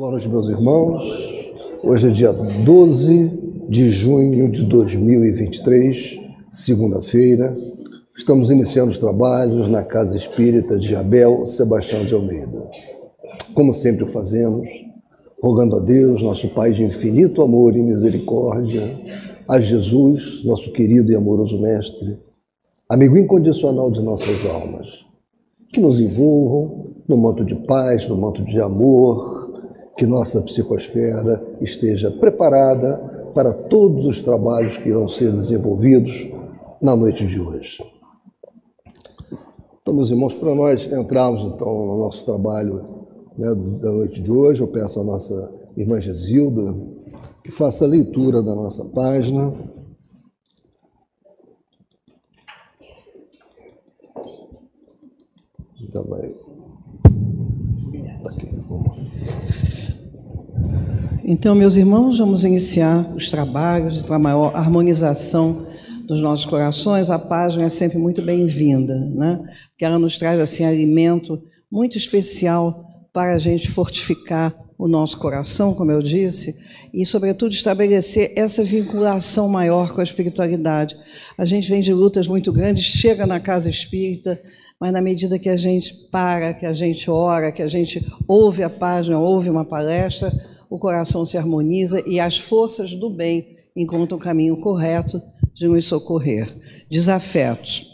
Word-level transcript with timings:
Boa 0.00 0.12
noite, 0.12 0.30
meus 0.30 0.48
irmãos. 0.48 1.04
Hoje 1.84 2.08
é 2.08 2.10
dia 2.10 2.32
12 2.32 3.66
de 3.68 3.90
junho 3.90 4.50
de 4.50 4.62
2023, 4.62 6.18
segunda-feira. 6.50 7.54
Estamos 8.16 8.50
iniciando 8.50 8.90
os 8.90 8.96
trabalhos 8.96 9.68
na 9.68 9.82
Casa 9.82 10.16
Espírita 10.16 10.78
de 10.78 10.96
Abel 10.96 11.44
Sebastião 11.44 12.02
de 12.02 12.14
Almeida. 12.14 12.66
Como 13.52 13.74
sempre 13.74 14.04
o 14.04 14.06
fazemos, 14.06 14.66
rogando 15.42 15.76
a 15.76 15.80
Deus, 15.80 16.22
nosso 16.22 16.48
Pai 16.48 16.72
de 16.72 16.82
infinito 16.82 17.42
amor 17.42 17.76
e 17.76 17.82
misericórdia, 17.82 18.98
a 19.46 19.60
Jesus, 19.60 20.42
nosso 20.46 20.72
querido 20.72 21.12
e 21.12 21.14
amoroso 21.14 21.60
Mestre, 21.60 22.18
amigo 22.88 23.18
incondicional 23.18 23.90
de 23.90 24.00
nossas 24.00 24.46
almas, 24.46 25.04
que 25.70 25.78
nos 25.78 26.00
envolvam 26.00 26.86
no 27.06 27.18
manto 27.18 27.44
de 27.44 27.54
paz, 27.54 28.08
no 28.08 28.16
manto 28.16 28.42
de 28.42 28.58
amor, 28.62 29.49
que 29.96 30.06
nossa 30.06 30.40
psicosfera 30.42 31.42
esteja 31.60 32.10
preparada 32.10 32.98
para 33.34 33.52
todos 33.52 34.06
os 34.06 34.20
trabalhos 34.22 34.76
que 34.76 34.88
irão 34.88 35.06
ser 35.06 35.30
desenvolvidos 35.30 36.28
na 36.80 36.96
noite 36.96 37.26
de 37.26 37.40
hoje. 37.40 37.82
Então, 39.82 39.94
meus 39.94 40.10
irmãos, 40.10 40.34
para 40.34 40.54
nós 40.54 40.90
entrarmos 40.90 41.42
então 41.42 41.86
no 41.86 41.98
nosso 41.98 42.24
trabalho 42.24 43.06
né, 43.36 43.48
da 43.80 43.90
noite 43.90 44.20
de 44.20 44.30
hoje, 44.30 44.62
eu 44.62 44.68
peço 44.68 45.00
à 45.00 45.04
nossa 45.04 45.52
irmã 45.76 46.00
Gesilda 46.00 46.74
que 47.42 47.50
faça 47.50 47.84
a 47.84 47.88
leitura 47.88 48.42
da 48.42 48.54
nossa 48.54 48.84
página. 48.90 49.52
Então 55.80 56.04
vai. 56.04 56.32
Tá 58.22 58.30
aqui, 58.30 58.46
vamos. 58.68 59.10
Então, 61.32 61.54
meus 61.54 61.76
irmãos, 61.76 62.18
vamos 62.18 62.42
iniciar 62.42 63.14
os 63.14 63.28
trabalhos 63.28 64.02
para 64.02 64.18
maior 64.18 64.52
harmonização 64.52 65.64
dos 66.04 66.20
nossos 66.20 66.44
corações. 66.44 67.08
A 67.08 67.20
página 67.20 67.66
é 67.66 67.68
sempre 67.68 67.98
muito 67.98 68.20
bem-vinda, 68.20 68.98
né? 68.98 69.40
Porque 69.68 69.84
ela 69.84 69.96
nos 69.96 70.18
traz 70.18 70.40
assim 70.40 70.64
alimento 70.64 71.40
muito 71.70 71.96
especial 71.96 72.84
para 73.12 73.36
a 73.36 73.38
gente 73.38 73.70
fortificar 73.70 74.52
o 74.76 74.88
nosso 74.88 75.18
coração, 75.18 75.72
como 75.72 75.92
eu 75.92 76.02
disse, 76.02 76.52
e, 76.92 77.06
sobretudo, 77.06 77.54
estabelecer 77.54 78.32
essa 78.34 78.64
vinculação 78.64 79.48
maior 79.48 79.94
com 79.94 80.00
a 80.00 80.04
espiritualidade. 80.04 80.96
A 81.38 81.44
gente 81.44 81.70
vem 81.70 81.80
de 81.80 81.92
lutas 81.92 82.26
muito 82.26 82.52
grandes, 82.52 82.82
chega 82.82 83.24
na 83.24 83.38
casa 83.38 83.70
espírita, 83.70 84.36
mas 84.80 84.92
na 84.92 85.00
medida 85.00 85.38
que 85.38 85.48
a 85.48 85.56
gente 85.56 85.94
para, 86.10 86.52
que 86.54 86.66
a 86.66 86.72
gente 86.72 87.08
ora, 87.08 87.52
que 87.52 87.62
a 87.62 87.68
gente 87.68 88.04
ouve 88.26 88.64
a 88.64 88.70
página, 88.70 89.16
ouve 89.16 89.48
uma 89.48 89.64
palestra, 89.64 90.49
o 90.70 90.78
coração 90.78 91.26
se 91.26 91.36
harmoniza 91.36 92.00
e 92.06 92.20
as 92.20 92.38
forças 92.38 92.92
do 92.94 93.10
bem 93.10 93.58
encontram 93.74 94.16
o 94.16 94.20
caminho 94.20 94.56
correto 94.58 95.20
de 95.52 95.66
nos 95.66 95.84
socorrer. 95.84 96.56
Desafetos. 96.88 97.88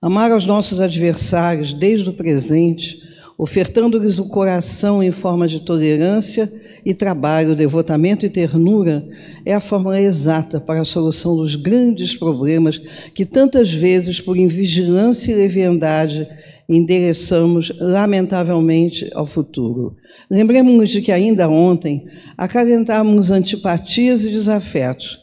Amar 0.00 0.30
aos 0.30 0.46
nossos 0.46 0.80
adversários 0.80 1.74
desde 1.74 2.08
o 2.08 2.12
presente, 2.12 3.02
ofertando-lhes 3.36 4.20
o 4.20 4.28
coração 4.28 5.02
em 5.02 5.10
forma 5.10 5.48
de 5.48 5.60
tolerância 5.60 6.50
e 6.84 6.94
trabalho, 6.94 7.56
devotamento 7.56 8.24
e 8.24 8.30
ternura, 8.30 9.06
é 9.44 9.54
a 9.54 9.60
fórmula 9.60 10.00
exata 10.00 10.60
para 10.60 10.80
a 10.80 10.84
solução 10.84 11.36
dos 11.36 11.56
grandes 11.56 12.16
problemas 12.16 12.78
que 13.14 13.24
tantas 13.24 13.72
vezes, 13.72 14.20
por 14.20 14.36
invigilância 14.36 15.32
e 15.32 15.34
leviandade, 15.34 16.26
endereçamos, 16.68 17.72
lamentavelmente, 17.80 19.10
ao 19.12 19.26
futuro. 19.26 19.96
Lembremos-nos 20.30 20.90
de 20.90 21.02
que 21.02 21.10
ainda 21.10 21.48
ontem 21.48 22.04
acalentávamos 22.38 23.30
antipatias 23.32 24.24
e 24.24 24.30
desafetos, 24.30 25.18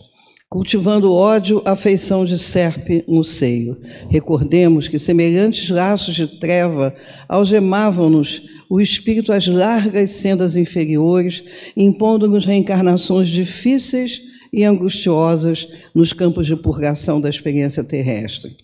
cultivando 0.49 1.13
ódio, 1.13 1.61
afeição 1.63 2.25
de 2.25 2.37
serpe 2.37 3.03
no 3.07 3.23
seio. 3.23 3.77
Recordemos 4.09 4.89
que 4.89 4.99
semelhantes 4.99 5.69
laços 5.69 6.15
de 6.15 6.27
treva 6.39 6.93
algemavam-nos 7.29 8.56
o 8.69 8.81
espírito 8.81 9.31
às 9.31 9.47
largas 9.47 10.11
sendas 10.11 10.55
inferiores, 10.55 11.43
impondo-nos 11.75 12.45
reencarnações 12.45 13.29
difíceis 13.29 14.23
e 14.51 14.63
angustiosas 14.63 15.67
nos 15.93 16.13
campos 16.13 16.47
de 16.47 16.55
purgação 16.55 17.19
da 17.19 17.29
experiência 17.29 17.83
terrestre. 17.83 18.55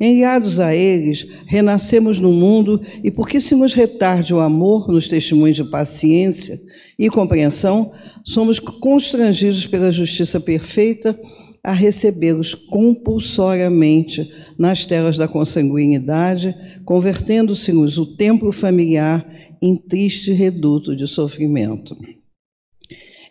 Enviados 0.00 0.58
a 0.58 0.74
eles, 0.74 1.26
renascemos 1.46 2.18
no 2.18 2.32
mundo 2.32 2.82
e, 3.02 3.10
porque 3.10 3.40
se 3.40 3.54
nos 3.54 3.74
retarde 3.74 4.34
o 4.34 4.40
amor 4.40 4.88
nos 4.88 5.06
testemunhos 5.06 5.56
de 5.56 5.64
paciência 5.64 6.58
e 6.98 7.08
compreensão, 7.08 7.92
somos 8.24 8.58
constrangidos 8.58 9.66
pela 9.66 9.92
justiça 9.92 10.40
perfeita 10.40 11.18
a 11.62 11.72
recebê-los 11.72 12.54
compulsoriamente 12.54 14.30
nas 14.58 14.84
telas 14.84 15.16
da 15.16 15.28
consanguinidade, 15.28 16.54
convertendo-se-nos 16.84 17.98
o 17.98 18.06
templo 18.16 18.52
familiar 18.52 19.26
em 19.60 19.76
triste 19.76 20.32
reduto 20.32 20.94
de 20.94 21.06
sofrimento. 21.06 21.96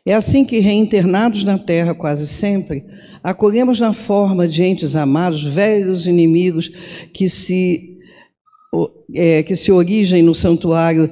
É 0.06 0.13
assim 0.13 0.44
que, 0.44 0.59
reinternados 0.59 1.45
na 1.45 1.57
terra 1.57 1.95
quase 1.95 2.28
sempre, 2.28 2.83
acolhemos 3.23 3.79
na 3.79 3.94
forma 3.94 4.47
de 4.47 4.62
entes 4.62 4.95
amados, 4.97 5.44
velhos 5.44 6.06
inimigos 6.07 6.69
que 7.13 7.29
se, 7.29 8.00
é, 9.16 9.41
que 9.44 9.56
se 9.56 9.72
origem 9.72 10.22
no 10.22 10.35
santuário 10.35 11.09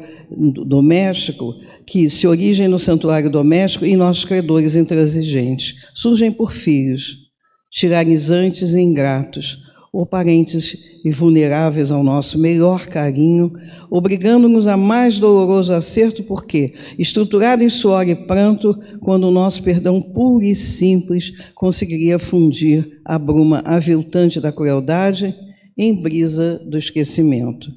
doméstico, 0.66 1.56
que 1.86 2.10
se 2.10 2.28
origem 2.28 2.68
no 2.68 2.78
santuário 2.78 3.30
doméstico 3.30 3.86
e 3.86 3.96
nossos 3.96 4.26
credores 4.26 4.76
intransigentes. 4.76 5.76
Surgem 5.94 6.32
por 6.32 6.52
filhos, 6.52 7.30
tiranizantes 7.72 8.74
e 8.74 8.80
ingratos, 8.82 9.71
ou 9.94 10.06
parentes 10.06 11.02
e 11.04 11.12
vulneráveis 11.12 11.92
ao 11.92 12.02
nosso 12.02 12.40
melhor 12.40 12.86
carinho, 12.88 13.52
obrigando-nos 13.90 14.66
a 14.66 14.78
mais 14.78 15.20
doloroso 15.20 15.74
acerto, 15.74 16.24
porque, 16.24 16.74
estruturado 16.98 17.62
em 17.64 17.70
suor 17.70 18.08
e 18.08 18.16
pranto, 18.16 18.74
quando 19.02 19.28
o 19.28 19.32
nosso 19.32 19.62
perdão 19.62 20.02
puro 20.02 20.42
e 20.44 20.56
simples 20.56 21.34
conseguiria 21.54 22.18
fundir 22.18 23.02
a 23.04 23.20
bruma 23.20 23.62
aviltante 23.66 24.40
da 24.40 24.52
crueldade 24.52 25.36
em 25.78 26.02
brisa 26.02 26.60
do 26.70 26.78
esquecimento. 26.78 27.70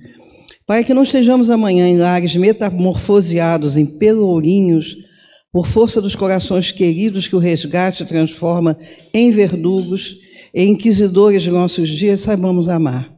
Para 0.66 0.84
que 0.84 0.94
não 0.94 1.02
estejamos 1.02 1.50
amanhã 1.50 1.88
em 1.88 1.98
lares 1.98 2.36
metamorfoseados 2.36 3.76
em 3.76 3.84
pelourinhos, 3.84 4.96
por 5.52 5.68
força 5.68 6.00
dos 6.00 6.16
corações 6.16 6.72
queridos 6.72 7.28
que 7.28 7.36
o 7.36 7.38
resgate 7.38 8.04
transforma 8.04 8.76
em 9.12 9.30
verdugos, 9.30 10.16
inquisidores 10.62 11.42
de 11.42 11.50
nossos 11.50 11.88
dias, 11.88 12.20
saibamos 12.20 12.68
amar. 12.68 13.14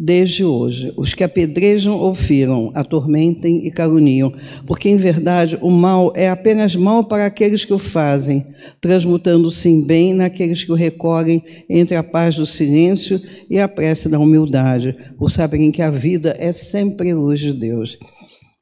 Desde 0.00 0.44
hoje, 0.44 0.92
os 0.96 1.12
que 1.12 1.24
apedrejam 1.24 1.98
ou 1.98 2.14
firam, 2.14 2.70
atormentem 2.72 3.66
e 3.66 3.70
caluniam, 3.70 4.32
porque 4.64 4.88
em 4.88 4.96
verdade 4.96 5.58
o 5.60 5.72
mal 5.72 6.12
é 6.14 6.28
apenas 6.28 6.76
mal 6.76 7.02
para 7.02 7.26
aqueles 7.26 7.64
que 7.64 7.74
o 7.74 7.80
fazem, 7.80 8.46
transmutando-se 8.80 9.68
em 9.68 9.84
bem 9.84 10.14
naqueles 10.14 10.62
que 10.62 10.70
o 10.70 10.76
recorrem 10.76 11.42
entre 11.68 11.96
a 11.96 12.02
paz 12.04 12.36
do 12.36 12.46
silêncio 12.46 13.20
e 13.50 13.58
a 13.58 13.66
prece 13.66 14.08
da 14.08 14.20
humildade, 14.20 14.96
por 15.18 15.32
saberem 15.32 15.72
que 15.72 15.82
a 15.82 15.90
vida 15.90 16.36
é 16.38 16.52
sempre 16.52 17.12
luz 17.12 17.40
de 17.40 17.52
Deus. 17.52 17.98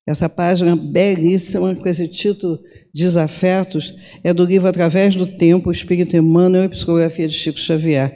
Essa 0.06 0.28
página 0.28 0.76
belíssima, 0.76 1.74
com 1.74 1.88
esse 1.88 2.06
título 2.06 2.60
Desafetos, 2.94 3.92
é 4.22 4.32
do 4.32 4.44
livro 4.44 4.68
Através 4.68 5.16
do 5.16 5.26
Tempo, 5.26 5.72
Espírito 5.72 6.16
Emmanuel 6.16 6.66
e 6.66 6.68
Psicografia 6.68 7.26
de 7.26 7.34
Chico 7.34 7.58
Xavier. 7.58 8.14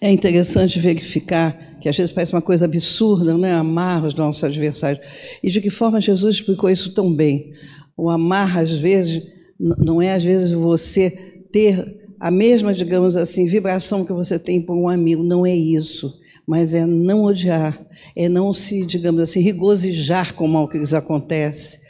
É 0.00 0.10
interessante 0.10 0.80
verificar 0.80 1.78
que 1.80 1.88
às 1.88 1.96
vezes 1.96 2.12
parece 2.12 2.32
uma 2.32 2.42
coisa 2.42 2.64
absurda, 2.64 3.38
né? 3.38 3.54
amar 3.54 4.04
os 4.04 4.16
nossos 4.16 4.42
adversários. 4.42 5.00
E 5.40 5.50
de 5.50 5.60
que 5.60 5.70
forma 5.70 6.00
Jesus 6.00 6.36
explicou 6.36 6.68
isso 6.68 6.92
tão 6.92 7.14
bem. 7.14 7.52
O 7.96 8.10
amar, 8.10 8.58
às 8.58 8.72
vezes, 8.72 9.22
não 9.58 10.02
é 10.02 10.14
às 10.14 10.24
vezes 10.24 10.50
você 10.50 11.10
ter 11.52 11.96
a 12.18 12.30
mesma, 12.30 12.74
digamos 12.74 13.14
assim, 13.14 13.46
vibração 13.46 14.04
que 14.04 14.12
você 14.12 14.36
tem 14.36 14.60
por 14.60 14.76
um 14.76 14.88
amigo, 14.88 15.22
não 15.22 15.46
é 15.46 15.54
isso 15.54 16.12
mas 16.46 16.74
é 16.74 16.86
não 16.86 17.24
odiar, 17.24 17.84
é 18.14 18.28
não 18.28 18.52
se, 18.52 18.86
digamos 18.86 19.20
assim, 19.20 19.40
regozijar 19.40 20.34
com 20.34 20.44
o 20.44 20.48
mal 20.48 20.68
que 20.68 20.78
lhes 20.78 20.94
acontece, 20.94 21.80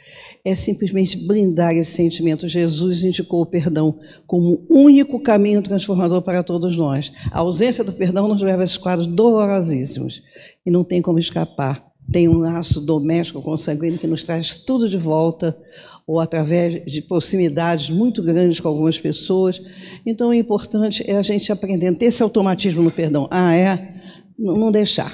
é 0.43 0.55
simplesmente 0.55 1.17
brindar 1.17 1.75
esse 1.75 1.91
sentimento. 1.91 2.47
Jesus 2.47 3.03
indicou 3.03 3.41
o 3.41 3.45
perdão 3.45 3.99
como 4.25 4.65
único 4.69 5.19
caminho 5.19 5.61
transformador 5.61 6.21
para 6.21 6.41
todos 6.41 6.77
nós. 6.77 7.11
A 7.31 7.39
ausência 7.39 7.83
do 7.83 7.91
perdão 7.91 8.29
nos 8.29 8.41
leva 8.41 8.61
a 8.61 8.63
esses 8.63 8.77
quadros 8.77 9.07
dolorosíssimos 9.07 10.23
e 10.65 10.71
não 10.71 10.85
tem 10.85 11.01
como 11.01 11.19
escapar. 11.19 11.85
Tem 12.09 12.29
um 12.29 12.37
laço 12.37 12.79
doméstico 12.79 13.41
consanguíneo 13.41 13.99
que 13.99 14.07
nos 14.07 14.23
traz 14.23 14.55
tudo 14.55 14.87
de 14.87 14.97
volta, 14.97 15.57
ou 16.07 16.21
através 16.21 16.85
de 16.85 17.01
proximidades 17.01 17.89
muito 17.89 18.23
grandes 18.23 18.61
com 18.61 18.69
algumas 18.69 18.97
pessoas. 18.97 19.61
Então, 20.05 20.29
o 20.29 20.33
importante 20.33 21.03
é 21.05 21.17
a 21.17 21.21
gente 21.21 21.51
aprender 21.51 21.87
a 21.87 21.93
ter 21.93 22.05
esse 22.05 22.23
automatismo 22.23 22.81
no 22.81 22.89
perdão. 22.89 23.27
Ah, 23.29 23.53
é? 23.53 23.95
Não 24.37 24.71
deixar. 24.71 25.13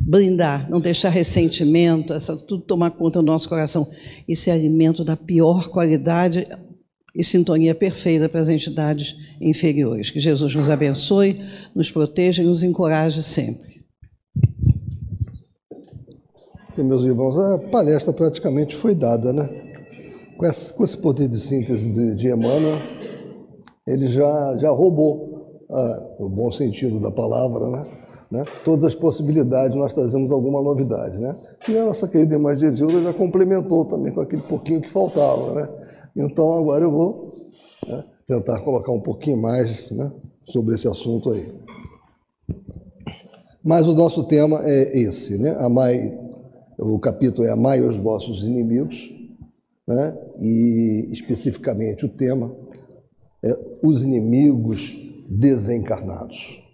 blindar, 0.00 0.68
não 0.70 0.80
deixar 0.80 1.10
ressentimento, 1.10 2.14
essa, 2.14 2.34
tudo 2.36 2.62
tomar 2.62 2.90
conta 2.92 3.20
do 3.20 3.26
nosso 3.26 3.48
coração. 3.48 3.86
Isso 4.26 4.48
é 4.48 4.52
alimento 4.52 5.04
da 5.04 5.16
pior 5.16 5.68
qualidade 5.68 6.48
e 7.14 7.22
sintonia 7.22 7.74
perfeita 7.74 8.28
para 8.28 8.40
as 8.40 8.48
entidades 8.48 9.16
inferiores. 9.40 10.10
Que 10.10 10.20
Jesus 10.20 10.54
nos 10.54 10.70
abençoe, 10.70 11.40
nos 11.74 11.90
proteja 11.90 12.42
e 12.42 12.46
nos 12.46 12.62
encoraje 12.62 13.22
sempre. 13.22 13.70
E, 16.78 16.82
meus 16.82 17.04
irmãos, 17.04 17.36
a 17.36 17.58
palestra 17.70 18.12
praticamente 18.12 18.74
foi 18.74 18.94
dada, 18.94 19.32
né? 19.32 19.48
Com 20.38 20.46
esse, 20.46 20.82
esse 20.82 20.96
poder 20.96 21.28
de 21.28 21.38
síntese 21.38 21.92
de, 21.92 22.14
de 22.14 22.28
Emmanuel, 22.28 22.78
ele 23.86 24.06
já, 24.06 24.56
já 24.58 24.70
roubou, 24.70 25.66
ah, 25.68 26.16
no 26.18 26.28
bom 26.30 26.50
sentido 26.50 26.98
da 26.98 27.10
palavra, 27.10 27.68
né? 27.68 27.99
Né? 28.30 28.44
Todas 28.64 28.84
as 28.84 28.94
possibilidades, 28.94 29.76
nós 29.76 29.92
trazemos 29.92 30.30
alguma 30.30 30.62
novidade, 30.62 31.18
né? 31.18 31.36
E 31.68 31.76
a 31.76 31.84
nossa 31.84 32.06
querida 32.06 32.34
irmã 32.34 32.56
Gesilda 32.56 33.02
já 33.02 33.12
complementou 33.12 33.84
também 33.84 34.12
com 34.12 34.20
aquele 34.20 34.42
pouquinho 34.42 34.80
que 34.80 34.88
faltava, 34.88 35.54
né? 35.54 35.68
Então, 36.16 36.54
agora 36.54 36.84
eu 36.84 36.90
vou 36.90 37.32
né, 37.86 38.04
tentar 38.26 38.60
colocar 38.60 38.92
um 38.92 39.00
pouquinho 39.00 39.36
mais 39.36 39.90
né, 39.90 40.10
sobre 40.44 40.74
esse 40.74 40.86
assunto 40.86 41.30
aí. 41.30 41.48
Mas 43.64 43.88
o 43.88 43.94
nosso 43.94 44.24
tema 44.24 44.60
é 44.64 44.98
esse, 44.98 45.38
né? 45.38 45.56
Amai, 45.58 46.18
o 46.78 46.98
capítulo 46.98 47.46
é 47.46 47.50
Amai 47.50 47.80
os 47.80 47.96
vossos 47.96 48.44
inimigos, 48.44 49.12
né? 49.86 50.16
E 50.40 51.08
especificamente 51.10 52.06
o 52.06 52.08
tema 52.08 52.54
é 53.44 53.58
os 53.82 54.02
inimigos 54.02 54.96
desencarnados. 55.28 56.69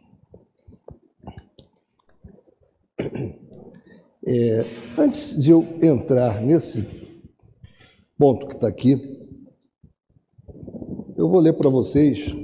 É, 4.29 4.65
antes 4.99 5.41
de 5.41 5.53
eu 5.53 5.65
entrar 5.81 6.43
nesse 6.43 6.85
ponto 8.19 8.49
que 8.49 8.55
está 8.55 8.67
aqui, 8.67 9.01
eu 11.17 11.29
vou 11.29 11.39
ler 11.39 11.53
para 11.53 11.71
vocês 11.71 12.35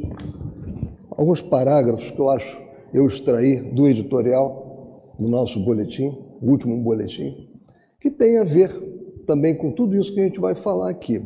alguns 1.10 1.40
parágrafos 1.40 2.10
que 2.10 2.20
eu 2.20 2.31
acho 2.31 2.62
eu 2.93 3.06
extraí 3.06 3.72
do 3.72 3.88
editorial 3.88 5.14
do 5.19 5.26
nosso 5.28 5.64
boletim, 5.64 6.08
o 6.40 6.50
último 6.50 6.76
boletim, 6.82 7.49
que 8.00 8.10
tem 8.10 8.38
a 8.38 8.44
ver 8.44 8.70
também 9.26 9.56
com 9.56 9.72
tudo 9.72 9.96
isso 9.96 10.12
que 10.12 10.20
a 10.20 10.25
gente 10.25 10.40
vai 10.40 10.54
falar 10.54 10.90
aqui. 10.90 11.22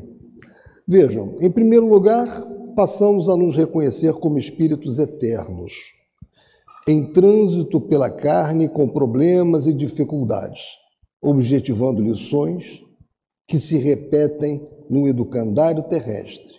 Vejam, 0.86 1.36
em 1.40 1.50
primeiro 1.50 1.88
lugar, 1.88 2.26
passamos 2.76 3.28
a 3.28 3.36
nos 3.36 3.56
reconhecer 3.56 4.12
como 4.14 4.38
espíritos 4.38 4.98
eternos, 4.98 5.95
em 6.88 7.12
trânsito 7.12 7.80
pela 7.80 8.10
carne 8.10 8.68
com 8.68 8.88
problemas 8.88 9.66
e 9.66 9.72
dificuldades, 9.72 10.62
objetivando 11.20 12.02
lições 12.02 12.82
que 13.48 13.58
se 13.58 13.76
repetem 13.78 14.60
no 14.88 15.08
educandário 15.08 15.82
terrestre 15.84 16.56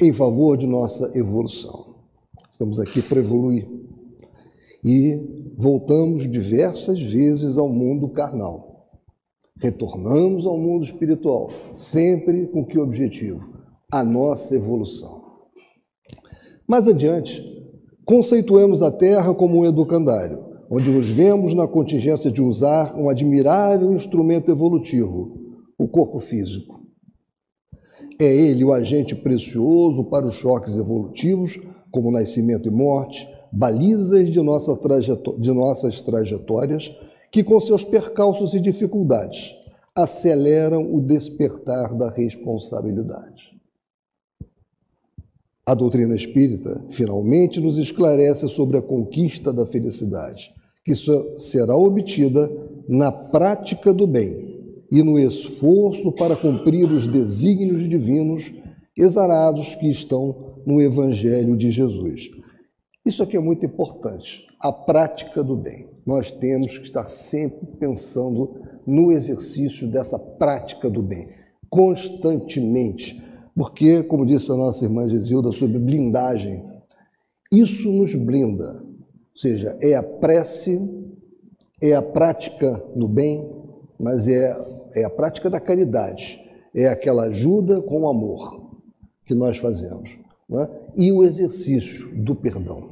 em 0.00 0.12
favor 0.12 0.56
de 0.56 0.66
nossa 0.66 1.16
evolução. 1.16 1.94
Estamos 2.50 2.80
aqui 2.80 3.00
para 3.02 3.20
evoluir. 3.20 3.68
E 4.84 5.54
voltamos 5.56 6.28
diversas 6.30 7.00
vezes 7.00 7.56
ao 7.56 7.68
mundo 7.68 8.08
carnal. 8.08 8.90
Retornamos 9.60 10.44
ao 10.44 10.58
mundo 10.58 10.84
espiritual, 10.84 11.48
sempre 11.72 12.48
com 12.48 12.64
que 12.64 12.78
objetivo? 12.78 13.60
A 13.92 14.02
nossa 14.02 14.56
evolução. 14.56 15.22
Mais 16.66 16.88
adiante, 16.88 17.61
conceituemos 18.04 18.82
a 18.82 18.90
Terra 18.90 19.34
como 19.34 19.58
um 19.58 19.64
educandário, 19.64 20.38
onde 20.70 20.90
nos 20.90 21.08
vemos 21.08 21.54
na 21.54 21.66
contingência 21.68 22.30
de 22.30 22.42
usar 22.42 22.96
um 22.98 23.08
admirável 23.08 23.92
instrumento 23.92 24.50
evolutivo, 24.50 25.38
o 25.78 25.88
corpo 25.88 26.20
físico 26.20 26.82
é 28.24 28.34
ele 28.34 28.64
o 28.64 28.72
agente 28.72 29.14
precioso 29.14 30.04
para 30.04 30.26
os 30.26 30.34
choques 30.34 30.76
evolutivos, 30.76 31.58
como 31.90 32.10
nascimento 32.10 32.68
e 32.68 32.70
morte, 32.70 33.26
balizas 33.52 34.30
de, 34.30 34.40
nossa 34.40 34.78
de 35.38 35.52
nossas 35.52 36.00
trajetórias, 36.00 36.90
que 37.30 37.42
com 37.42 37.58
seus 37.60 37.84
percalços 37.84 38.54
e 38.54 38.60
dificuldades 38.60 39.54
aceleram 39.94 40.94
o 40.94 41.00
despertar 41.00 41.94
da 41.94 42.10
responsabilidade. 42.10 43.51
A 45.64 45.74
doutrina 45.74 46.14
espírita 46.14 46.84
finalmente 46.90 47.60
nos 47.60 47.78
esclarece 47.78 48.48
sobre 48.48 48.78
a 48.78 48.82
conquista 48.82 49.52
da 49.52 49.64
felicidade, 49.64 50.50
que 50.84 50.92
será 51.38 51.76
obtida 51.76 52.50
na 52.88 53.12
prática 53.12 53.94
do 53.94 54.06
bem 54.06 54.52
e 54.90 55.02
no 55.04 55.18
esforço 55.18 56.10
para 56.12 56.34
cumprir 56.34 56.90
os 56.90 57.06
desígnios 57.06 57.88
divinos 57.88 58.52
exarados 58.96 59.76
que 59.76 59.88
estão 59.88 60.60
no 60.66 60.80
Evangelho 60.82 61.56
de 61.56 61.70
Jesus. 61.70 62.28
Isso 63.06 63.22
aqui 63.22 63.36
é 63.36 63.40
muito 63.40 63.64
importante, 63.64 64.44
a 64.60 64.72
prática 64.72 65.44
do 65.44 65.56
bem. 65.56 65.88
Nós 66.04 66.30
temos 66.32 66.76
que 66.76 66.86
estar 66.86 67.04
sempre 67.04 67.78
pensando 67.78 68.50
no 68.84 69.12
exercício 69.12 69.86
dessa 69.86 70.18
prática 70.18 70.90
do 70.90 71.02
bem, 71.02 71.28
constantemente, 71.70 73.31
porque, 73.54 74.02
como 74.02 74.26
disse 74.26 74.50
a 74.50 74.56
nossa 74.56 74.84
irmã 74.84 75.06
Gesilda 75.06 75.52
sobre 75.52 75.78
blindagem, 75.78 76.64
isso 77.50 77.90
nos 77.92 78.14
blinda, 78.14 78.82
ou 78.82 79.36
seja, 79.36 79.76
é 79.80 79.94
a 79.94 80.02
prece, 80.02 80.80
é 81.82 81.94
a 81.94 82.02
prática 82.02 82.82
no 82.94 83.08
bem, 83.08 83.50
mas 83.98 84.26
é 84.26 84.56
é 84.94 85.04
a 85.04 85.10
prática 85.10 85.48
da 85.48 85.60
caridade, 85.60 86.38
é 86.74 86.88
aquela 86.88 87.24
ajuda 87.24 87.80
com 87.82 88.08
amor 88.08 88.70
que 89.24 89.34
nós 89.34 89.58
fazemos. 89.58 90.18
É? 90.52 90.68
E 90.96 91.12
o 91.12 91.24
exercício 91.24 92.14
do 92.22 92.34
perdão, 92.34 92.90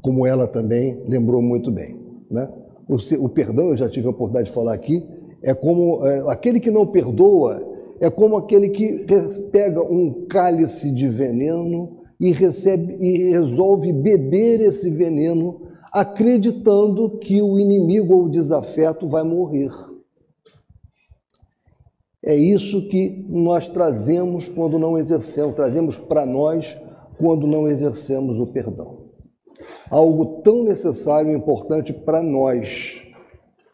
como 0.00 0.26
ela 0.26 0.46
também 0.46 1.02
lembrou 1.06 1.42
muito 1.42 1.70
bem. 1.70 2.00
Né? 2.30 2.48
O, 2.88 2.96
o, 3.24 3.28
perdão, 3.28 3.68
eu 3.68 3.76
já 3.76 3.88
tive 3.88 4.06
a 4.06 4.10
oportunidade 4.10 4.48
de 4.48 4.54
falar 4.54 4.72
aqui, 4.72 5.06
é 5.42 5.52
como 5.52 6.06
é, 6.06 6.32
aquele 6.32 6.58
que 6.58 6.70
não 6.70 6.86
perdoa, 6.86 7.71
é 8.02 8.10
como 8.10 8.36
aquele 8.36 8.70
que 8.70 9.06
pega 9.52 9.80
um 9.80 10.26
cálice 10.26 10.92
de 10.92 11.06
veneno 11.06 12.00
e 12.18 12.32
recebe 12.32 12.96
e 12.98 13.30
resolve 13.30 13.92
beber 13.92 14.60
esse 14.60 14.90
veneno, 14.90 15.68
acreditando 15.92 17.18
que 17.20 17.40
o 17.40 17.60
inimigo 17.60 18.12
ou 18.12 18.24
o 18.24 18.28
desafeto 18.28 19.06
vai 19.06 19.22
morrer. 19.22 19.70
É 22.24 22.34
isso 22.34 22.88
que 22.88 23.24
nós 23.28 23.68
trazemos 23.68 24.48
quando 24.48 24.80
não 24.80 24.98
exercemos, 24.98 25.54
trazemos 25.54 25.96
para 25.96 26.26
nós 26.26 26.76
quando 27.18 27.46
não 27.46 27.68
exercemos 27.68 28.36
o 28.40 28.48
perdão. 28.48 29.12
Algo 29.88 30.42
tão 30.42 30.64
necessário 30.64 31.30
e 31.30 31.36
importante 31.36 31.92
para 31.92 32.20
nós. 32.20 33.11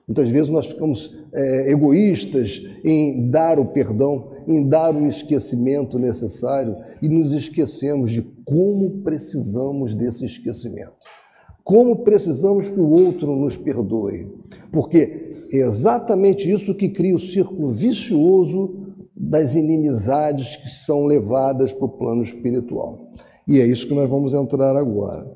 Muitas 0.09 0.31
vezes 0.31 0.49
nós 0.49 0.67
ficamos 0.67 1.19
é, 1.35 1.71
egoístas 1.71 2.67
em 2.83 3.29
dar 3.29 3.59
o 3.59 3.67
perdão, 3.67 4.31
em 4.47 4.67
dar 4.67 4.97
o 4.97 5.07
esquecimento 5.07 5.99
necessário 5.99 6.77
e 7.03 7.09
nos 7.11 7.33
esquecemos 7.33 8.11
de 8.11 8.23
como 8.47 9.03
precisamos 9.03 9.95
desse 9.95 10.25
esquecimento. 10.25 10.97
Como 11.63 12.05
precisamos 12.05 12.71
que 12.71 12.81
o 12.81 12.89
outro 12.89 13.37
nos 13.37 13.59
perdoe. 13.59 14.33
Porque 14.73 15.47
exatamente 15.53 16.51
isso 16.51 16.75
que 16.75 16.89
cria 16.89 17.15
o 17.15 17.21
círculo 17.21 17.69
vicioso 17.69 18.95
das 19.15 19.55
inimizades 19.55 20.57
que 20.57 20.71
são 20.71 21.05
levadas 21.05 21.71
para 21.71 21.85
o 21.85 21.99
plano 21.99 22.23
espiritual. 22.23 23.13
E 23.47 23.61
é 23.61 23.67
isso 23.67 23.87
que 23.87 23.95
nós 23.95 24.09
vamos 24.09 24.33
entrar 24.33 24.75
agora. 24.75 25.31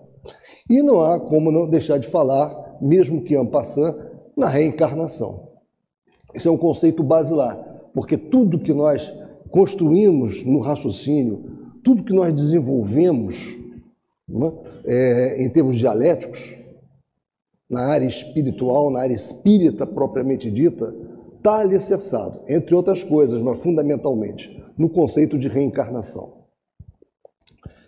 E 0.70 0.80
não 0.80 1.02
há 1.02 1.20
como 1.20 1.52
não 1.52 1.68
deixar 1.68 1.98
de 1.98 2.08
falar, 2.08 2.78
mesmo 2.80 3.22
que 3.22 3.36
en 3.36 3.46
passant, 3.46 4.12
na 4.36 4.48
reencarnação. 4.48 5.52
Esse 6.34 6.48
é 6.48 6.50
um 6.50 6.56
conceito 6.56 7.02
basilar, 7.02 7.56
porque 7.92 8.16
tudo 8.16 8.58
que 8.58 8.72
nós 8.72 9.12
construímos 9.50 10.44
no 10.44 10.60
raciocínio, 10.60 11.44
tudo 11.84 12.04
que 12.04 12.12
nós 12.12 12.32
desenvolvemos 12.32 13.54
é, 14.86 15.44
em 15.44 15.50
termos 15.50 15.76
dialéticos, 15.76 16.54
na 17.68 17.86
área 17.86 18.06
espiritual, 18.06 18.90
na 18.90 19.00
área 19.00 19.14
espírita 19.14 19.86
propriamente 19.86 20.50
dita, 20.50 20.94
está 21.36 21.58
alicerçado, 21.58 22.40
entre 22.48 22.74
outras 22.74 23.02
coisas, 23.02 23.40
mas 23.40 23.60
fundamentalmente, 23.62 24.62
no 24.76 24.88
conceito 24.88 25.38
de 25.38 25.48
reencarnação. 25.48 26.42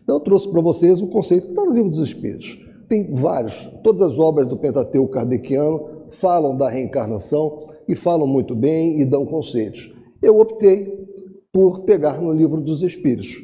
Então, 0.03 0.17
eu 0.17 0.21
trouxe 0.21 0.51
para 0.51 0.61
vocês 0.61 1.01
o 1.01 1.09
conceito 1.09 1.45
que 1.45 1.53
está 1.53 1.65
no 1.65 1.73
Livro 1.73 1.89
dos 1.89 1.99
Espíritos. 1.99 2.59
Tem 2.89 3.15
vários, 3.15 3.67
todas 3.83 4.03
as 4.03 4.19
obras 4.19 4.47
do 4.47 4.57
Pentateuco 4.57 5.13
kardeciano 5.13 5.94
falam 6.15 6.57
da 6.57 6.69
reencarnação 6.69 7.67
e 7.87 7.95
falam 7.95 8.27
muito 8.27 8.55
bem 8.55 9.01
e 9.01 9.05
dão 9.05 9.27
conceitos. 9.27 9.93
Eu 10.23 10.39
optei 10.41 11.05
por 11.53 11.81
pegar 11.81 12.21
no 12.21 12.33
Livro 12.33 12.61
dos 12.61 12.83
Espíritos. 12.83 13.37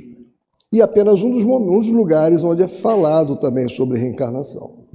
E 0.73 0.81
apenas 0.81 1.23
um 1.23 1.31
dos, 1.31 1.45
um 1.45 1.79
dos 1.79 1.89
lugares 1.89 2.43
onde 2.43 2.63
é 2.63 2.69
falado 2.69 3.37
também 3.37 3.69
sobre 3.69 3.99
reencarnação. 3.99 4.87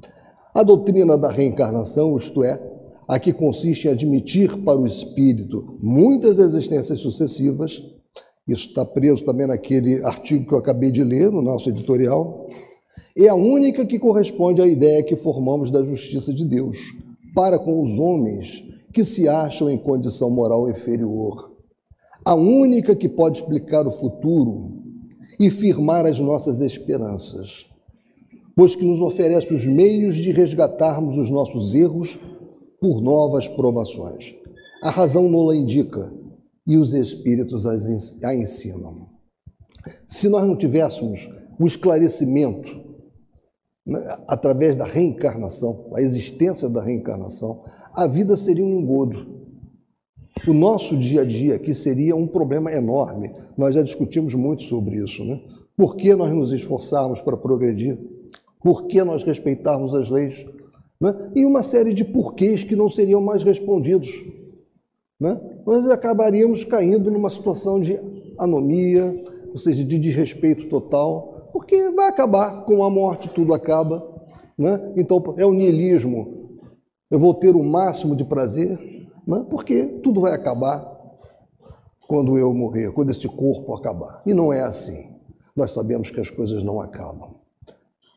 A 0.53 0.63
doutrina 0.63 1.17
da 1.17 1.29
reencarnação, 1.29 2.15
isto 2.15 2.43
é, 2.43 2.59
a 3.07 3.19
que 3.19 3.33
consiste 3.33 3.87
em 3.87 3.91
admitir 3.91 4.57
para 4.63 4.79
o 4.79 4.87
espírito 4.87 5.77
muitas 5.81 6.39
existências 6.39 6.99
sucessivas, 6.99 7.81
isso 8.47 8.67
está 8.69 8.85
preso 8.85 9.23
também 9.23 9.47
naquele 9.47 10.03
artigo 10.03 10.47
que 10.47 10.53
eu 10.53 10.57
acabei 10.57 10.91
de 10.91 11.03
ler 11.03 11.29
no 11.29 11.41
nosso 11.41 11.69
editorial, 11.69 12.47
é 13.17 13.27
a 13.27 13.35
única 13.35 13.85
que 13.85 13.99
corresponde 13.99 14.61
à 14.61 14.67
ideia 14.67 15.03
que 15.03 15.15
formamos 15.15 15.69
da 15.69 15.83
justiça 15.83 16.33
de 16.33 16.45
Deus 16.45 17.04
para 17.35 17.59
com 17.59 17.83
os 17.83 17.99
homens 17.99 18.63
que 18.93 19.03
se 19.03 19.27
acham 19.27 19.69
em 19.69 19.77
condição 19.77 20.29
moral 20.29 20.69
inferior. 20.69 21.53
A 22.23 22.33
única 22.33 22.95
que 22.95 23.09
pode 23.09 23.41
explicar 23.41 23.85
o 23.85 23.91
futuro 23.91 24.81
e 25.37 25.51
firmar 25.51 26.05
as 26.05 26.17
nossas 26.17 26.61
esperanças, 26.61 27.65
pois 28.55 28.73
que 28.73 28.85
nos 28.85 29.01
oferece 29.01 29.53
os 29.53 29.67
meios 29.67 30.15
de 30.15 30.31
resgatarmos 30.31 31.17
os 31.17 31.29
nossos 31.29 31.75
erros 31.75 32.17
por 32.79 33.01
novas 33.01 33.49
provações. 33.49 34.33
A 34.81 34.89
razão 34.89 35.29
não 35.29 35.49
a 35.49 35.55
indica 35.55 36.11
e 36.65 36.77
os 36.77 36.93
espíritos 36.93 37.65
a 37.65 38.33
ensinam. 38.33 39.09
Se 40.07 40.29
nós 40.29 40.47
não 40.47 40.55
tivéssemos 40.55 41.29
o 41.59 41.67
esclarecimento 41.67 42.84
através 44.27 44.75
da 44.75 44.85
reencarnação, 44.85 45.91
a 45.93 46.01
existência 46.01 46.67
da 46.67 46.81
reencarnação, 46.81 47.63
a 47.93 48.07
vida 48.07 48.35
seria 48.35 48.65
um 48.65 48.79
engodo. 48.79 49.35
O 50.47 50.53
nosso 50.53 50.97
dia 50.97 51.21
a 51.21 51.25
dia 51.25 51.55
aqui 51.55 51.73
seria 51.73 52.15
um 52.15 52.27
problema 52.27 52.71
enorme. 52.71 53.31
Nós 53.57 53.73
já 53.75 53.81
discutimos 53.81 54.33
muito 54.33 54.63
sobre 54.63 54.97
isso, 54.97 55.23
né? 55.23 55.39
Por 55.77 55.95
que 55.95 56.13
nós 56.15 56.31
nos 56.31 56.51
esforçarmos 56.51 57.19
para 57.21 57.37
progredir? 57.37 57.97
Por 58.63 58.87
que 58.87 59.03
nós 59.03 59.23
respeitarmos 59.23 59.93
as 59.93 60.09
leis? 60.09 60.45
Né? 60.99 61.31
E 61.35 61.45
uma 61.45 61.61
série 61.61 61.93
de 61.93 62.05
porquês 62.05 62.63
que 62.63 62.75
não 62.75 62.89
seriam 62.89 63.21
mais 63.21 63.43
respondidos. 63.43 64.09
Né? 65.19 65.39
Nós 65.65 65.89
acabaríamos 65.89 66.63
caindo 66.63 67.11
numa 67.11 67.29
situação 67.29 67.79
de 67.79 67.99
anomia, 68.37 69.21
ou 69.49 69.57
seja, 69.57 69.83
de 69.83 69.99
desrespeito 69.99 70.67
total, 70.67 71.34
porque 71.55 71.89
vai 71.91 72.09
acabar 72.09 72.65
com 72.65 72.83
a 72.83 72.89
morte, 72.89 73.29
tudo 73.29 73.53
acaba. 73.53 74.05
Né? 74.57 74.91
Então 74.97 75.23
é 75.37 75.45
o 75.45 75.53
niilismo. 75.53 76.59
Eu 77.09 77.17
vou 77.17 77.33
ter 77.33 77.55
o 77.55 77.63
máximo 77.63 78.13
de 78.13 78.25
prazer, 78.25 78.77
né? 79.25 79.45
porque 79.49 79.85
tudo 80.03 80.19
vai 80.19 80.33
acabar 80.33 80.85
quando 82.09 82.37
eu 82.37 82.53
morrer, 82.53 82.91
quando 82.91 83.11
esse 83.11 83.25
corpo 83.29 83.73
acabar. 83.73 84.21
E 84.25 84.33
não 84.33 84.51
é 84.51 84.59
assim. 84.63 85.15
Nós 85.55 85.71
sabemos 85.71 86.11
que 86.11 86.19
as 86.19 86.29
coisas 86.29 86.61
não 86.61 86.81
acabam. 86.81 87.35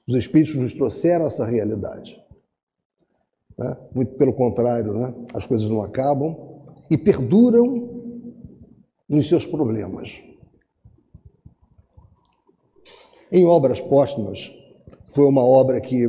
Os 0.09 0.17
Espíritos 0.17 0.57
nos 0.57 0.73
trouxeram 0.73 1.29
essa 1.29 1.45
realidade. 1.45 2.21
Né? 3.57 3.77
Muito 3.95 4.17
pelo 4.17 4.33
contrário, 4.33 4.95
né? 4.95 5.15
as 5.33 5.47
coisas 5.47 5.69
não 5.69 5.81
acabam 5.81 6.61
e 6.91 6.99
perduram 6.99 7.89
nos 9.09 9.29
seus 9.29 9.47
problemas. 9.47 10.25
Em 13.31 13.45
Obras 13.45 13.79
Póstumas, 13.79 14.51
foi 15.07 15.27
uma 15.27 15.45
obra 15.45 15.81
que 15.83 16.09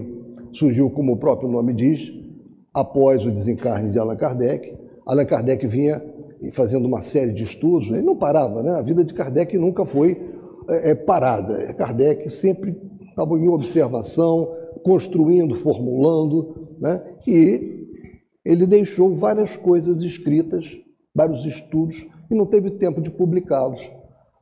surgiu, 0.53 0.89
como 0.89 1.13
o 1.13 1.17
próprio 1.17 1.49
nome 1.49 1.73
diz, 1.73 2.11
após 2.73 3.25
o 3.25 3.31
desencarne 3.31 3.91
de 3.91 3.99
Allan 3.99 4.15
Kardec. 4.15 4.77
Allan 5.05 5.25
Kardec 5.25 5.67
vinha 5.67 6.01
fazendo 6.53 6.85
uma 6.87 7.01
série 7.01 7.33
de 7.33 7.43
estudos, 7.43 7.89
ele 7.89 8.01
não 8.01 8.15
parava, 8.15 8.63
né? 8.63 8.71
a 8.71 8.81
vida 8.81 9.03
de 9.03 9.13
Kardec 9.13 9.57
nunca 9.57 9.85
foi 9.85 10.17
é, 10.69 10.91
é 10.91 10.95
parada. 10.95 11.73
Kardec 11.73 12.29
sempre 12.29 12.79
estava 13.09 13.37
em 13.37 13.49
observação, 13.49 14.55
construindo, 14.81 15.55
formulando, 15.55 16.69
né? 16.79 17.03
e 17.27 17.85
ele 18.45 18.65
deixou 18.65 19.13
várias 19.13 19.57
coisas 19.57 20.01
escritas, 20.01 20.77
vários 21.13 21.45
estudos, 21.45 22.05
e 22.31 22.35
não 22.35 22.45
teve 22.45 22.71
tempo 22.71 23.01
de 23.01 23.11
publicá-los. 23.11 23.91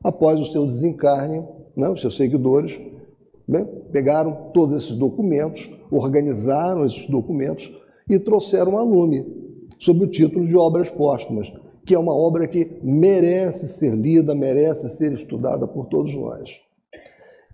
Após 0.04 0.38
o 0.38 0.44
seu 0.44 0.64
desencarne, 0.64 1.44
né, 1.78 1.88
os 1.88 2.00
seus 2.00 2.16
seguidores 2.16 2.78
né, 3.46 3.64
pegaram 3.92 4.50
todos 4.52 4.74
esses 4.74 4.96
documentos, 4.96 5.70
organizaram 5.90 6.84
esses 6.84 7.06
documentos 7.06 7.72
e 8.10 8.18
trouxeram 8.18 8.76
a 8.76 8.82
lume, 8.82 9.24
sob 9.78 10.04
o 10.04 10.10
título 10.10 10.46
de 10.46 10.56
Obras 10.56 10.90
Póstumas, 10.90 11.50
que 11.86 11.94
é 11.94 11.98
uma 11.98 12.14
obra 12.14 12.48
que 12.48 12.78
merece 12.82 13.68
ser 13.68 13.94
lida, 13.94 14.34
merece 14.34 14.90
ser 14.90 15.12
estudada 15.12 15.66
por 15.66 15.86
todos 15.86 16.14
nós. 16.14 16.60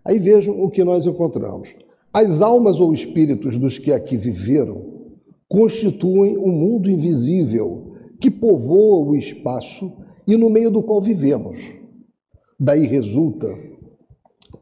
Aí 0.04 0.18
vejam 0.18 0.60
o 0.60 0.70
que 0.70 0.82
nós 0.82 1.06
encontramos. 1.06 1.74
As 2.12 2.40
almas 2.40 2.80
ou 2.80 2.92
espíritos 2.92 3.56
dos 3.56 3.78
que 3.78 3.92
aqui 3.92 4.16
viveram 4.16 4.94
constituem 5.48 6.36
o 6.36 6.48
um 6.48 6.52
mundo 6.52 6.90
invisível 6.90 7.92
que 8.20 8.30
povoa 8.30 9.06
o 9.06 9.14
espaço 9.14 9.90
e 10.26 10.36
no 10.36 10.48
meio 10.48 10.70
do 10.70 10.82
qual 10.82 11.00
vivemos. 11.00 11.58
Daí 12.58 12.86
resulta 12.86 13.46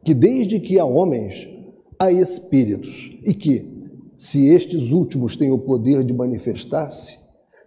que, 0.03 0.13
desde 0.13 0.59
que 0.59 0.79
há 0.79 0.85
homens, 0.85 1.47
há 1.97 2.11
espíritos, 2.11 3.17
e 3.25 3.33
que, 3.33 3.73
se 4.15 4.47
estes 4.47 4.91
últimos 4.91 5.35
têm 5.35 5.51
o 5.51 5.59
poder 5.59 6.03
de 6.03 6.13
manifestar-se, 6.13 7.17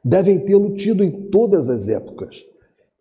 devem 0.05 0.39
tê-lo 0.41 0.75
tido 0.75 1.03
em 1.03 1.29
todas 1.31 1.69
as 1.69 1.89
épocas. 1.89 2.45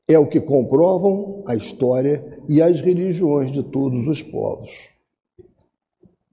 É 0.07 0.17
o 0.17 0.27
que 0.27 0.39
comprovam 0.39 1.43
a 1.47 1.55
história 1.55 2.39
e 2.47 2.61
as 2.61 2.81
religiões 2.81 3.51
de 3.51 3.63
todos 3.63 4.07
os 4.07 4.21
povos. 4.21 4.95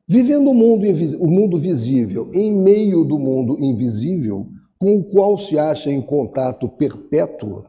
Vivendo 0.07 0.51
o 0.51 0.55
mundo, 0.55 0.85
o 1.21 1.27
mundo 1.27 1.59
visível 1.59 2.31
em 2.35 2.53
meio 2.53 3.05
do 3.05 3.19
mundo 3.19 3.57
invisível, 3.61 4.47
com 4.79 4.97
o 4.97 5.05
qual 5.05 5.39
se 5.39 5.59
acha 5.59 5.91
em 5.91 6.03
contato 6.03 6.69
perpétuo, 6.69 7.65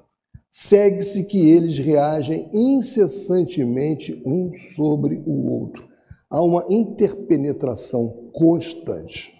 segue-se 0.53 1.23
que 1.23 1.49
eles 1.49 1.79
reagem 1.79 2.47
incessantemente 2.53 4.21
um 4.23 4.51
sobre 4.75 5.23
o 5.25 5.51
outro. 5.51 5.83
Há 6.29 6.41
uma 6.43 6.63
interpenetração 6.69 8.29
constante. 8.31 9.33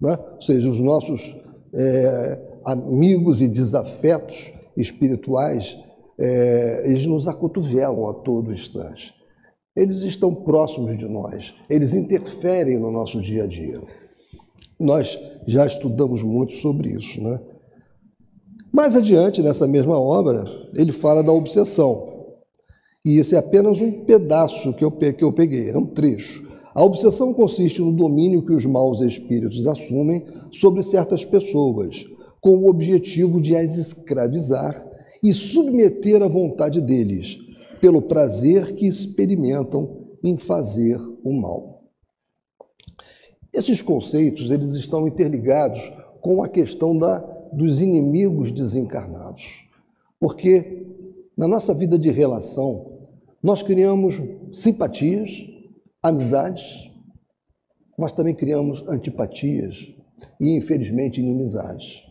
Né? 0.00 0.18
Ou 0.34 0.42
seja, 0.42 0.68
os 0.68 0.80
nossos 0.80 1.34
é, 1.72 2.58
amigos 2.64 3.40
e 3.40 3.46
desafetos 3.46 4.50
espirituais, 4.76 5.78
é, 6.18 6.88
eles 6.88 7.06
nos 7.06 7.28
acotovelam 7.28 8.08
a 8.08 8.14
todo 8.14 8.52
instante 8.52 9.14
eles 9.74 10.02
estão 10.02 10.34
próximos 10.34 10.98
de 10.98 11.06
nós, 11.06 11.54
eles 11.68 11.94
interferem 11.94 12.78
no 12.78 12.90
nosso 12.90 13.20
dia 13.20 13.44
a 13.44 13.46
dia. 13.46 13.80
Nós 14.78 15.18
já 15.46 15.66
estudamos 15.66 16.22
muito 16.22 16.54
sobre 16.54 16.90
isso, 16.90 17.22
né? 17.22 17.40
Mais 18.72 18.94
adiante, 18.94 19.42
nessa 19.42 19.66
mesma 19.66 19.98
obra, 19.98 20.44
ele 20.74 20.92
fala 20.92 21.22
da 21.22 21.32
obsessão. 21.32 22.10
E 23.04 23.18
esse 23.18 23.34
é 23.34 23.38
apenas 23.38 23.80
um 23.80 24.04
pedaço 24.04 24.72
que 24.74 24.84
eu, 24.84 24.92
que 24.92 25.24
eu 25.24 25.32
peguei, 25.32 25.70
é 25.70 25.78
um 25.78 25.86
trecho. 25.86 26.48
A 26.72 26.84
obsessão 26.84 27.34
consiste 27.34 27.80
no 27.80 27.96
domínio 27.96 28.44
que 28.44 28.52
os 28.52 28.64
maus 28.64 29.00
espíritos 29.00 29.66
assumem 29.66 30.24
sobre 30.52 30.82
certas 30.82 31.24
pessoas, 31.24 32.04
com 32.40 32.58
o 32.58 32.68
objetivo 32.68 33.40
de 33.40 33.56
as 33.56 33.76
escravizar 33.76 34.88
e 35.22 35.34
submeter 35.34 36.22
à 36.22 36.28
vontade 36.28 36.80
deles, 36.80 37.38
pelo 37.80 38.02
prazer 38.02 38.74
que 38.74 38.86
experimentam 38.86 40.06
em 40.22 40.36
fazer 40.36 40.98
o 41.24 41.32
mal. 41.32 41.82
Esses 43.52 43.82
conceitos 43.82 44.50
eles 44.50 44.74
estão 44.74 45.08
interligados 45.08 45.80
com 46.20 46.42
a 46.44 46.48
questão 46.48 46.96
da, 46.96 47.18
dos 47.52 47.80
inimigos 47.80 48.52
desencarnados, 48.52 49.68
porque 50.18 50.86
na 51.36 51.48
nossa 51.48 51.74
vida 51.74 51.98
de 51.98 52.10
relação 52.10 52.98
nós 53.42 53.62
criamos 53.62 54.16
simpatias, 54.52 55.30
amizades, 56.02 56.90
mas 57.98 58.12
também 58.12 58.34
criamos 58.34 58.86
antipatias 58.88 59.94
e 60.38 60.56
infelizmente 60.56 61.20
inimizades. 61.20 62.06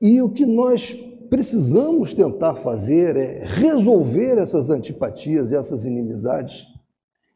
E 0.00 0.20
o 0.20 0.30
que 0.30 0.44
nós 0.44 0.92
precisamos 1.30 2.12
tentar 2.12 2.56
fazer 2.56 3.16
é 3.16 3.44
resolver 3.44 4.38
essas 4.38 4.70
antipatias 4.70 5.50
e 5.50 5.56
essas 5.56 5.84
inimizades 5.84 6.74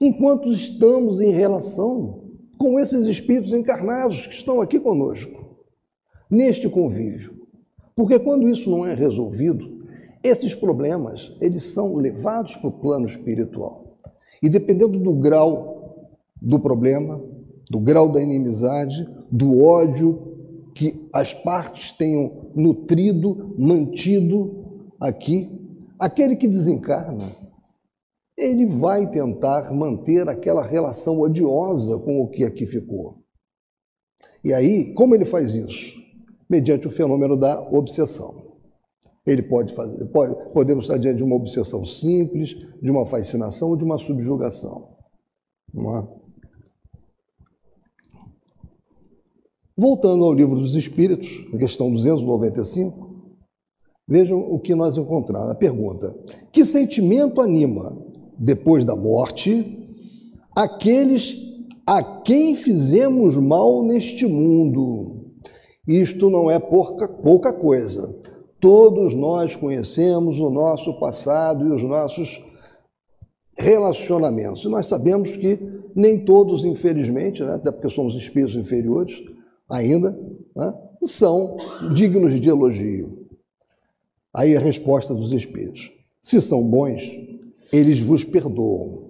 enquanto 0.01 0.53
estamos 0.53 1.21
em 1.21 1.31
relação 1.31 2.25
com 2.59 2.79
esses 2.79 3.07
espíritos 3.07 3.53
encarnados 3.53 4.27
que 4.27 4.35
estão 4.35 4.61
aqui 4.61 4.79
conosco, 4.79 5.48
neste 6.31 6.69
convívio. 6.69 7.37
Porque 7.95 8.19
quando 8.19 8.49
isso 8.49 8.71
não 8.71 8.87
é 8.87 8.95
resolvido, 8.95 9.79
esses 10.23 10.55
problemas, 10.55 11.33
eles 11.41 11.65
são 11.65 11.97
levados 11.97 12.55
para 12.57 12.69
o 12.69 12.81
plano 12.81 13.07
espiritual. 13.07 13.97
E 14.43 14.49
dependendo 14.49 14.99
do 14.99 15.15
grau 15.15 16.09
do 16.41 16.59
problema, 16.59 17.21
do 17.71 17.81
grau 17.81 18.11
da 18.11 18.23
inimizade, 18.23 19.07
do 19.31 19.63
ódio 19.63 20.73
que 20.75 21.09
as 21.13 21.35
partes 21.35 21.93
tenham 21.93 22.51
nutrido, 22.55 23.55
mantido 23.59 24.85
aqui. 25.01 25.51
Aquele 25.99 26.37
que 26.37 26.47
desencarna, 26.47 27.37
ele 28.37 28.65
vai 28.65 29.11
tentar 29.11 29.75
manter 29.75 30.29
aquela 30.29 30.65
relação 30.65 31.21
odiosa 31.21 31.99
com 31.99 32.23
o 32.23 32.29
que 32.29 32.45
aqui 32.45 32.65
ficou. 32.65 33.19
E 34.45 34.53
aí, 34.53 34.95
como 34.95 35.17
ele 35.17 35.25
faz 35.25 35.55
isso? 35.55 35.99
Mediante 36.49 36.87
o 36.87 36.91
fenômeno 36.91 37.37
da 37.37 37.61
obsessão. 37.71 38.49
Ele 39.27 39.43
pode 39.43 39.75
fazer, 39.75 40.07
pode, 40.07 40.35
podemos 40.53 40.87
estar 40.87 40.97
diante 40.97 41.19
de 41.19 41.25
uma 41.25 41.37
obsessão 41.37 41.85
simples, 41.85 42.57
de 42.81 42.91
uma 42.91 43.05
fascinação 43.05 43.69
ou 43.69 43.77
de 43.77 43.85
uma 43.85 43.99
subjugação. 43.99 44.97
Não 45.73 45.99
é? 45.99 46.09
Voltando 49.77 50.25
ao 50.25 50.33
livro 50.33 50.59
dos 50.59 50.75
Espíritos, 50.75 51.29
questão 51.57 51.93
295, 51.93 53.37
vejam 54.09 54.41
o 54.41 54.59
que 54.59 54.75
nós 54.75 54.97
encontramos. 54.97 55.51
A 55.51 55.55
pergunta: 55.55 56.19
Que 56.51 56.65
sentimento 56.65 57.41
anima, 57.41 57.97
depois 58.37 58.85
da 58.85 58.97
morte, 58.97 59.79
aqueles 60.57 61.37
a 61.87 62.03
quem 62.03 62.57
fizemos 62.57 63.37
mal 63.37 63.85
neste 63.85 64.27
mundo? 64.27 65.18
Isto 65.89 66.29
não 66.29 66.51
é 66.51 66.59
pouca, 66.59 67.09
pouca 67.09 67.51
coisa. 67.51 68.15
Todos 68.61 69.15
nós 69.15 69.57
conhecemos 69.57 70.39
o 70.39 70.51
nosso 70.51 71.01
passado 71.01 71.67
e 71.67 71.73
os 71.73 71.83
nossos 71.83 72.45
relacionamentos. 73.59 74.65
E 74.65 74.69
nós 74.69 74.85
sabemos 74.85 75.35
que 75.35 75.59
nem 75.95 76.27
todos, 76.27 76.63
infelizmente, 76.63 77.43
né, 77.43 77.55
até 77.55 77.73
porque 77.73 77.89
somos 77.89 78.15
espíritos 78.15 78.55
inferiores 78.55 79.15
ainda, 79.67 80.11
né, 80.55 80.75
são 81.03 81.57
dignos 81.95 82.39
de 82.39 82.51
elogio. 82.51 83.27
Aí 84.35 84.55
a 84.55 84.61
resposta 84.61 85.15
dos 85.15 85.33
espíritos: 85.33 85.91
se 86.21 86.43
são 86.43 86.69
bons, 86.69 87.03
eles 87.73 87.99
vos 87.99 88.25
perdoam, 88.25 89.09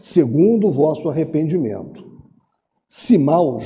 segundo 0.00 0.66
o 0.66 0.72
vosso 0.72 1.08
arrependimento. 1.08 2.04
Se 2.88 3.16
maus, 3.18 3.64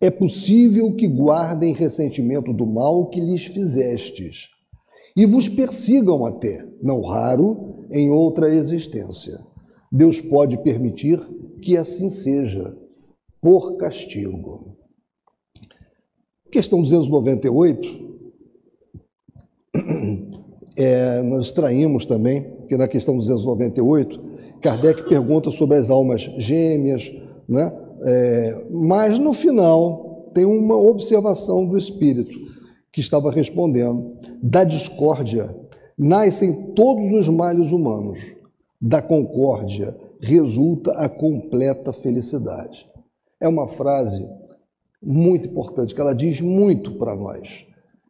é 0.00 0.10
possível 0.10 0.94
que 0.94 1.06
guardem 1.06 1.74
ressentimento 1.74 2.52
do 2.52 2.66
mal 2.66 3.10
que 3.10 3.20
lhes 3.20 3.44
fizestes 3.44 4.48
e 5.16 5.26
vos 5.26 5.48
persigam 5.48 6.24
até, 6.24 6.64
não 6.82 7.02
raro, 7.02 7.84
em 7.90 8.10
outra 8.10 8.48
existência. 8.54 9.38
Deus 9.92 10.20
pode 10.20 10.56
permitir 10.62 11.20
que 11.60 11.76
assim 11.76 12.08
seja, 12.08 12.74
por 13.40 13.76
castigo. 13.76 14.76
Questão 16.50 16.80
298, 16.80 18.10
é, 20.78 21.22
nós 21.24 21.46
extraímos 21.46 22.04
também, 22.04 22.66
que 22.66 22.76
na 22.76 22.88
questão 22.88 23.16
298, 23.16 24.30
Kardec 24.60 25.08
pergunta 25.08 25.50
sobre 25.50 25.76
as 25.76 25.90
almas 25.90 26.22
gêmeas, 26.38 27.10
né? 27.48 27.89
É, 28.02 28.66
mas 28.70 29.18
no 29.18 29.32
final 29.34 30.30
tem 30.34 30.44
uma 30.44 30.76
observação 30.76 31.66
do 31.66 31.76
espírito 31.76 32.38
que 32.92 33.00
estava 33.00 33.30
respondendo: 33.30 34.16
da 34.42 34.64
discórdia 34.64 35.54
nascem 35.98 36.72
todos 36.74 37.12
os 37.12 37.28
males 37.28 37.72
humanos, 37.72 38.20
da 38.80 39.02
concórdia 39.02 39.96
resulta 40.20 40.92
a 40.92 41.08
completa 41.08 41.92
felicidade. 41.92 42.86
É 43.40 43.48
uma 43.48 43.66
frase 43.66 44.28
muito 45.02 45.48
importante, 45.48 45.94
que 45.94 46.00
ela 46.00 46.14
diz 46.14 46.40
muito 46.40 46.92
para 46.98 47.14
nós. 47.14 47.66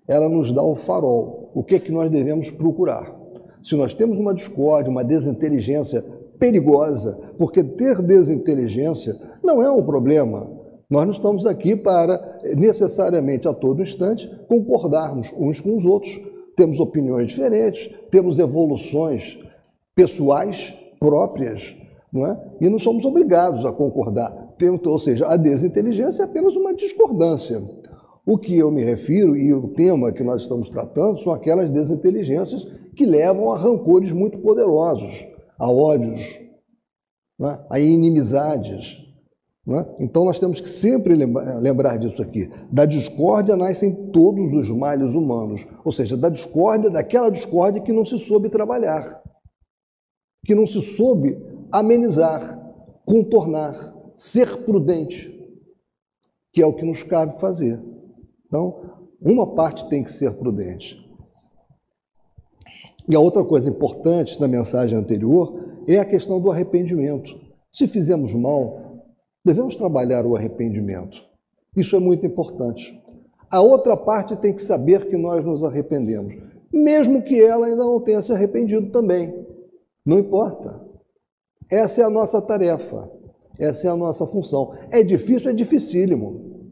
Ela 0.09 0.29
nos 0.29 0.53
dá 0.53 0.63
o 0.63 0.75
farol, 0.75 1.51
o 1.55 1.63
que 1.63 1.77
é 1.77 1.79
que 1.79 1.93
nós 1.93 2.11
devemos 2.11 2.51
procurar. 2.51 3.17
Se 3.63 3.77
nós 3.77 3.95
temos 3.95 4.17
uma 4.17 4.35
discórdia, 4.35 4.91
uma 4.91 5.05
desinteligência 5.05 6.03
perigosa, 6.41 7.35
porque 7.39 7.63
ter 7.63 8.03
desinteligência 8.03 9.15
não 9.45 9.63
é 9.63 9.71
um 9.71 9.83
problema. 9.83 10.51
Nós 10.89 11.05
não 11.05 11.13
estamos 11.13 11.47
aqui 11.47 11.77
para 11.77 12.41
necessariamente 12.57 13.47
a 13.47 13.53
todo 13.53 13.83
instante 13.83 14.29
concordarmos 14.49 15.33
uns 15.39 15.61
com 15.61 15.77
os 15.77 15.85
outros. 15.85 16.19
Temos 16.57 16.81
opiniões 16.81 17.29
diferentes, 17.29 17.95
temos 18.11 18.41
evoluções 18.41 19.39
pessoais 19.95 20.75
próprias, 20.99 21.77
não 22.13 22.27
é? 22.27 22.37
E 22.61 22.69
não 22.69 22.79
somos 22.79 23.05
obrigados 23.05 23.65
a 23.65 23.71
concordar. 23.71 24.49
Ou 24.87 24.99
seja, 24.99 25.27
a 25.27 25.37
desinteligência 25.37 26.23
é 26.23 26.25
apenas 26.25 26.57
uma 26.57 26.75
discordância. 26.75 27.63
O 28.27 28.37
que 28.37 28.57
eu 28.57 28.71
me 28.71 28.85
refiro 28.85 29.37
e 29.37 29.55
o 29.55 29.69
tema 29.69 30.13
que 30.13 30.23
nós 30.23 30.43
estamos 30.43 30.69
tratando 30.69 31.21
são 31.21 31.33
aquelas 31.33 31.71
desinteligências 31.71 32.65
que 32.95 33.07
levam 33.07 33.53
a 33.53 33.57
rancores 33.57 34.13
muito 34.13 34.39
poderosos, 34.39 35.25
a 35.61 35.71
ódios, 35.71 36.23
é? 37.43 37.67
a 37.69 37.79
inimizades. 37.79 38.99
É? 39.69 40.05
Então 40.05 40.25
nós 40.25 40.39
temos 40.41 40.59
que 40.59 40.69
sempre 40.69 41.15
lembrar 41.15 41.99
disso 41.99 42.21
aqui. 42.23 42.51
Da 42.73 42.87
discórdia 42.87 43.55
nascem 43.55 44.11
todos 44.11 44.53
os 44.55 44.71
males 44.71 45.15
humanos, 45.15 45.65
ou 45.85 45.93
seja, 45.93 46.17
da 46.17 46.31
discórdia, 46.31 46.89
daquela 46.91 47.31
discórdia 47.31 47.83
que 47.83 47.93
não 47.93 48.05
se 48.05 48.19
soube 48.19 48.49
trabalhar, 48.49 49.23
que 50.45 50.55
não 50.55 50.67
se 50.67 50.81
soube 50.81 51.39
amenizar, 51.71 52.59
contornar 53.07 53.95
ser 54.17 54.65
prudente, 54.65 55.31
que 56.53 56.63
é 56.63 56.67
o 56.67 56.75
que 56.75 56.85
nos 56.85 57.03
cabe 57.03 57.39
fazer. 57.39 57.79
Então, 58.47 59.07
uma 59.21 59.55
parte 59.55 59.89
tem 59.89 60.03
que 60.03 60.11
ser 60.11 60.33
prudente. 60.39 60.99
E 63.11 63.17
a 63.17 63.19
outra 63.19 63.45
coisa 63.45 63.69
importante 63.69 64.41
na 64.41 64.47
mensagem 64.47 64.97
anterior 64.97 65.83
é 65.89 65.99
a 65.99 66.05
questão 66.05 66.41
do 66.41 66.49
arrependimento. 66.49 67.37
Se 67.73 67.89
fizemos 67.89 68.33
mal, 68.33 69.05
devemos 69.45 69.75
trabalhar 69.75 70.25
o 70.25 70.37
arrependimento. 70.37 71.21
Isso 71.77 71.97
é 71.97 71.99
muito 71.99 72.25
importante. 72.25 73.03
A 73.51 73.61
outra 73.61 73.97
parte 73.97 74.37
tem 74.37 74.55
que 74.55 74.63
saber 74.63 75.09
que 75.09 75.17
nós 75.17 75.45
nos 75.45 75.65
arrependemos, 75.65 76.37
mesmo 76.73 77.21
que 77.23 77.43
ela 77.43 77.67
ainda 77.67 77.85
não 77.85 78.01
tenha 78.01 78.23
se 78.23 78.33
arrependido 78.33 78.93
também. 78.93 79.45
Não 80.07 80.21
importa. 80.21 80.81
Essa 81.69 82.03
é 82.03 82.05
a 82.05 82.11
nossa 82.11 82.41
tarefa. 82.41 83.11
Essa 83.59 83.89
é 83.89 83.91
a 83.91 83.97
nossa 83.97 84.25
função. 84.25 84.73
É 84.93 85.03
difícil, 85.03 85.51
é 85.51 85.53
dificílimo. 85.53 86.71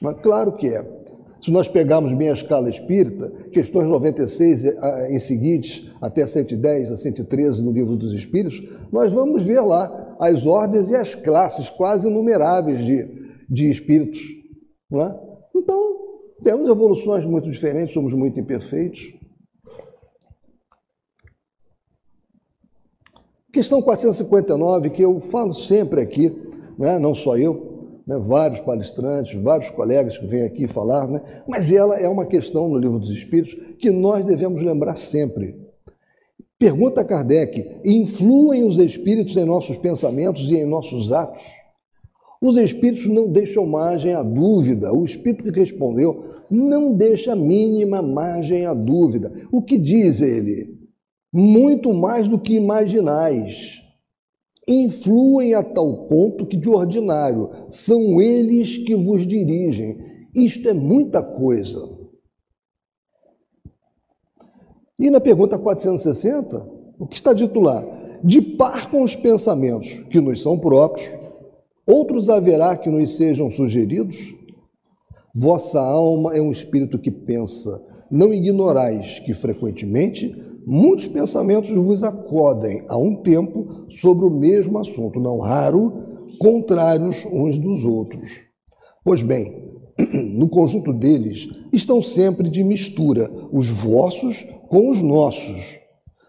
Mas 0.00 0.20
claro 0.20 0.56
que 0.56 0.68
é. 0.68 0.82
Se 1.40 1.50
nós 1.52 1.68
pegarmos 1.68 2.12
bem 2.14 2.30
a 2.30 2.32
escala 2.32 2.68
espírita, 2.68 3.30
questões 3.52 3.86
96 3.86 4.64
eh, 4.64 5.14
em 5.14 5.20
seguinte, 5.20 5.92
até 6.00 6.26
110 6.26 6.90
a 6.90 6.96
113 6.96 7.62
no 7.62 7.72
livro 7.72 7.96
dos 7.96 8.12
Espíritos, 8.14 8.60
nós 8.90 9.12
vamos 9.12 9.42
ver 9.42 9.60
lá 9.60 10.16
as 10.18 10.46
ordens 10.46 10.90
e 10.90 10.96
as 10.96 11.14
classes 11.14 11.68
quase 11.68 12.10
numeráveis 12.10 12.84
de, 12.84 13.06
de 13.48 13.70
espíritos. 13.70 14.20
É? 14.92 15.14
Então, 15.54 15.96
temos 16.42 16.68
evoluções 16.68 17.24
muito 17.24 17.48
diferentes, 17.50 17.94
somos 17.94 18.12
muito 18.14 18.40
imperfeitos. 18.40 19.14
Questão 23.52 23.80
459, 23.80 24.90
que 24.90 25.02
eu 25.02 25.20
falo 25.20 25.54
sempre 25.54 26.00
aqui, 26.00 26.36
não 27.00 27.14
só 27.14 27.36
eu, 27.36 27.77
né? 28.08 28.18
vários 28.18 28.58
palestrantes, 28.60 29.40
vários 29.40 29.70
colegas 29.70 30.16
que 30.16 30.26
vêm 30.26 30.42
aqui 30.42 30.66
falar, 30.66 31.06
né? 31.06 31.20
mas 31.46 31.70
ela 31.70 31.96
é 32.00 32.08
uma 32.08 32.26
questão 32.26 32.68
no 32.68 32.78
Livro 32.78 32.98
dos 32.98 33.10
Espíritos 33.10 33.54
que 33.78 33.90
nós 33.90 34.24
devemos 34.24 34.62
lembrar 34.62 34.96
sempre. 34.96 35.54
Pergunta 36.58 37.04
Kardec: 37.04 37.80
influem 37.84 38.64
os 38.64 38.78
espíritos 38.78 39.36
em 39.36 39.44
nossos 39.44 39.76
pensamentos 39.76 40.50
e 40.50 40.56
em 40.56 40.66
nossos 40.66 41.12
atos? 41.12 41.42
Os 42.40 42.56
espíritos 42.56 43.06
não 43.06 43.28
deixam 43.28 43.66
margem 43.66 44.14
à 44.14 44.22
dúvida. 44.22 44.92
O 44.92 45.04
espírito 45.04 45.52
que 45.52 45.60
respondeu 45.60 46.24
não 46.50 46.94
deixa 46.94 47.36
mínima 47.36 48.00
margem 48.00 48.64
à 48.64 48.74
dúvida. 48.74 49.32
O 49.52 49.60
que 49.60 49.76
diz 49.76 50.20
ele? 50.20 50.78
muito 51.32 51.92
mais 51.92 52.26
do 52.26 52.38
que 52.38 52.54
imaginais. 52.54 53.77
Influem 54.68 55.54
a 55.54 55.62
tal 55.62 56.06
ponto 56.06 56.44
que, 56.44 56.56
de 56.56 56.68
ordinário, 56.68 57.50
são 57.70 58.20
eles 58.20 58.76
que 58.76 58.94
vos 58.94 59.26
dirigem. 59.26 59.96
Isto 60.34 60.68
é 60.68 60.74
muita 60.74 61.22
coisa. 61.22 61.98
E 64.98 65.08
na 65.08 65.20
pergunta 65.20 65.58
460, 65.58 66.68
o 66.98 67.06
que 67.06 67.16
está 67.16 67.32
dito 67.32 67.58
lá? 67.60 67.82
De 68.22 68.42
par 68.42 68.90
com 68.90 69.02
os 69.02 69.16
pensamentos 69.16 70.00
que 70.10 70.20
nos 70.20 70.42
são 70.42 70.58
próprios, 70.58 71.08
outros 71.86 72.28
haverá 72.28 72.76
que 72.76 72.90
nos 72.90 73.16
sejam 73.16 73.48
sugeridos? 73.48 74.34
Vossa 75.34 75.80
alma 75.80 76.36
é 76.36 76.42
um 76.42 76.50
espírito 76.50 76.98
que 76.98 77.10
pensa. 77.10 77.70
Não 78.10 78.34
ignorais 78.34 79.20
que 79.20 79.32
frequentemente 79.32 80.34
muitos 80.68 81.06
pensamentos 81.06 81.70
vos 81.70 82.04
acodem 82.04 82.84
a 82.88 82.98
um 82.98 83.16
tempo 83.16 83.86
sobre 83.88 84.26
o 84.26 84.30
mesmo 84.30 84.78
assunto, 84.78 85.18
não 85.18 85.38
raro, 85.38 86.02
contrários 86.38 87.24
uns 87.32 87.56
dos 87.56 87.86
outros. 87.86 88.30
Pois 89.02 89.22
bem, 89.22 89.72
no 90.34 90.46
conjunto 90.48 90.92
deles 90.92 91.48
estão 91.72 92.02
sempre 92.02 92.50
de 92.50 92.62
mistura 92.62 93.30
os 93.50 93.70
vossos 93.70 94.44
com 94.68 94.90
os 94.90 95.00
nossos. 95.00 95.78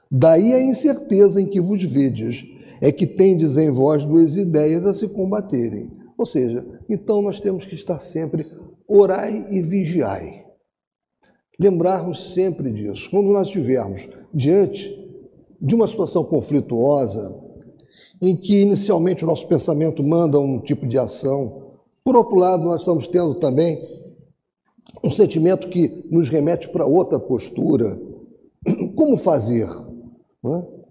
Daí 0.09 0.53
a 0.53 0.63
incerteza 0.63 1.41
em 1.41 1.45
que 1.45 1.59
vos 1.59 1.83
vedes, 1.83 2.45
é 2.81 2.93
que 2.93 3.05
tendes 3.05 3.57
em 3.57 3.69
vós 3.69 4.05
duas 4.05 4.37
ideias 4.37 4.85
a 4.85 4.93
se 4.93 5.09
combaterem. 5.09 5.91
Ou 6.17 6.25
seja, 6.25 6.65
Então 6.89 7.21
nós 7.21 7.39
temos 7.39 7.65
que 7.65 7.75
estar 7.75 7.99
sempre 7.99 8.47
orai 8.87 9.47
e 9.51 9.61
vigiai. 9.61 10.38
Lembrarmos 11.59 12.33
sempre 12.33 12.71
disso. 12.71 13.09
Quando 13.09 13.27
nós 13.31 13.47
estivermos 13.47 14.07
diante 14.33 14.89
de 15.61 15.75
uma 15.75 15.87
situação 15.87 16.23
conflituosa, 16.23 17.37
em 18.21 18.35
que 18.35 18.61
inicialmente 18.61 19.23
o 19.23 19.27
nosso 19.27 19.47
pensamento 19.47 20.01
manda 20.01 20.39
um 20.39 20.59
tipo 20.59 20.87
de 20.87 20.97
ação, 20.97 21.73
por 22.03 22.15
outro 22.15 22.35
lado, 22.35 22.63
nós 22.63 22.81
estamos 22.81 23.07
tendo 23.07 23.35
também 23.35 23.77
um 25.03 25.11
sentimento 25.11 25.67
que 25.69 26.05
nos 26.09 26.29
remete 26.29 26.69
para 26.69 26.85
outra 26.85 27.19
postura. 27.19 27.99
Como 28.95 29.17
fazer? 29.17 29.67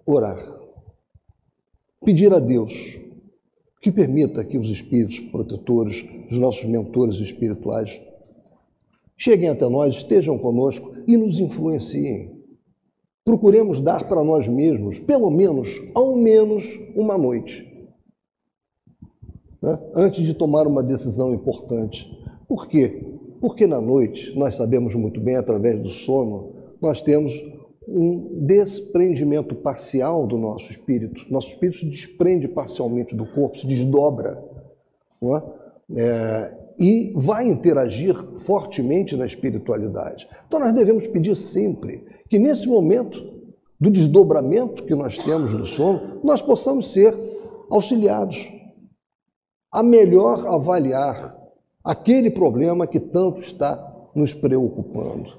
Orar. 0.07 0.39
Pedir 2.05 2.33
a 2.33 2.39
Deus 2.39 2.99
que 3.81 3.91
permita 3.91 4.45
que 4.45 4.59
os 4.59 4.69
espíritos 4.69 5.19
protetores, 5.19 6.05
os 6.31 6.39
nossos 6.39 6.65
mentores 6.69 7.17
espirituais, 7.17 8.01
cheguem 9.19 9.49
até 9.49 9.69
nós, 9.69 9.97
estejam 9.97 10.39
conosco 10.39 10.95
e 11.07 11.17
nos 11.17 11.41
influenciem. 11.41 12.39
Procuremos 13.25 13.81
dar 13.81 14.09
para 14.09 14.25
nós 14.25 14.49
mesmos, 14.49 14.99
pelo 14.99 15.31
menos, 15.31 15.69
ao 15.95 16.17
menos, 16.17 16.65
uma 16.95 17.19
noite, 17.19 17.67
né? 19.61 19.79
antes 19.95 20.25
de 20.25 20.33
tomar 20.33 20.67
uma 20.67 20.83
decisão 20.83 21.35
importante. 21.35 22.09
Por 22.49 22.67
quê? 22.69 23.05
Porque 23.41 23.67
na 23.67 23.81
noite, 23.81 24.33
nós 24.35 24.55
sabemos 24.55 24.95
muito 24.95 25.21
bem, 25.21 25.37
através 25.37 25.79
do 25.79 25.89
sono, 25.89 26.55
nós 26.81 27.03
temos 27.03 27.33
um 27.87 28.45
desprendimento 28.47 29.55
parcial 29.55 30.27
do 30.27 30.37
nosso 30.37 30.71
espírito. 30.71 31.23
Nosso 31.31 31.49
espírito 31.49 31.79
se 31.79 31.87
desprende 31.87 32.47
parcialmente 32.47 33.15
do 33.15 33.27
corpo, 33.27 33.59
se 33.59 33.67
desdobra. 33.67 34.43
Não 35.21 35.37
é? 35.37 35.43
É, 35.97 36.68
e 36.79 37.13
vai 37.17 37.49
interagir 37.49 38.15
fortemente 38.39 39.17
na 39.17 39.27
espiritualidade. 39.27 40.29
Então 40.47 40.61
nós 40.61 40.73
devemos 40.73 41.07
pedir 41.09 41.35
sempre 41.35 42.05
que 42.29 42.39
nesse 42.39 42.69
momento 42.69 43.39
do 43.81 43.91
desdobramento 43.91 44.85
que 44.85 44.95
nós 44.95 45.19
temos 45.19 45.53
no 45.53 45.65
sono, 45.65 46.21
nós 46.23 46.43
possamos 46.43 46.93
ser 46.93 47.15
auxiliados 47.71 48.53
a 49.71 49.83
melhor 49.83 50.47
avaliar 50.47 51.37
aquele 51.85 52.31
problema 52.31 52.87
que 52.87 52.99
tanto 52.99 53.41
está 53.41 53.97
nos 54.15 54.33
preocupando, 54.33 55.39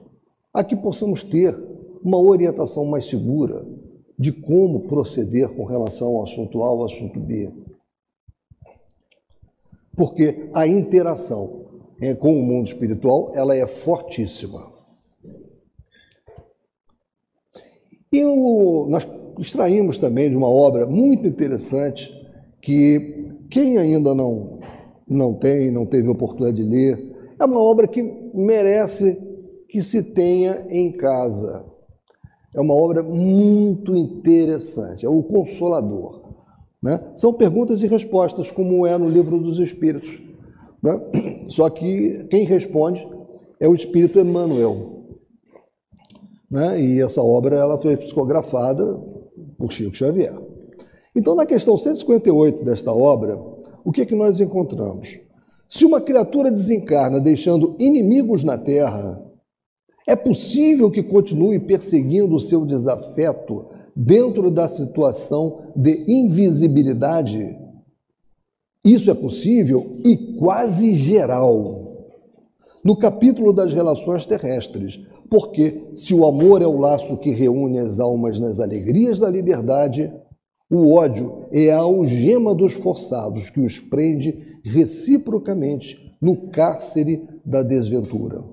a 0.53 0.63
que 0.63 0.75
possamos 0.75 1.23
ter 1.23 1.55
uma 2.03 2.19
orientação 2.19 2.85
mais 2.85 3.05
segura 3.05 3.65
de 4.17 4.31
como 4.31 4.81
proceder 4.81 5.49
com 5.49 5.63
relação 5.65 6.15
ao 6.15 6.23
assunto 6.23 6.61
A 6.63 6.71
ou 6.71 6.85
assunto 6.85 7.19
B 7.19 7.51
porque 9.99 10.49
a 10.53 10.65
interação 10.65 11.65
é, 11.99 12.13
com 12.13 12.31
o 12.31 12.41
mundo 12.41 12.67
espiritual 12.67 13.33
ela 13.35 13.53
é 13.53 13.67
fortíssima. 13.67 14.71
E 18.09 18.23
o, 18.23 18.87
nós 18.89 19.05
extraímos 19.37 19.97
também 19.97 20.29
de 20.29 20.37
uma 20.37 20.47
obra 20.47 20.87
muito 20.87 21.27
interessante 21.27 22.09
que 22.61 23.27
quem 23.49 23.77
ainda 23.77 24.15
não, 24.15 24.61
não 25.05 25.33
tem, 25.33 25.69
não 25.69 25.85
teve 25.85 26.07
oportunidade 26.07 26.55
de 26.55 26.63
ler, 26.63 27.33
é 27.37 27.43
uma 27.43 27.61
obra 27.61 27.85
que 27.85 28.01
merece 28.33 29.17
que 29.67 29.83
se 29.83 30.13
tenha 30.13 30.65
em 30.69 30.93
casa. 30.93 31.65
É 32.55 32.61
uma 32.61 32.73
obra 32.73 33.03
muito 33.03 33.97
interessante, 33.97 35.05
é 35.05 35.09
o 35.09 35.21
Consolador. 35.23 36.18
Né? 36.81 37.11
São 37.15 37.33
perguntas 37.33 37.81
e 37.81 37.87
respostas, 37.87 38.51
como 38.51 38.85
é 38.87 38.97
no 38.97 39.09
livro 39.09 39.37
dos 39.39 39.59
Espíritos. 39.59 40.19
Né? 40.81 40.99
Só 41.49 41.69
que 41.69 42.25
quem 42.29 42.45
responde 42.45 43.05
é 43.59 43.67
o 43.67 43.75
Espírito 43.75 44.19
Emmanuel. 44.19 44.99
Né? 46.49 46.81
E 46.81 47.01
essa 47.01 47.21
obra 47.21 47.57
ela 47.57 47.77
foi 47.77 47.97
psicografada 47.97 48.85
por 49.57 49.71
Chico 49.71 49.95
Xavier. 49.95 50.37
Então, 51.15 51.35
na 51.35 51.45
questão 51.45 51.77
158 51.77 52.63
desta 52.63 52.93
obra, 52.93 53.37
o 53.83 53.91
que, 53.91 54.01
é 54.01 54.05
que 54.05 54.15
nós 54.15 54.39
encontramos? 54.39 55.19
Se 55.67 55.85
uma 55.85 56.01
criatura 56.01 56.49
desencarna 56.49 57.19
deixando 57.19 57.75
inimigos 57.77 58.43
na 58.43 58.57
Terra, 58.57 59.21
é 60.07 60.15
possível 60.15 60.89
que 60.89 61.03
continue 61.03 61.59
perseguindo 61.59 62.35
o 62.35 62.39
seu 62.39 62.65
desafeto 62.65 63.67
dentro 63.95 64.49
da 64.49 64.67
situação 64.67 65.71
de 65.75 66.05
invisibilidade, 66.07 67.57
isso 68.83 69.11
é 69.11 69.13
possível 69.13 69.97
e 70.05 70.15
quase 70.35 70.95
geral. 70.95 71.87
No 72.83 72.95
capítulo 72.95 73.51
das 73.51 73.73
relações 73.73 74.25
terrestres, 74.25 74.99
porque 75.29 75.91
se 75.95 76.13
o 76.13 76.25
amor 76.25 76.61
é 76.61 76.65
o 76.65 76.79
laço 76.79 77.17
que 77.17 77.31
reúne 77.31 77.77
as 77.77 77.99
almas 77.99 78.39
nas 78.39 78.59
alegrias 78.59 79.19
da 79.19 79.29
liberdade, 79.29 80.11
o 80.69 80.95
ódio 80.95 81.47
é 81.51 81.71
a 81.71 81.79
algema 81.79 82.55
dos 82.55 82.73
forçados 82.73 83.49
que 83.49 83.59
os 83.59 83.79
prende 83.79 84.59
reciprocamente 84.63 86.15
no 86.21 86.49
cárcere 86.49 87.27
da 87.45 87.63
desventura. 87.63 88.43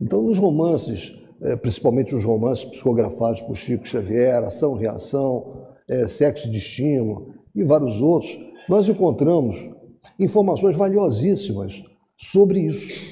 Então, 0.00 0.22
nos 0.22 0.38
romances 0.38 1.19
principalmente 1.62 2.14
os 2.14 2.24
romances 2.24 2.64
psicografados 2.64 3.40
por 3.42 3.56
Chico 3.56 3.86
Xavier, 3.86 4.44
Ação 4.44 4.74
Reação, 4.74 5.70
é, 5.88 6.06
Sexo 6.06 6.46
e 6.46 6.50
Destino 6.50 7.34
e 7.54 7.64
vários 7.64 8.00
outros, 8.00 8.38
nós 8.68 8.88
encontramos 8.88 9.56
informações 10.18 10.76
valiosíssimas 10.76 11.82
sobre 12.16 12.60
isso, 12.60 13.02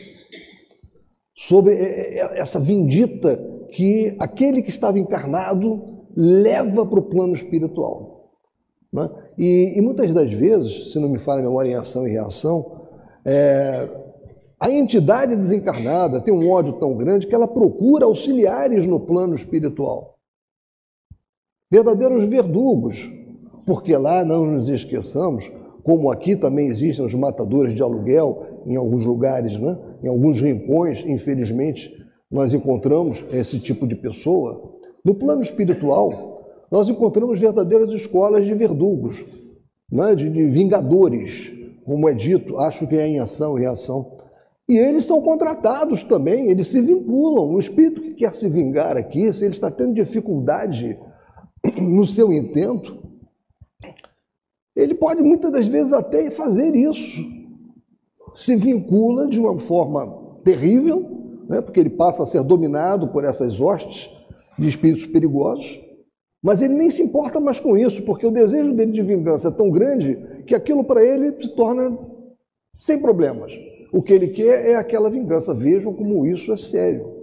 sobre 1.35 1.75
é, 1.75 2.19
é, 2.19 2.41
essa 2.41 2.61
vindita 2.61 3.37
que 3.73 4.17
aquele 4.21 4.63
que 4.63 4.71
estava 4.71 4.99
encarnado 4.99 6.07
leva 6.17 6.87
para 6.87 7.01
o 7.01 7.09
plano 7.09 7.35
espiritual. 7.35 8.31
Né? 8.93 9.11
E, 9.37 9.79
e, 9.79 9.81
muitas 9.81 10.13
das 10.15 10.33
vezes, 10.33 10.93
se 10.93 10.99
não 10.99 11.09
me 11.09 11.19
falha 11.19 11.41
a 11.41 11.45
memória 11.45 11.71
em 11.71 11.75
ação 11.75 12.07
e 12.07 12.11
reação, 12.11 12.87
é, 13.25 13.89
a 14.61 14.71
entidade 14.71 15.37
desencarnada 15.37 16.21
tem 16.21 16.35
um 16.35 16.51
ódio 16.51 16.75
tão 16.75 16.97
grande 16.97 17.27
que 17.27 17.35
ela 17.35 17.47
procura 17.47 18.07
auxiliares 18.07 18.87
no 18.87 18.99
plano 18.99 19.35
espiritual. 19.35 20.17
Verdadeiros 21.71 22.29
verdugos, 22.29 23.09
porque 23.65 23.97
lá 23.97 24.25
não 24.25 24.47
nos 24.47 24.69
esqueçamos, 24.69 25.49
como 25.85 26.11
aqui 26.11 26.35
também 26.35 26.67
existem 26.67 27.05
os 27.05 27.15
matadores 27.15 27.75
de 27.75 27.83
aluguel 27.83 28.63
em 28.67 28.75
alguns 28.75 29.05
lugares, 29.05 29.59
né? 29.59 29.79
em 30.03 30.09
alguns 30.09 30.41
rincões, 30.41 31.05
infelizmente, 31.07 31.91
nós 32.31 32.53
encontramos 32.53 33.25
esse 33.33 33.61
tipo 33.61 33.87
de 33.87 33.95
pessoa. 33.95 34.77
No 35.05 35.15
plano 35.15 35.41
espiritual, 35.41 36.67
nós 36.71 36.89
encontramos 36.89 37.39
verdadeiras 37.39 37.93
escolas 37.93 38.45
de 38.45 38.55
verdugos, 38.55 39.25
né? 39.91 40.15
de, 40.15 40.29
de 40.29 40.47
vingadores, 40.47 41.53
como 41.85 42.09
é 42.09 42.13
dito, 42.13 42.59
acho 42.59 42.87
que 42.87 42.97
é 42.97 43.07
em 43.07 43.21
ação 43.21 43.57
e 43.57 43.63
reação. 43.63 44.13
E 44.69 44.77
eles 44.77 45.07
são 45.07 45.23
contratados 45.23 46.03
também, 46.03 46.51
eles 46.51 46.67
se 46.67 46.81
vinculam. 46.83 47.55
O 47.55 47.59
espírito 47.59 48.03
que 48.03 48.13
quer 48.13 48.35
se 48.35 48.49
vingar 48.49 48.97
aqui, 48.97 49.33
se 49.33 49.45
ele 49.45 49.55
está 49.55 49.71
tendo 49.71 49.95
dificuldade 49.95 50.99
no 51.81 52.07
seu 52.07 52.33
intento, 52.33 52.99
ele 54.77 54.95
pode 54.95 55.23
muitas 55.23 55.51
das 55.51 55.67
vezes 55.67 55.93
até 55.93 56.31
fazer 56.31 56.77
isso. 56.77 57.23
Se 58.35 58.55
vincula 58.57 59.27
de 59.27 59.41
uma 59.41 59.59
forma 59.59 60.39
terrível, 60.45 61.19
né, 61.49 61.63
porque 61.63 61.81
ele 61.81 61.91
passa 61.91 62.23
a 62.23 62.27
ser 62.27 62.45
dominado 62.45 63.09
por 63.09 63.25
essas 63.25 63.59
hostes 63.61 64.11
de 64.59 64.69
espíritos 64.69 65.07
perigosos, 65.07 65.81
mas 66.43 66.61
ele 66.61 66.75
nem 66.75 66.91
se 66.91 67.03
importa 67.03 67.41
mais 67.41 67.59
com 67.59 67.77
isso, 67.77 68.03
porque 68.03 68.27
o 68.27 68.31
desejo 68.31 68.75
dele 68.75 68.93
de 68.93 69.03
vingança 69.03 69.49
é 69.49 69.51
tão 69.51 69.71
grande 69.71 70.45
que 70.47 70.55
aquilo 70.55 70.85
para 70.85 71.03
ele 71.03 71.33
se 71.41 71.49
torna 71.57 71.99
sem 72.79 73.01
problemas. 73.01 73.53
O 73.93 74.03
que 74.03 74.13
ele 74.13 74.29
quer 74.29 74.67
é 74.67 74.75
aquela 74.75 75.11
vingança. 75.11 75.55
Vejam 75.55 75.95
como 75.95 76.27
isso 76.27 76.53
é 76.53 76.57
sério. 76.57 77.19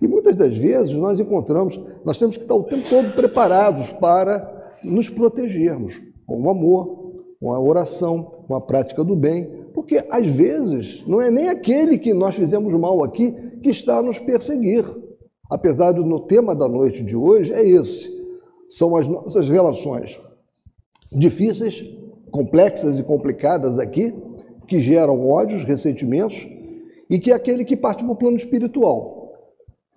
E 0.00 0.06
muitas 0.06 0.36
das 0.36 0.56
vezes 0.56 0.92
nós 0.92 1.18
encontramos, 1.18 1.78
nós 2.04 2.18
temos 2.18 2.36
que 2.36 2.42
estar 2.42 2.54
o 2.54 2.64
tempo 2.64 2.88
todo 2.88 3.14
preparados 3.14 3.90
para 3.90 4.76
nos 4.82 5.08
protegermos 5.08 6.00
com 6.26 6.42
o 6.42 6.50
amor, 6.50 7.14
com 7.40 7.52
a 7.52 7.60
oração, 7.60 8.22
com 8.46 8.54
a 8.54 8.60
prática 8.60 9.02
do 9.02 9.16
bem, 9.16 9.66
porque 9.74 10.04
às 10.10 10.26
vezes 10.26 11.04
não 11.06 11.20
é 11.20 11.30
nem 11.30 11.48
aquele 11.48 11.98
que 11.98 12.14
nós 12.14 12.34
fizemos 12.34 12.72
mal 12.74 13.02
aqui 13.02 13.32
que 13.62 13.70
está 13.70 13.98
a 13.98 14.02
nos 14.02 14.18
perseguir. 14.18 14.84
Apesar 15.50 15.92
do 15.92 16.20
tema 16.20 16.54
da 16.54 16.68
noite 16.68 17.02
de 17.02 17.16
hoje 17.16 17.52
é 17.52 17.66
esse. 17.66 18.08
São 18.68 18.94
as 18.94 19.08
nossas 19.08 19.48
relações 19.48 20.20
difíceis, 21.10 21.82
complexas 22.30 22.98
e 22.98 23.02
complicadas 23.02 23.78
aqui, 23.78 24.12
que 24.68 24.80
geram 24.80 25.26
ódios, 25.26 25.64
ressentimentos, 25.64 26.46
e 27.10 27.18
que 27.18 27.32
é 27.32 27.34
aquele 27.34 27.64
que 27.64 27.76
parte 27.76 28.04
para 28.04 28.12
o 28.12 28.16
plano 28.16 28.36
espiritual. 28.36 29.32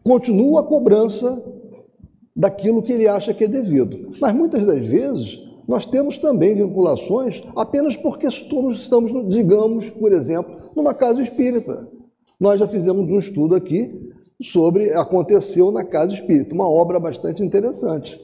Continua 0.04 0.62
a 0.62 0.64
cobrança 0.64 1.62
daquilo 2.36 2.82
que 2.82 2.94
ele 2.94 3.08
acha 3.08 3.34
que 3.34 3.44
é 3.44 3.48
devido. 3.48 4.14
Mas 4.20 4.34
muitas 4.34 4.66
das 4.66 4.86
vezes 4.86 5.44
nós 5.68 5.86
temos 5.86 6.18
também 6.18 6.56
vinculações 6.56 7.44
apenas 7.56 7.96
porque 7.96 8.28
estamos, 8.28 9.28
digamos, 9.28 9.90
por 9.90 10.12
exemplo, 10.12 10.56
numa 10.76 10.94
casa 10.94 11.22
espírita. 11.22 11.88
Nós 12.40 12.60
já 12.60 12.68
fizemos 12.68 13.12
um 13.12 13.20
estudo 13.20 13.54
aqui 13.54 14.10
sobre 14.42 14.92
Aconteceu 14.94 15.72
na 15.72 15.84
Casa 15.84 16.14
Espírita, 16.14 16.56
uma 16.56 16.68
obra 16.68 17.00
bastante 17.00 17.44
interessante. 17.44 18.20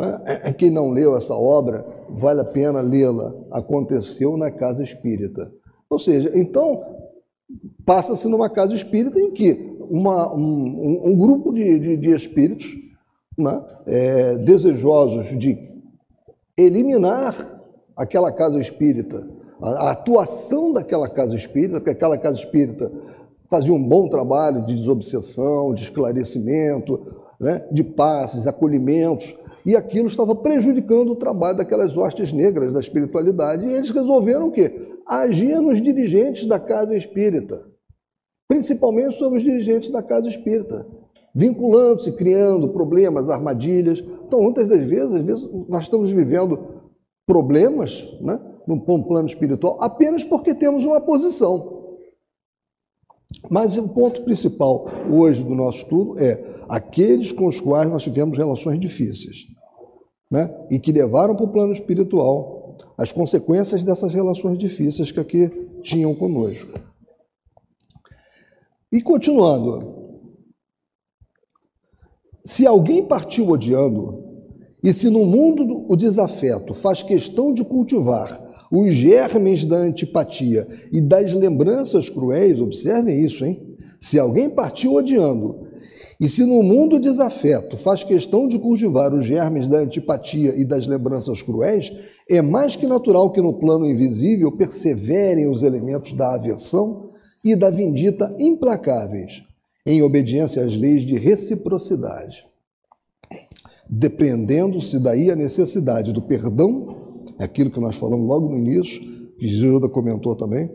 É? 0.00 0.32
é, 0.32 0.48
é 0.48 0.52
quem 0.52 0.70
não 0.70 0.90
leu 0.90 1.16
essa 1.16 1.34
obra, 1.34 1.84
vale 2.08 2.40
a 2.40 2.44
pena 2.44 2.80
lê-la. 2.80 3.34
Aconteceu 3.50 4.36
na 4.36 4.50
Casa 4.50 4.82
Espírita. 4.82 5.52
Ou 5.90 5.98
seja, 5.98 6.30
então, 6.34 6.82
passa-se 7.84 8.26
numa 8.28 8.48
casa 8.48 8.74
espírita 8.74 9.20
em 9.20 9.30
que 9.30 9.76
uma, 9.90 10.34
um, 10.34 11.02
um, 11.04 11.16
grupo 11.16 11.52
de, 11.52 11.78
de, 11.78 11.96
de 11.98 12.10
espíritos 12.12 12.66
né, 13.36 13.62
é, 13.86 14.38
desejosos 14.38 15.38
de 15.38 15.58
eliminar 16.56 17.36
aquela 17.94 18.32
casa 18.32 18.58
espírita, 18.58 19.28
a, 19.60 19.68
a 19.68 19.90
atuação 19.90 20.72
daquela 20.72 21.08
casa 21.08 21.34
espírita, 21.34 21.74
porque 21.74 21.90
aquela 21.90 22.16
casa 22.16 22.38
espírita 22.38 22.90
fazia 23.50 23.74
um 23.74 23.86
bom 23.86 24.08
trabalho 24.08 24.64
de 24.64 24.74
desobsessão, 24.74 25.74
de 25.74 25.82
esclarecimento, 25.82 26.98
né, 27.38 27.66
de 27.70 27.84
passes, 27.84 28.46
acolhimentos, 28.46 29.34
e 29.64 29.76
aquilo 29.76 30.08
estava 30.08 30.34
prejudicando 30.34 31.12
o 31.12 31.16
trabalho 31.16 31.56
daquelas 31.56 31.96
hostes 31.96 32.32
negras 32.32 32.72
da 32.72 32.80
espiritualidade, 32.80 33.64
e 33.64 33.72
eles 33.72 33.90
resolveram 33.90 34.48
o 34.48 34.50
quê? 34.50 34.98
Agir 35.06 35.60
nos 35.60 35.80
dirigentes 35.80 36.46
da 36.46 36.58
casa 36.58 36.96
espírita, 36.96 37.60
principalmente 38.48 39.16
sobre 39.16 39.38
os 39.38 39.44
dirigentes 39.44 39.90
da 39.90 40.02
casa 40.02 40.28
espírita, 40.28 40.86
vinculando-se, 41.34 42.12
criando 42.12 42.68
problemas, 42.68 43.30
armadilhas. 43.30 44.00
Então, 44.26 44.42
muitas 44.42 44.68
das 44.68 44.80
vezes, 44.80 45.14
às 45.14 45.22
vezes, 45.22 45.48
nós 45.68 45.84
estamos 45.84 46.10
vivendo 46.10 46.82
problemas, 47.26 48.04
né, 48.20 48.38
num 48.66 48.78
plano 48.78 49.26
espiritual, 49.26 49.78
apenas 49.80 50.22
porque 50.22 50.54
temos 50.54 50.84
uma 50.84 51.00
posição. 51.00 51.80
Mas 53.50 53.78
o 53.78 53.94
ponto 53.94 54.22
principal 54.22 54.86
hoje 55.10 55.42
do 55.42 55.54
nosso 55.54 55.82
estudo 55.82 56.18
é 56.18 56.62
aqueles 56.68 57.32
com 57.32 57.46
os 57.46 57.60
quais 57.60 57.90
nós 57.90 58.02
tivemos 58.02 58.36
relações 58.36 58.78
difíceis 58.78 59.51
né? 60.32 60.50
e 60.70 60.78
que 60.78 60.90
levaram 60.90 61.36
para 61.36 61.44
o 61.44 61.52
plano 61.52 61.72
espiritual 61.72 62.78
as 62.96 63.12
consequências 63.12 63.84
dessas 63.84 64.14
relações 64.14 64.56
difíceis 64.56 65.12
que 65.12 65.20
aqui 65.20 65.48
tinham 65.82 66.14
conosco. 66.14 66.80
E 68.90 69.02
continuando, 69.02 70.20
se 72.42 72.66
alguém 72.66 73.04
partiu 73.04 73.50
odiando, 73.50 74.22
e 74.82 74.92
se 74.92 75.10
no 75.10 75.24
mundo 75.24 75.86
o 75.88 75.94
desafeto 75.94 76.72
faz 76.72 77.02
questão 77.02 77.52
de 77.52 77.62
cultivar 77.62 78.40
os 78.72 78.94
germes 78.94 79.66
da 79.66 79.76
antipatia 79.76 80.66
e 80.90 81.00
das 81.00 81.34
lembranças 81.34 82.08
cruéis, 82.08 82.58
observem 82.58 83.22
isso, 83.22 83.44
hein? 83.44 83.76
Se 84.00 84.18
alguém 84.18 84.48
partiu 84.48 84.94
odiando, 84.94 85.61
e 86.22 86.28
se 86.28 86.44
no 86.44 86.62
mundo 86.62 87.00
desafeto 87.00 87.76
faz 87.76 88.04
questão 88.04 88.46
de 88.46 88.56
cultivar 88.56 89.12
os 89.12 89.26
germes 89.26 89.68
da 89.68 89.78
antipatia 89.78 90.54
e 90.56 90.64
das 90.64 90.86
lembranças 90.86 91.42
cruéis, 91.42 91.90
é 92.30 92.40
mais 92.40 92.76
que 92.76 92.86
natural 92.86 93.32
que 93.32 93.40
no 93.40 93.58
plano 93.58 93.84
invisível 93.90 94.56
perseverem 94.56 95.48
os 95.48 95.64
elementos 95.64 96.12
da 96.12 96.32
aversão 96.36 97.10
e 97.44 97.56
da 97.56 97.70
vindita 97.70 98.36
implacáveis, 98.38 99.42
em 99.84 100.00
obediência 100.00 100.62
às 100.64 100.76
leis 100.76 101.04
de 101.04 101.18
reciprocidade. 101.18 102.44
Depreendendo-se 103.90 105.00
daí 105.00 105.28
a 105.28 105.34
necessidade 105.34 106.12
do 106.12 106.22
perdão 106.22 107.24
é 107.36 107.42
aquilo 107.42 107.68
que 107.68 107.80
nós 107.80 107.96
falamos 107.96 108.28
logo 108.28 108.48
no 108.48 108.58
início, 108.58 109.00
que 109.36 109.48
Judas 109.48 109.90
comentou 109.90 110.36
também, 110.36 110.70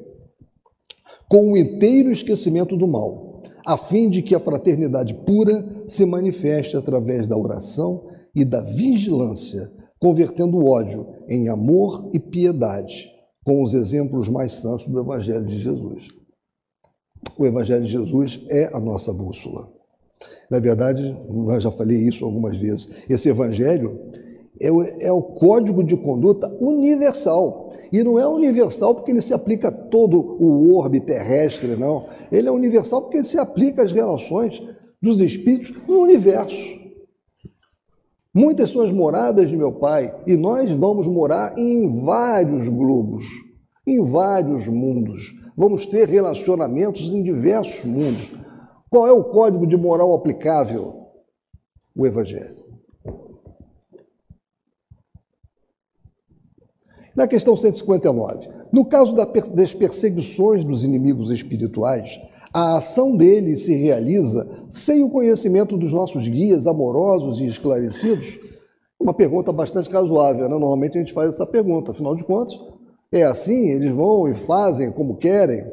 com 1.29 1.53
o 1.53 1.57
inteiro 1.57 2.11
esquecimento 2.11 2.75
do 2.75 2.85
mal, 2.85 3.26
a 3.67 3.77
fim 3.77 4.09
de 4.09 4.21
que 4.21 4.33
a 4.33 4.39
fraternidade 4.39 5.13
pura 5.13 5.83
se 5.89 6.05
manifeste 6.05 6.77
através 6.77 7.27
da 7.27 7.35
oração 7.35 8.09
e 8.33 8.45
da 8.45 8.61
vigilância, 8.61 9.69
convertendo 9.99 10.55
o 10.55 10.69
ódio 10.69 11.05
em 11.27 11.49
amor 11.49 12.09
e 12.13 12.19
piedade, 12.19 13.11
com 13.43 13.61
os 13.61 13.73
exemplos 13.73 14.29
mais 14.29 14.53
santos 14.53 14.87
do 14.87 14.97
Evangelho 14.97 15.43
de 15.45 15.59
Jesus. 15.59 16.07
O 17.37 17.45
Evangelho 17.45 17.83
de 17.83 17.91
Jesus 17.91 18.45
é 18.47 18.73
a 18.73 18.79
nossa 18.79 19.11
bússola. 19.11 19.69
Na 20.49 20.59
verdade, 20.59 21.03
eu 21.03 21.59
já 21.59 21.69
falei 21.69 21.97
isso 22.07 22.23
algumas 22.23 22.57
vezes. 22.57 22.87
Esse 23.09 23.27
Evangelho 23.27 23.99
é 24.59 24.71
o, 24.71 24.83
é 24.83 25.11
o 25.11 25.21
código 25.21 25.83
de 25.83 25.95
conduta 25.95 26.47
universal. 26.59 27.69
E 27.91 28.03
não 28.03 28.19
é 28.19 28.27
universal 28.27 28.95
porque 28.95 29.11
ele 29.11 29.21
se 29.21 29.33
aplica 29.33 29.69
a 29.69 29.71
todo 29.71 30.19
o 30.39 30.75
orbe 30.75 30.99
terrestre, 30.99 31.75
não. 31.75 32.05
Ele 32.31 32.47
é 32.47 32.51
universal 32.51 33.03
porque 33.03 33.17
ele 33.17 33.23
se 33.23 33.37
aplica 33.37 33.83
às 33.83 33.91
relações 33.91 34.61
dos 35.01 35.19
espíritos 35.19 35.75
no 35.87 35.99
universo. 35.99 36.77
Muitas 38.33 38.69
são 38.69 38.81
as 38.81 38.91
moradas 38.91 39.49
de 39.49 39.57
meu 39.57 39.71
Pai, 39.71 40.15
e 40.27 40.37
nós 40.37 40.69
vamos 40.69 41.07
morar 41.07 41.57
em 41.57 42.03
vários 42.05 42.69
globos, 42.69 43.25
em 43.85 43.99
vários 44.01 44.67
mundos. 44.67 45.33
Vamos 45.57 45.87
ter 45.87 46.07
relacionamentos 46.07 47.09
em 47.09 47.23
diversos 47.23 47.83
mundos. 47.83 48.31
Qual 48.91 49.07
é 49.07 49.11
o 49.11 49.23
código 49.23 49.65
de 49.65 49.75
moral 49.75 50.13
aplicável? 50.13 51.07
O 51.95 52.05
Evangelho. 52.05 52.56
Na 57.17 57.27
questão 57.27 57.57
159, 57.57 58.47
no 58.71 58.85
caso 58.85 59.15
das 59.15 59.73
perseguições 59.73 60.63
dos 60.63 60.83
inimigos 60.83 61.31
espirituais, 61.31 62.21
a 62.53 62.77
ação 62.77 63.17
deles 63.17 63.63
se 63.63 63.75
realiza 63.75 64.47
sem 64.69 65.01
o 65.01 65.09
conhecimento 65.09 65.75
dos 65.75 65.91
nossos 65.91 66.27
guias 66.27 66.67
amorosos 66.67 67.39
e 67.39 67.47
esclarecidos? 67.47 68.37
Uma 68.99 69.15
pergunta 69.15 69.51
bastante 69.51 69.89
razoável, 69.89 70.43
né? 70.43 70.49
Normalmente 70.59 70.95
a 70.95 70.99
gente 70.99 71.11
faz 71.11 71.31
essa 71.31 71.47
pergunta, 71.47 71.89
afinal 71.89 72.13
de 72.13 72.23
contas, 72.23 72.53
é 73.11 73.23
assim, 73.23 73.71
eles 73.71 73.91
vão 73.91 74.27
e 74.27 74.35
fazem 74.35 74.91
como 74.91 75.17
querem? 75.17 75.65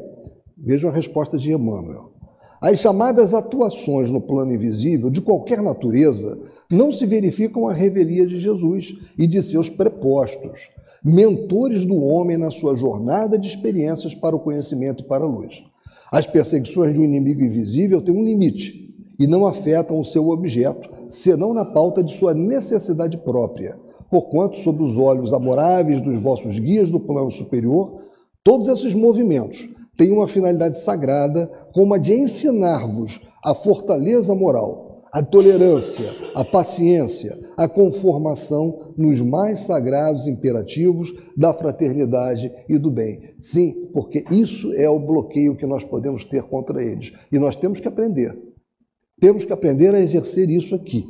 Vejam 0.57 0.88
a 0.88 0.94
resposta 0.94 1.37
de 1.37 1.52
Emmanuel. 1.52 2.11
As 2.59 2.78
chamadas 2.78 3.35
atuações 3.35 4.11
no 4.11 4.22
plano 4.22 4.54
invisível, 4.54 5.11
de 5.11 5.20
qualquer 5.20 5.61
natureza, 5.61 6.38
não 6.70 6.90
se 6.90 7.04
verificam 7.04 7.68
à 7.68 7.74
revelia 7.74 8.26
de 8.26 8.40
Jesus 8.40 8.94
e 9.18 9.26
de 9.26 9.42
seus 9.42 9.68
prepostos 9.68 10.72
mentores 11.04 11.84
do 11.84 12.02
homem 12.02 12.38
na 12.38 12.50
sua 12.50 12.74
jornada 12.74 13.38
de 13.38 13.46
experiências 13.46 14.14
para 14.14 14.34
o 14.34 14.40
conhecimento 14.40 15.02
e 15.02 15.06
para 15.06 15.24
a 15.24 15.28
luz. 15.28 15.62
As 16.10 16.24
perseguições 16.26 16.94
do 16.94 17.04
inimigo 17.04 17.42
invisível 17.42 18.00
têm 18.00 18.16
um 18.16 18.24
limite 18.24 18.94
e 19.18 19.26
não 19.26 19.46
afetam 19.46 20.00
o 20.00 20.04
seu 20.04 20.30
objeto, 20.30 20.88
senão 21.10 21.52
na 21.52 21.64
pauta 21.64 22.02
de 22.02 22.14
sua 22.14 22.32
necessidade 22.32 23.18
própria, 23.18 23.78
porquanto, 24.10 24.56
sob 24.56 24.82
os 24.82 24.96
olhos 24.96 25.32
amoráveis 25.34 26.00
dos 26.00 26.20
vossos 26.22 26.58
guias 26.58 26.90
do 26.90 26.98
plano 26.98 27.30
superior, 27.30 28.00
todos 28.42 28.66
esses 28.68 28.94
movimentos 28.94 29.68
têm 29.98 30.10
uma 30.10 30.26
finalidade 30.26 30.78
sagrada, 30.78 31.46
como 31.72 31.94
a 31.94 31.98
de 31.98 32.14
ensinar-vos 32.14 33.20
a 33.44 33.54
fortaleza 33.54 34.34
moral 34.34 34.83
a 35.14 35.22
tolerância, 35.22 36.12
a 36.35 36.44
paciência, 36.44 37.38
a 37.57 37.68
conformação 37.68 38.92
nos 38.98 39.20
mais 39.20 39.61
sagrados 39.61 40.27
imperativos 40.27 41.14
da 41.37 41.55
fraternidade 41.55 42.53
e 42.68 42.77
do 42.77 42.90
bem. 42.90 43.33
Sim, 43.38 43.92
porque 43.92 44.24
isso 44.33 44.72
é 44.72 44.90
o 44.90 44.98
bloqueio 44.98 45.57
que 45.57 45.66
nós 45.66 45.85
podemos 45.85 46.24
ter 46.24 46.42
contra 46.42 46.83
eles. 46.83 47.12
E 47.31 47.38
nós 47.38 47.55
temos 47.55 47.79
que 47.79 47.87
aprender. 47.87 48.37
Temos 49.20 49.44
que 49.44 49.53
aprender 49.53 49.94
a 49.94 50.00
exercer 50.00 50.50
isso 50.50 50.74
aqui. 50.74 51.07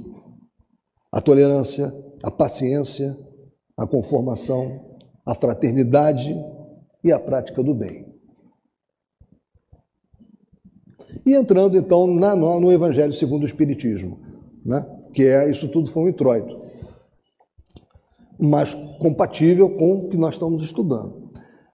A 1.11 1.23
tolerância, 1.23 1.91
a 2.23 2.31
paciência, 2.31 3.17
a 3.75 3.87
conformação, 3.87 4.99
a 5.25 5.35
fraternidade 5.35 6.37
e 7.03 7.11
a 7.11 7.19
prática 7.19 7.63
do 7.63 7.73
bem. 7.73 8.14
E 11.25 11.35
entrando 11.35 11.77
então 11.77 12.07
na, 12.07 12.35
no 12.35 12.73
Evangelho 12.73 13.13
segundo 13.13 13.43
o 13.43 13.47
Espiritismo, 13.47 14.19
né? 14.65 14.85
que 15.13 15.25
é 15.25 15.49
isso 15.49 15.69
tudo 15.69 15.89
foi 15.89 16.05
um 16.05 16.09
introito, 16.09 16.59
mas 18.39 18.75
compatível 18.99 19.71
com 19.71 19.95
o 19.95 20.09
que 20.09 20.17
nós 20.17 20.35
estamos 20.35 20.63
estudando. 20.63 21.25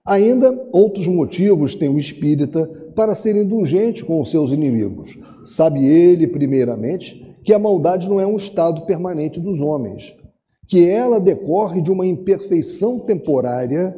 Ainda 0.07 0.51
outros 0.71 1.07
motivos 1.07 1.75
tem 1.75 1.89
o 1.89 1.99
espírita 1.99 2.65
para 2.95 3.15
ser 3.15 3.35
indulgente 3.35 4.03
com 4.03 4.19
os 4.19 4.29
seus 4.29 4.51
inimigos. 4.51 5.17
Sabe 5.45 5.85
ele, 5.85 6.27
primeiramente, 6.27 7.35
que 7.43 7.53
a 7.53 7.59
maldade 7.59 8.09
não 8.09 8.19
é 8.19 8.25
um 8.25 8.35
estado 8.35 8.81
permanente 8.85 9.39
dos 9.39 9.59
homens, 9.59 10.13
que 10.67 10.87
ela 10.87 11.19
decorre 11.19 11.81
de 11.81 11.91
uma 11.91 12.05
imperfeição 12.05 12.99
temporária 12.99 13.95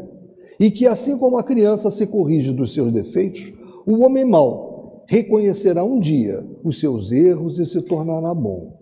e 0.60 0.71
que, 0.71 0.86
assim 0.86 1.17
como 1.17 1.38
a 1.38 1.43
criança 1.43 1.89
se 1.89 2.08
corrige 2.08 2.51
dos 2.51 2.73
seus 2.73 2.91
defeitos, 2.91 3.53
o 3.86 4.03
homem 4.03 4.25
mau 4.25 4.72
reconhecerá 5.13 5.84
um 5.84 5.99
dia 5.99 6.43
os 6.63 6.80
seus 6.80 7.12
erros 7.12 7.60
e 7.60 7.67
se 7.67 7.80
tornará 7.84 8.34
bom. 8.34 8.80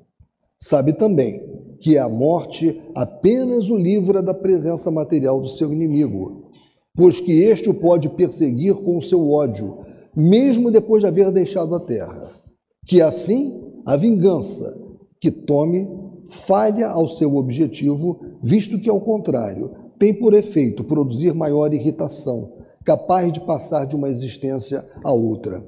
Sabe 0.58 0.94
também 0.94 1.42
que 1.82 1.98
a 1.98 2.08
morte 2.08 2.82
apenas 2.96 3.70
o 3.70 3.76
livra 3.76 4.22
da 4.22 4.34
presença 4.34 4.90
material 4.90 5.42
do 5.42 5.50
seu 5.50 5.74
inimigo, 5.74 6.50
pois 6.96 7.20
que 7.20 7.34
este 7.34 7.70
o 7.70 7.74
pode 7.74 8.08
perseguir 8.08 8.76
com 8.76 8.96
o 8.96 9.02
seu 9.02 9.30
ódio, 9.30 9.80
mesmo 10.16 10.72
depois 10.72 11.02
de 11.02 11.08
haver 11.08 11.32
deixado 11.32 11.76
a 11.76 11.82
terra. 11.82 12.40
Que 12.86 13.02
assim 13.02 13.82
a 13.86 13.98
vingança 13.98 14.74
que 15.20 15.32
tome 15.32 15.86
falha 16.30 16.88
ao 16.88 17.10
seu 17.10 17.36
objetivo, 17.36 18.22
visto 18.42 18.80
que, 18.80 18.90
ao 18.90 19.02
contrário, 19.02 19.72
tem 20.00 20.14
por 20.14 20.34
efeito 20.34 20.86
produzir 20.86 21.34
maior 21.34 21.74
irritação, 21.74 22.54
capaz 22.86 23.34
de 23.34 23.42
passar 23.42 23.86
de 23.86 23.98
uma 23.98 24.08
existência 24.08 24.82
a 25.04 25.12
outra. 25.12 25.62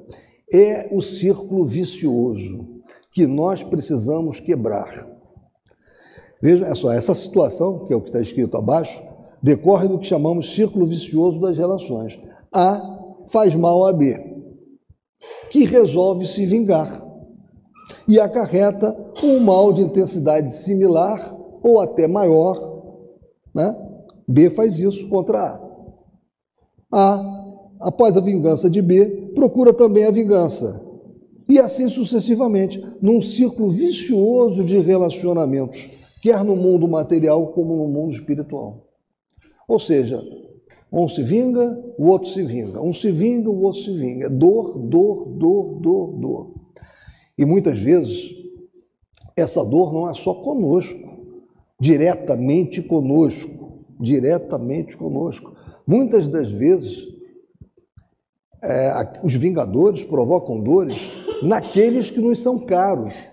É 0.52 0.88
o 0.92 1.00
círculo 1.00 1.64
vicioso 1.64 2.82
que 3.12 3.26
nós 3.26 3.62
precisamos 3.62 4.40
quebrar. 4.40 5.08
Veja 6.42 6.66
é 6.66 6.74
só, 6.74 6.92
essa 6.92 7.14
situação, 7.14 7.86
que 7.86 7.92
é 7.92 7.96
o 7.96 8.00
que 8.00 8.08
está 8.08 8.20
escrito 8.20 8.56
abaixo, 8.56 9.02
decorre 9.42 9.88
do 9.88 9.98
que 9.98 10.06
chamamos 10.06 10.54
círculo 10.54 10.86
vicioso 10.86 11.40
das 11.40 11.56
relações. 11.56 12.18
A 12.52 12.82
faz 13.28 13.54
mal 13.54 13.86
a 13.86 13.92
B, 13.92 14.18
que 15.50 15.64
resolve 15.64 16.26
se 16.26 16.44
vingar 16.44 17.02
e 18.06 18.20
acarreta 18.20 18.94
um 19.22 19.40
mal 19.40 19.72
de 19.72 19.82
intensidade 19.82 20.52
similar 20.52 21.34
ou 21.62 21.80
até 21.80 22.06
maior. 22.06 22.56
Né? 23.54 23.74
B 24.28 24.50
faz 24.50 24.78
isso 24.78 25.08
contra 25.08 25.40
A. 25.40 25.64
A, 26.92 27.44
após 27.80 28.16
a 28.16 28.20
vingança 28.20 28.68
de 28.68 28.82
B, 28.82 29.23
procura 29.34 29.72
também 29.72 30.04
a 30.04 30.10
vingança. 30.10 30.82
E 31.48 31.58
assim 31.58 31.88
sucessivamente, 31.88 32.82
num 33.02 33.20
círculo 33.20 33.68
vicioso 33.68 34.64
de 34.64 34.78
relacionamentos, 34.78 35.90
quer 36.22 36.42
no 36.42 36.56
mundo 36.56 36.88
material 36.88 37.48
como 37.48 37.76
no 37.76 37.86
mundo 37.86 38.14
espiritual. 38.14 38.88
Ou 39.68 39.78
seja, 39.78 40.22
um 40.90 41.08
se 41.08 41.22
vinga, 41.22 41.82
o 41.98 42.06
outro 42.06 42.30
se 42.30 42.42
vinga. 42.42 42.80
Um 42.80 42.92
se 42.92 43.10
vinga, 43.10 43.50
o 43.50 43.62
outro 43.62 43.80
se 43.82 43.90
vinga. 43.96 44.30
Dor, 44.30 44.78
dor, 44.78 45.26
dor, 45.26 45.80
dor, 45.80 46.12
dor. 46.12 46.54
E 47.36 47.44
muitas 47.44 47.78
vezes, 47.78 48.30
essa 49.36 49.64
dor 49.64 49.92
não 49.92 50.08
é 50.08 50.14
só 50.14 50.34
conosco, 50.34 51.26
diretamente 51.80 52.80
conosco, 52.80 53.84
diretamente 54.00 54.96
conosco. 54.96 55.54
Muitas 55.86 56.28
das 56.28 56.50
vezes, 56.52 57.08
é, 58.64 59.20
os 59.22 59.34
vingadores 59.34 60.02
provocam 60.02 60.60
dores 60.60 60.96
naqueles 61.42 62.10
que 62.10 62.20
nos 62.20 62.40
são 62.40 62.64
caros. 62.64 63.28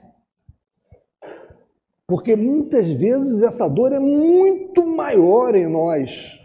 Porque 2.07 2.35
muitas 2.35 2.87
vezes 2.87 3.41
essa 3.41 3.69
dor 3.69 3.93
é 3.93 3.99
muito 3.99 4.85
maior 4.85 5.55
em 5.55 5.67
nós. 5.67 6.37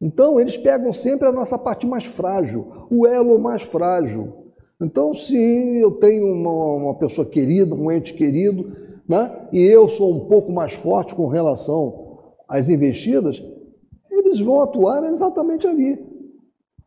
Então, 0.00 0.40
eles 0.40 0.56
pegam 0.56 0.92
sempre 0.92 1.28
a 1.28 1.32
nossa 1.32 1.58
parte 1.58 1.86
mais 1.86 2.04
frágil, 2.04 2.86
o 2.90 3.06
elo 3.06 3.38
mais 3.38 3.62
frágil. 3.62 4.44
Então, 4.80 5.14
se 5.14 5.36
eu 5.80 5.92
tenho 5.92 6.26
uma, 6.26 6.50
uma 6.50 6.94
pessoa 6.98 7.28
querida, 7.28 7.74
um 7.74 7.90
ente 7.90 8.14
querido, 8.14 8.76
né, 9.08 9.48
e 9.52 9.60
eu 9.60 9.88
sou 9.88 10.14
um 10.14 10.28
pouco 10.28 10.50
mais 10.52 10.72
forte 10.72 11.14
com 11.14 11.26
relação 11.28 12.34
às 12.48 12.68
investidas, 12.68 13.42
eles 14.10 14.40
vão 14.40 14.62
atuar 14.62 15.04
exatamente 15.04 15.66
ali, 15.66 15.96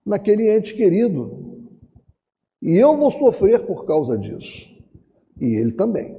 naquele 0.08 0.50
ente 0.50 0.74
querido. 0.74 1.68
E 2.62 2.76
eu 2.78 2.96
vou 2.96 3.12
sofrer 3.12 3.60
por 3.66 3.86
causa 3.86 4.18
disso. 4.18 4.76
E 5.40 5.60
ele 5.60 5.74
também. 5.74 6.18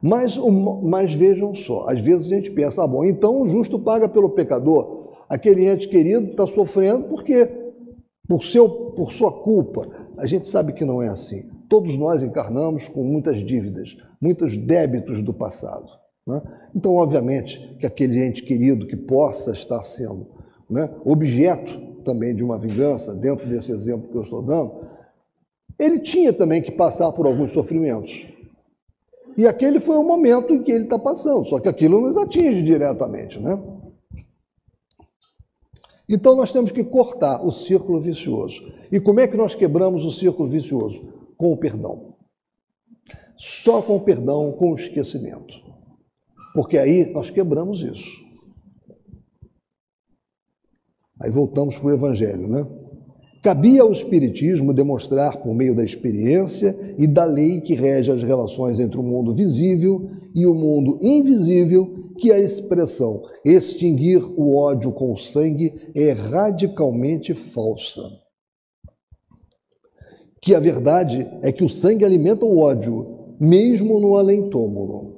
Mas, 0.00 0.38
mas 0.82 1.12
vejam 1.12 1.52
só, 1.52 1.88
às 1.88 2.00
vezes 2.00 2.30
a 2.30 2.36
gente 2.36 2.52
pensa, 2.52 2.84
ah, 2.84 2.86
bom, 2.86 3.04
então 3.04 3.40
o 3.40 3.48
justo 3.48 3.80
paga 3.80 4.08
pelo 4.08 4.30
pecador. 4.30 5.26
Aquele 5.28 5.66
ente 5.66 5.88
querido 5.88 6.30
está 6.30 6.46
sofrendo 6.46 7.08
porque 7.08 7.46
por, 8.28 8.44
seu, 8.44 8.68
por 8.92 9.12
sua 9.12 9.42
culpa. 9.42 9.82
A 10.16 10.26
gente 10.26 10.46
sabe 10.46 10.72
que 10.72 10.84
não 10.84 11.02
é 11.02 11.08
assim. 11.08 11.50
Todos 11.68 11.96
nós 11.98 12.22
encarnamos 12.22 12.88
com 12.88 13.02
muitas 13.02 13.40
dívidas, 13.44 13.96
muitos 14.20 14.56
débitos 14.56 15.20
do 15.22 15.34
passado. 15.34 15.90
Né? 16.26 16.40
Então, 16.74 16.94
obviamente, 16.94 17.76
que 17.78 17.86
aquele 17.86 18.24
ente 18.24 18.42
querido 18.42 18.86
que 18.86 18.96
possa 18.96 19.50
estar 19.50 19.82
sendo 19.82 20.26
né, 20.70 20.88
objeto 21.04 21.87
também 22.08 22.34
de 22.34 22.42
uma 22.42 22.58
vingança, 22.58 23.14
dentro 23.14 23.46
desse 23.46 23.70
exemplo 23.70 24.08
que 24.08 24.16
eu 24.16 24.22
estou 24.22 24.40
dando, 24.40 24.88
ele 25.78 25.98
tinha 25.98 26.32
também 26.32 26.62
que 26.62 26.72
passar 26.72 27.12
por 27.12 27.26
alguns 27.26 27.52
sofrimentos. 27.52 28.26
E 29.36 29.46
aquele 29.46 29.78
foi 29.78 29.98
o 29.98 30.02
momento 30.02 30.54
em 30.54 30.62
que 30.62 30.72
ele 30.72 30.84
está 30.84 30.98
passando, 30.98 31.44
só 31.44 31.60
que 31.60 31.68
aquilo 31.68 32.00
nos 32.00 32.16
atinge 32.16 32.62
diretamente, 32.62 33.38
né? 33.38 33.62
Então 36.08 36.34
nós 36.34 36.50
temos 36.50 36.72
que 36.72 36.82
cortar 36.82 37.44
o 37.44 37.52
círculo 37.52 38.00
vicioso. 38.00 38.72
E 38.90 38.98
como 38.98 39.20
é 39.20 39.28
que 39.28 39.36
nós 39.36 39.54
quebramos 39.54 40.06
o 40.06 40.10
círculo 40.10 40.48
vicioso? 40.48 41.12
Com 41.36 41.52
o 41.52 41.58
perdão. 41.58 42.14
Só 43.36 43.82
com 43.82 43.96
o 43.96 44.00
perdão, 44.00 44.50
com 44.52 44.72
o 44.72 44.74
esquecimento. 44.74 45.60
Porque 46.54 46.78
aí 46.78 47.12
nós 47.12 47.30
quebramos 47.30 47.82
isso. 47.82 48.27
Aí 51.20 51.30
voltamos 51.30 51.76
para 51.76 51.88
o 51.88 51.94
Evangelho, 51.94 52.48
né? 52.48 52.66
Cabia 53.42 53.82
ao 53.82 53.92
Espiritismo 53.92 54.74
demonstrar, 54.74 55.40
por 55.40 55.54
meio 55.54 55.74
da 55.74 55.84
experiência 55.84 56.76
e 56.98 57.06
da 57.06 57.24
lei 57.24 57.60
que 57.60 57.74
rege 57.74 58.10
as 58.10 58.22
relações 58.22 58.80
entre 58.80 58.98
o 58.98 59.02
mundo 59.02 59.34
visível 59.34 60.08
e 60.34 60.44
o 60.44 60.54
mundo 60.54 60.98
invisível, 61.00 62.12
que 62.18 62.32
a 62.32 62.38
expressão 62.38 63.22
extinguir 63.44 64.20
o 64.36 64.56
ódio 64.56 64.92
com 64.92 65.12
o 65.12 65.16
sangue 65.16 65.72
é 65.94 66.10
radicalmente 66.10 67.32
falsa. 67.32 68.02
Que 70.42 70.54
a 70.54 70.60
verdade 70.60 71.26
é 71.42 71.52
que 71.52 71.62
o 71.62 71.68
sangue 71.68 72.04
alimenta 72.04 72.44
o 72.44 72.58
ódio, 72.58 73.36
mesmo 73.40 74.00
no 74.00 74.16
além-túmulo. 74.16 75.17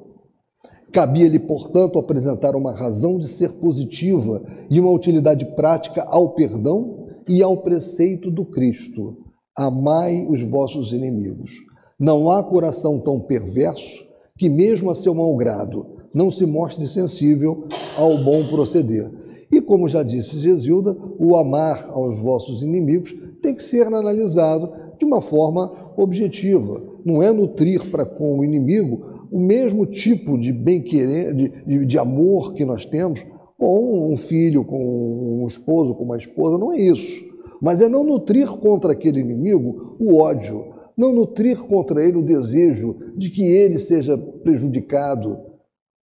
Cabia-lhe, 0.92 1.38
portanto, 1.38 1.98
apresentar 1.98 2.56
uma 2.56 2.72
razão 2.72 3.18
de 3.18 3.28
ser 3.28 3.50
positiva 3.60 4.42
e 4.68 4.80
uma 4.80 4.90
utilidade 4.90 5.44
prática 5.54 6.02
ao 6.02 6.34
perdão 6.34 7.06
e 7.28 7.42
ao 7.42 7.62
preceito 7.62 8.30
do 8.30 8.44
Cristo: 8.44 9.18
amai 9.56 10.26
os 10.28 10.42
vossos 10.42 10.92
inimigos. 10.92 11.52
Não 11.98 12.30
há 12.30 12.42
coração 12.42 12.98
tão 12.98 13.20
perverso 13.20 14.02
que, 14.36 14.48
mesmo 14.48 14.90
a 14.90 14.94
seu 14.94 15.14
mau 15.14 15.36
grado, 15.36 15.86
não 16.12 16.30
se 16.30 16.44
mostre 16.44 16.88
sensível 16.88 17.68
ao 17.96 18.24
bom 18.24 18.48
proceder. 18.48 19.10
E 19.52 19.60
como 19.60 19.88
já 19.88 20.02
disse 20.02 20.38
Gesilda, 20.38 20.96
o 21.18 21.36
amar 21.36 21.88
aos 21.90 22.20
vossos 22.20 22.62
inimigos 22.62 23.14
tem 23.42 23.54
que 23.54 23.62
ser 23.62 23.86
analisado 23.86 24.72
de 24.98 25.04
uma 25.04 25.20
forma 25.20 25.92
objetiva. 25.96 26.82
Não 27.04 27.22
é 27.22 27.32
nutrir 27.32 27.84
para 27.90 28.04
com 28.04 28.38
o 28.38 28.44
inimigo 28.44 29.09
o 29.30 29.38
mesmo 29.38 29.86
tipo 29.86 30.38
de 30.38 30.52
bem-querer, 30.52 31.34
de, 31.34 31.48
de, 31.64 31.86
de, 31.86 31.98
amor 31.98 32.54
que 32.54 32.64
nós 32.64 32.84
temos 32.84 33.24
com 33.56 34.10
um 34.12 34.16
filho, 34.16 34.64
com 34.64 35.42
um 35.42 35.46
esposo, 35.46 35.94
com 35.94 36.04
uma 36.04 36.16
esposa, 36.16 36.58
não 36.58 36.72
é 36.72 36.80
isso. 36.80 37.20
Mas 37.60 37.80
é 37.80 37.88
não 37.88 38.02
nutrir 38.02 38.48
contra 38.48 38.92
aquele 38.92 39.20
inimigo 39.20 39.96
o 40.00 40.16
ódio, 40.16 40.74
não 40.96 41.12
nutrir 41.12 41.58
contra 41.58 42.04
ele 42.04 42.16
o 42.16 42.24
desejo 42.24 42.96
de 43.16 43.30
que 43.30 43.42
ele 43.42 43.78
seja 43.78 44.16
prejudicado, 44.16 45.38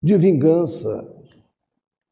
de 0.02 0.16
vingança. 0.16 1.12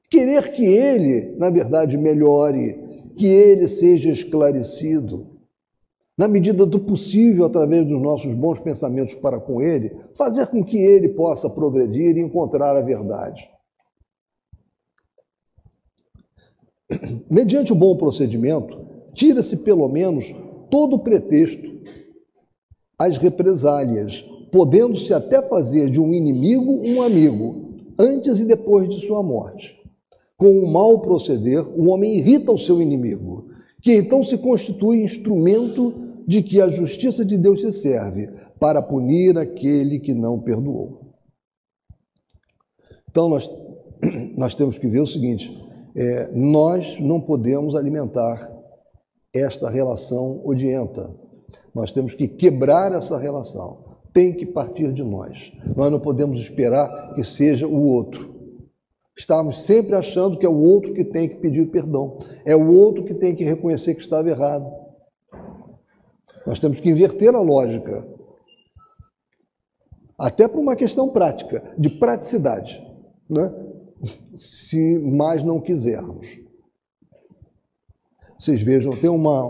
Querer 0.08 0.52
que 0.52 0.64
ele, 0.64 1.36
na 1.36 1.50
verdade, 1.50 1.98
melhore, 1.98 2.78
que 3.16 3.26
ele 3.26 3.66
seja 3.66 4.10
esclarecido 4.10 5.31
na 6.22 6.28
medida 6.28 6.64
do 6.64 6.78
possível, 6.78 7.46
através 7.46 7.84
dos 7.84 8.00
nossos 8.00 8.32
bons 8.32 8.56
pensamentos 8.60 9.12
para 9.12 9.40
com 9.40 9.60
Ele, 9.60 9.90
fazer 10.14 10.46
com 10.46 10.64
que 10.64 10.76
Ele 10.76 11.08
possa 11.08 11.50
progredir 11.50 12.16
e 12.16 12.20
encontrar 12.20 12.76
a 12.76 12.80
verdade. 12.80 13.50
Mediante 17.28 17.72
o 17.72 17.74
bom 17.74 17.96
procedimento, 17.96 18.86
tira-se 19.12 19.64
pelo 19.64 19.88
menos 19.88 20.32
todo 20.70 20.94
o 20.94 21.00
pretexto 21.00 21.68
às 22.96 23.18
represálias, 23.18 24.20
podendo-se 24.52 25.12
até 25.12 25.42
fazer 25.42 25.90
de 25.90 26.00
um 26.00 26.14
inimigo 26.14 26.86
um 26.86 27.02
amigo, 27.02 27.80
antes 27.98 28.38
e 28.38 28.44
depois 28.44 28.88
de 28.88 29.04
sua 29.04 29.24
morte. 29.24 29.76
Com 30.36 30.60
o 30.60 30.72
mal 30.72 31.00
proceder, 31.00 31.66
o 31.76 31.88
homem 31.88 32.14
irrita 32.14 32.52
o 32.52 32.58
seu 32.58 32.80
inimigo, 32.80 33.48
que 33.80 33.92
então 33.96 34.22
se 34.22 34.38
constitui 34.38 35.02
instrumento 35.02 36.01
de 36.26 36.42
que 36.42 36.60
a 36.60 36.68
justiça 36.68 37.24
de 37.24 37.36
Deus 37.36 37.60
se 37.60 37.72
serve 37.72 38.28
para 38.58 38.82
punir 38.82 39.36
aquele 39.38 39.98
que 39.98 40.14
não 40.14 40.40
perdoou. 40.40 41.14
Então, 43.10 43.28
nós, 43.28 43.50
nós 44.36 44.54
temos 44.54 44.78
que 44.78 44.88
ver 44.88 45.00
o 45.00 45.06
seguinte: 45.06 45.56
é, 45.94 46.32
nós 46.32 46.98
não 47.00 47.20
podemos 47.20 47.74
alimentar 47.74 48.50
esta 49.34 49.70
relação 49.70 50.40
odienta. 50.44 51.14
Nós 51.74 51.90
temos 51.90 52.14
que 52.14 52.28
quebrar 52.28 52.92
essa 52.92 53.18
relação. 53.18 53.92
tem 54.12 54.34
que 54.34 54.44
partir 54.44 54.92
de 54.92 55.02
nós. 55.02 55.52
Nós 55.74 55.90
não 55.90 55.98
podemos 55.98 56.38
esperar 56.38 57.14
que 57.14 57.24
seja 57.24 57.66
o 57.66 57.86
outro. 57.86 58.32
Estamos 59.16 59.62
sempre 59.62 59.94
achando 59.94 60.38
que 60.38 60.46
é 60.46 60.48
o 60.48 60.62
outro 60.62 60.92
que 60.92 61.04
tem 61.04 61.28
que 61.28 61.36
pedir 61.36 61.70
perdão, 61.70 62.16
é 62.44 62.56
o 62.56 62.70
outro 62.70 63.04
que 63.04 63.14
tem 63.14 63.34
que 63.34 63.44
reconhecer 63.44 63.94
que 63.94 64.00
estava 64.00 64.28
errado. 64.28 64.81
Nós 66.46 66.58
temos 66.58 66.80
que 66.80 66.90
inverter 66.90 67.34
a 67.34 67.40
lógica. 67.40 68.06
Até 70.18 70.46
por 70.46 70.60
uma 70.60 70.76
questão 70.76 71.10
prática, 71.10 71.74
de 71.78 71.90
praticidade, 71.90 72.80
né? 73.28 73.52
se 74.34 74.98
mais 74.98 75.42
não 75.42 75.60
quisermos. 75.60 76.36
Vocês 78.38 78.62
vejam, 78.62 78.98
tem 78.98 79.10
uma. 79.10 79.48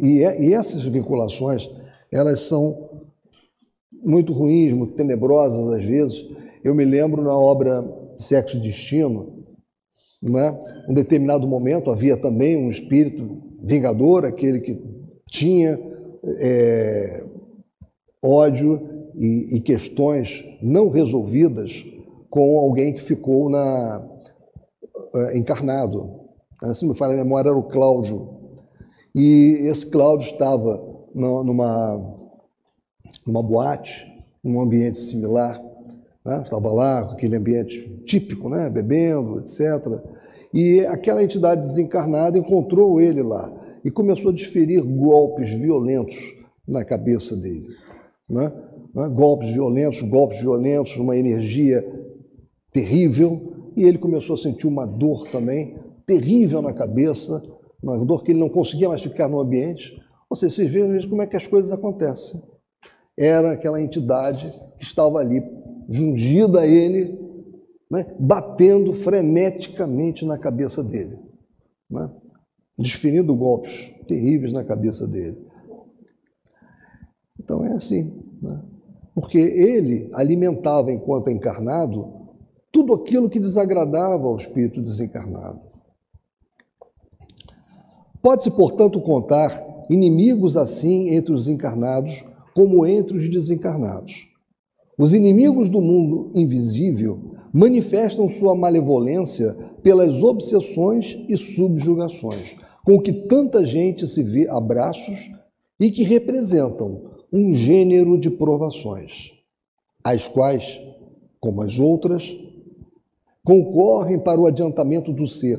E, 0.00 0.22
é, 0.22 0.42
e 0.42 0.54
essas 0.54 0.82
vinculações, 0.84 1.68
elas 2.10 2.40
são 2.40 3.06
muito 4.02 4.32
ruins, 4.32 4.72
muito 4.72 4.94
tenebrosas 4.94 5.74
às 5.74 5.84
vezes. 5.84 6.24
Eu 6.64 6.74
me 6.74 6.84
lembro 6.84 7.22
na 7.22 7.36
obra 7.36 7.84
Sexo 8.16 8.56
e 8.56 8.60
Destino, 8.60 9.44
né? 10.22 10.58
um 10.88 10.94
determinado 10.94 11.46
momento 11.46 11.90
havia 11.90 12.16
também 12.16 12.56
um 12.56 12.70
espírito 12.70 13.42
vingador, 13.62 14.24
aquele 14.24 14.60
que 14.60 14.82
tinha 15.28 15.78
é, 16.24 17.24
ódio 18.22 19.08
e, 19.14 19.56
e, 19.56 19.60
questões 19.60 20.44
não 20.62 20.88
resolvidas 20.88 21.84
com 22.30 22.58
alguém 22.58 22.94
que 22.94 23.02
ficou 23.02 23.50
na, 23.50 24.06
é, 25.14 25.38
encarnado. 25.38 26.20
Se 26.74 26.86
me 26.86 26.94
fala 26.94 27.14
a 27.14 27.16
memória, 27.16 27.48
era 27.48 27.58
o 27.58 27.64
Cláudio. 27.64 28.38
E 29.14 29.58
esse 29.62 29.90
Cláudio 29.90 30.30
estava 30.30 30.80
numa, 31.12 32.14
numa 33.26 33.42
boate, 33.42 34.06
num 34.42 34.60
ambiente 34.60 34.98
similar, 34.98 35.60
né? 36.24 36.42
estava 36.42 36.72
lá 36.72 37.04
com 37.04 37.12
aquele 37.12 37.36
ambiente 37.36 38.02
típico, 38.06 38.48
né? 38.48 38.70
bebendo, 38.70 39.40
etc. 39.40 39.60
E 40.54 40.80
aquela 40.86 41.22
entidade 41.22 41.62
desencarnada 41.62 42.38
encontrou 42.38 43.00
ele 43.00 43.22
lá 43.22 43.61
e 43.84 43.90
começou 43.90 44.30
a 44.30 44.34
desferir 44.34 44.80
golpes 44.82 45.52
violentos 45.52 46.16
na 46.66 46.84
cabeça 46.84 47.36
dele. 47.36 47.66
Né? 48.28 48.52
né? 48.94 49.08
Golpes 49.08 49.50
violentos, 49.50 50.00
golpes 50.02 50.40
violentos, 50.40 50.96
uma 50.96 51.16
energia 51.16 51.84
terrível, 52.72 53.72
e 53.76 53.84
ele 53.84 53.98
começou 53.98 54.34
a 54.34 54.38
sentir 54.38 54.66
uma 54.66 54.86
dor 54.86 55.28
também 55.28 55.78
terrível 56.06 56.60
na 56.60 56.72
cabeça, 56.72 57.42
uma 57.82 57.98
dor 58.04 58.22
que 58.22 58.32
ele 58.32 58.40
não 58.40 58.48
conseguia 58.48 58.88
mais 58.88 59.02
ficar 59.02 59.28
no 59.28 59.40
ambiente. 59.40 60.00
Ou 60.28 60.36
seja, 60.36 60.56
vocês 60.56 60.70
vejam 60.70 61.10
como 61.10 61.22
é 61.22 61.26
que 61.26 61.36
as 61.36 61.46
coisas 61.46 61.72
acontecem. 61.72 62.40
Era 63.16 63.52
aquela 63.52 63.80
entidade 63.80 64.52
que 64.78 64.84
estava 64.84 65.18
ali, 65.18 65.42
jungida 65.88 66.60
a 66.60 66.66
ele, 66.66 67.18
né, 67.90 68.06
batendo 68.18 68.92
freneticamente 68.92 70.24
na 70.24 70.38
cabeça 70.38 70.82
dele. 70.82 71.18
Né? 71.90 72.08
Desferindo 72.78 73.34
golpes 73.34 73.92
terríveis 74.06 74.52
na 74.52 74.64
cabeça 74.64 75.06
dele. 75.06 75.46
Então 77.38 77.64
é 77.64 77.72
assim, 77.72 78.22
né? 78.40 78.62
porque 79.14 79.38
ele 79.38 80.10
alimentava, 80.14 80.92
enquanto 80.92 81.30
encarnado, 81.30 82.22
tudo 82.70 82.94
aquilo 82.94 83.28
que 83.28 83.38
desagradava 83.38 84.26
ao 84.26 84.36
espírito 84.36 84.80
desencarnado. 84.80 85.60
Pode-se, 88.22 88.50
portanto, 88.52 89.00
contar 89.00 89.84
inimigos 89.90 90.56
assim 90.56 91.08
entre 91.10 91.34
os 91.34 91.48
encarnados 91.48 92.24
como 92.54 92.86
entre 92.86 93.16
os 93.16 93.28
desencarnados. 93.28 94.28
Os 94.96 95.12
inimigos 95.12 95.68
do 95.68 95.80
mundo 95.80 96.30
invisível 96.34 97.34
manifestam 97.52 98.28
sua 98.28 98.54
malevolência 98.54 99.52
pelas 99.82 100.22
obsessões 100.22 101.16
e 101.28 101.36
subjugações, 101.36 102.56
com 102.84 103.00
que 103.00 103.12
tanta 103.12 103.64
gente 103.64 104.06
se 104.06 104.22
vê 104.22 104.48
a 104.48 104.60
braços 104.60 105.30
e 105.78 105.90
que 105.90 106.02
representam 106.02 107.12
um 107.32 107.54
gênero 107.54 108.18
de 108.18 108.30
provações, 108.30 109.32
as 110.04 110.28
quais, 110.28 110.80
como 111.40 111.62
as 111.62 111.78
outras, 111.78 112.36
concorrem 113.44 114.18
para 114.18 114.40
o 114.40 114.46
adiantamento 114.46 115.12
do 115.12 115.26
ser, 115.26 115.58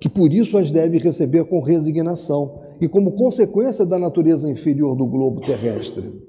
que 0.00 0.08
por 0.08 0.32
isso 0.32 0.58
as 0.58 0.70
deve 0.70 0.98
receber 0.98 1.44
com 1.44 1.60
resignação 1.60 2.60
e 2.80 2.88
como 2.88 3.12
consequência 3.12 3.86
da 3.86 3.98
natureza 3.98 4.50
inferior 4.50 4.94
do 4.94 5.06
globo 5.06 5.40
terrestre. 5.40 6.26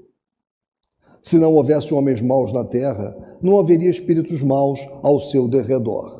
Se 1.22 1.38
não 1.38 1.54
houvesse 1.54 1.92
homens 1.92 2.22
maus 2.22 2.52
na 2.52 2.64
terra, 2.64 3.36
não 3.42 3.58
haveria 3.58 3.90
espíritos 3.90 4.40
maus 4.40 4.80
ao 5.02 5.20
seu 5.20 5.46
derredor. 5.46 6.17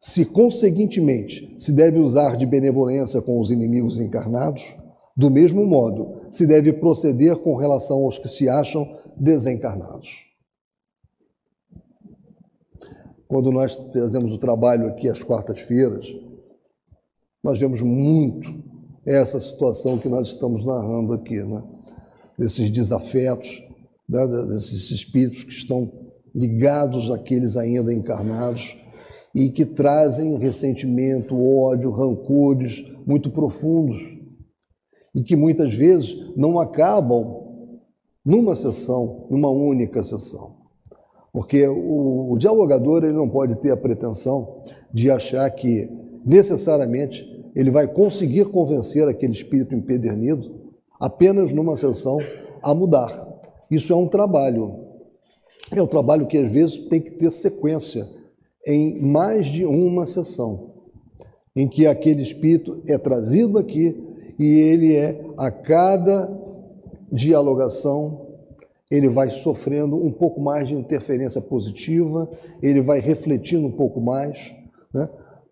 Se, 0.00 0.24
conseguintemente, 0.26 1.56
se 1.58 1.72
deve 1.72 1.98
usar 1.98 2.36
de 2.36 2.46
benevolência 2.46 3.20
com 3.20 3.40
os 3.40 3.50
inimigos 3.50 3.98
encarnados, 3.98 4.62
do 5.16 5.28
mesmo 5.28 5.66
modo, 5.66 6.20
se 6.30 6.46
deve 6.46 6.72
proceder 6.74 7.36
com 7.36 7.56
relação 7.56 8.04
aos 8.04 8.18
que 8.18 8.28
se 8.28 8.48
acham 8.48 8.86
desencarnados. 9.16 10.28
Quando 13.26 13.50
nós 13.50 13.74
fazemos 13.92 14.32
o 14.32 14.38
trabalho 14.38 14.86
aqui 14.86 15.08
às 15.08 15.22
quartas-feiras, 15.22 16.06
nós 17.42 17.58
vemos 17.58 17.82
muito 17.82 18.62
essa 19.04 19.40
situação 19.40 19.98
que 19.98 20.08
nós 20.08 20.28
estamos 20.28 20.64
narrando 20.64 21.12
aqui, 21.12 21.42
né? 21.42 21.62
desses 22.38 22.70
desafetos, 22.70 23.60
né? 24.08 24.26
desses 24.46 24.90
espíritos 24.92 25.42
que 25.42 25.52
estão 25.52 25.90
ligados 26.32 27.10
àqueles 27.10 27.56
ainda 27.56 27.92
encarnados 27.92 28.76
e 29.34 29.50
que 29.50 29.64
trazem 29.64 30.38
ressentimento, 30.38 31.36
ódio, 31.36 31.90
rancores 31.90 32.84
muito 33.06 33.30
profundos 33.30 33.98
e 35.14 35.22
que 35.22 35.36
muitas 35.36 35.74
vezes 35.74 36.16
não 36.36 36.58
acabam 36.58 37.46
numa 38.24 38.54
sessão, 38.54 39.26
numa 39.30 39.50
única 39.50 40.02
sessão. 40.02 40.58
Porque 41.32 41.66
o, 41.66 42.32
o 42.32 42.38
dialogador 42.38 43.04
ele 43.04 43.14
não 43.14 43.28
pode 43.28 43.56
ter 43.56 43.70
a 43.70 43.76
pretensão 43.76 44.62
de 44.92 45.10
achar 45.10 45.48
que 45.50 45.88
necessariamente 46.24 47.24
ele 47.54 47.70
vai 47.70 47.86
conseguir 47.86 48.46
convencer 48.46 49.08
aquele 49.08 49.32
espírito 49.32 49.74
empedernido 49.74 50.72
apenas 51.00 51.52
numa 51.52 51.76
sessão 51.76 52.18
a 52.62 52.74
mudar. 52.74 53.26
Isso 53.70 53.92
é 53.92 53.96
um 53.96 54.08
trabalho. 54.08 54.86
É 55.70 55.82
um 55.82 55.86
trabalho 55.86 56.26
que 56.26 56.38
às 56.38 56.50
vezes 56.50 56.76
tem 56.88 57.00
que 57.00 57.12
ter 57.12 57.30
sequência 57.30 58.17
em 58.68 59.00
mais 59.00 59.46
de 59.46 59.64
uma 59.64 60.04
sessão, 60.04 60.74
em 61.56 61.66
que 61.66 61.86
aquele 61.86 62.22
espírito 62.22 62.82
é 62.86 62.98
trazido 62.98 63.56
aqui 63.56 63.96
e 64.38 64.60
ele 64.60 64.94
é, 64.94 65.24
a 65.38 65.50
cada 65.50 66.30
dialogação, 67.10 68.26
ele 68.90 69.08
vai 69.08 69.30
sofrendo 69.30 69.96
um 69.96 70.12
pouco 70.12 70.40
mais 70.40 70.68
de 70.68 70.74
interferência 70.74 71.40
positiva, 71.40 72.30
ele 72.62 72.82
vai 72.82 73.00
refletindo 73.00 73.66
um 73.66 73.72
pouco 73.72 74.00
mais. 74.00 74.54
Né? 74.92 75.08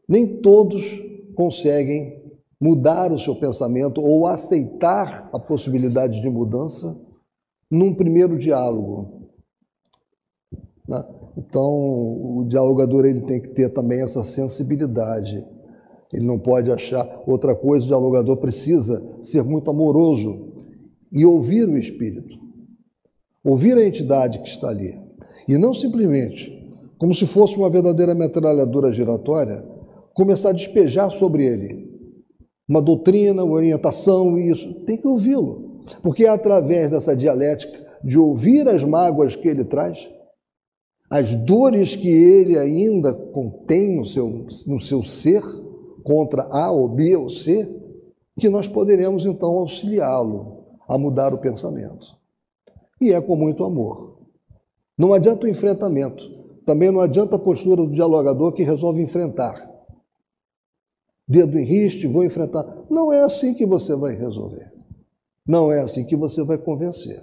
Nem 0.06 0.42
todos 0.42 0.84
conseguem 1.34 2.22
mudar 2.60 3.10
o 3.12 3.18
seu 3.18 3.34
pensamento 3.34 4.00
ou 4.00 4.26
aceitar 4.26 5.28
a 5.32 5.38
possibilidade 5.38 6.20
de 6.20 6.28
mudança 6.28 7.02
num 7.70 7.94
primeiro 7.94 8.38
diálogo. 8.38 9.30
Né? 10.86 11.04
Então, 11.36 11.68
o 11.68 12.44
dialogador 12.48 13.04
ele 13.04 13.20
tem 13.20 13.40
que 13.40 13.48
ter 13.48 13.68
também 13.68 14.02
essa 14.02 14.24
sensibilidade. 14.24 15.44
Ele 16.12 16.24
não 16.24 16.38
pode 16.38 16.70
achar 16.70 17.22
outra 17.26 17.54
coisa, 17.54 17.84
o 17.84 17.88
dialogador 17.88 18.36
precisa 18.38 19.02
ser 19.22 19.42
muito 19.42 19.70
amoroso 19.70 20.54
e 21.12 21.26
ouvir 21.26 21.68
o 21.68 21.76
espírito. 21.76 22.38
Ouvir 23.44 23.76
a 23.76 23.86
entidade 23.86 24.38
que 24.38 24.48
está 24.48 24.68
ali. 24.68 24.98
E 25.46 25.58
não 25.58 25.74
simplesmente, 25.74 26.50
como 26.98 27.14
se 27.14 27.26
fosse 27.26 27.56
uma 27.56 27.68
verdadeira 27.70 28.14
metralhadora 28.14 28.92
giratória, 28.92 29.64
começar 30.14 30.50
a 30.50 30.54
despejar 30.54 31.10
sobre 31.10 31.44
ele 31.44 31.86
uma 32.68 32.82
doutrina, 32.82 33.44
uma 33.44 33.54
orientação, 33.54 34.38
isso. 34.38 34.74
Tem 34.84 34.96
que 34.96 35.06
ouvi-lo. 35.06 35.82
Porque 36.02 36.24
é 36.24 36.28
através 36.28 36.90
dessa 36.90 37.14
dialética 37.14 37.78
de 38.02 38.18
ouvir 38.18 38.66
as 38.68 38.82
mágoas 38.82 39.36
que 39.36 39.46
ele 39.46 39.64
traz, 39.64 40.08
as 41.08 41.34
dores 41.34 41.94
que 41.94 42.08
ele 42.08 42.58
ainda 42.58 43.12
contém 43.12 43.96
no 43.96 44.04
seu, 44.04 44.46
no 44.66 44.80
seu 44.80 45.02
ser, 45.02 45.42
contra 46.02 46.42
A 46.50 46.70
ou 46.70 46.88
B 46.88 47.16
ou 47.16 47.28
C, 47.28 47.68
que 48.38 48.48
nós 48.48 48.68
poderemos 48.68 49.24
então 49.24 49.50
auxiliá-lo 49.50 50.64
a 50.88 50.98
mudar 50.98 51.32
o 51.32 51.38
pensamento. 51.38 52.16
E 53.00 53.12
é 53.12 53.20
com 53.20 53.36
muito 53.36 53.64
amor. 53.64 54.18
Não 54.96 55.12
adianta 55.12 55.44
o 55.44 55.48
enfrentamento, 55.48 56.28
também 56.64 56.90
não 56.90 57.00
adianta 57.00 57.36
a 57.36 57.38
postura 57.38 57.82
do 57.82 57.90
dialogador 57.90 58.52
que 58.52 58.62
resolve 58.62 59.02
enfrentar. 59.02 59.54
Dedo 61.28 61.58
em 61.58 61.64
riste, 61.64 62.06
vou 62.06 62.24
enfrentar. 62.24 62.64
Não 62.88 63.12
é 63.12 63.22
assim 63.22 63.54
que 63.54 63.66
você 63.66 63.94
vai 63.96 64.14
resolver. 64.14 64.72
Não 65.46 65.72
é 65.72 65.80
assim 65.80 66.04
que 66.04 66.16
você 66.16 66.42
vai 66.42 66.56
convencer. 66.56 67.22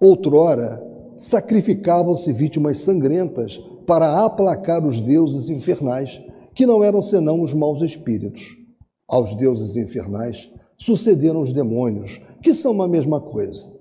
Outrora, 0.00 0.80
sacrificavam-se 1.16 2.32
vítimas 2.32 2.78
sangrentas 2.78 3.58
para 3.84 4.24
aplacar 4.24 4.86
os 4.86 5.00
deuses 5.00 5.48
infernais, 5.48 6.22
que 6.54 6.66
não 6.66 6.84
eram 6.84 7.02
senão 7.02 7.42
os 7.42 7.52
maus 7.52 7.82
espíritos. 7.82 8.56
Aos 9.08 9.34
deuses 9.34 9.76
infernais 9.76 10.50
sucederam 10.76 11.42
os 11.42 11.52
demônios, 11.52 12.20
que 12.40 12.54
são 12.54 12.80
a 12.80 12.86
mesma 12.86 13.20
coisa. 13.20 13.72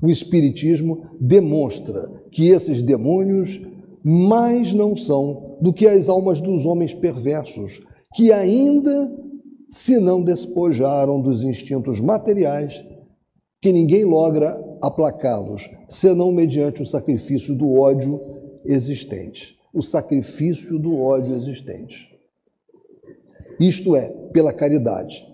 O 0.00 0.08
Espiritismo 0.08 1.06
demonstra 1.20 2.12
que 2.30 2.50
esses 2.50 2.82
demônios 2.82 3.60
mais 4.04 4.72
não 4.72 4.94
são 4.94 5.56
do 5.60 5.72
que 5.72 5.88
as 5.88 6.08
almas 6.08 6.40
dos 6.40 6.64
homens 6.64 6.94
perversos, 6.94 7.80
que 8.14 8.30
ainda 8.30 9.16
se 9.68 9.98
não 9.98 10.22
despojaram 10.22 11.20
dos 11.20 11.42
instintos 11.42 11.98
materiais, 11.98 12.84
que 13.60 13.72
ninguém 13.72 14.04
logra 14.04 14.56
aplacá-los, 14.82 15.68
senão 15.88 16.30
mediante 16.30 16.82
o 16.82 16.86
sacrifício 16.86 17.56
do 17.56 17.74
ódio 17.74 18.20
existente. 18.64 19.56
O 19.72 19.82
sacrifício 19.82 20.78
do 20.78 20.98
ódio 20.98 21.34
existente. 21.34 22.16
Isto 23.58 23.96
é, 23.96 24.08
pela 24.32 24.52
caridade, 24.52 25.26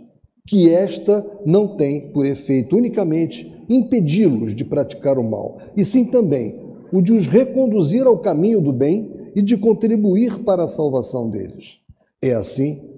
que 0.46 0.70
esta 0.70 1.24
não 1.44 1.76
tem 1.76 2.12
por 2.12 2.26
efeito 2.26 2.76
unicamente 2.76 3.50
impedi-los 3.68 4.54
de 4.54 4.64
praticar 4.64 5.18
o 5.18 5.24
mal, 5.24 5.58
e 5.76 5.84
sim 5.84 6.10
também 6.10 6.60
o 6.92 7.00
de 7.00 7.12
os 7.12 7.26
reconduzir 7.26 8.06
ao 8.06 8.18
caminho 8.18 8.60
do 8.60 8.72
bem 8.72 9.30
e 9.34 9.42
de 9.42 9.56
contribuir 9.56 10.40
para 10.40 10.64
a 10.64 10.68
salvação 10.68 11.30
deles. 11.30 11.78
É 12.20 12.34
assim 12.34 12.92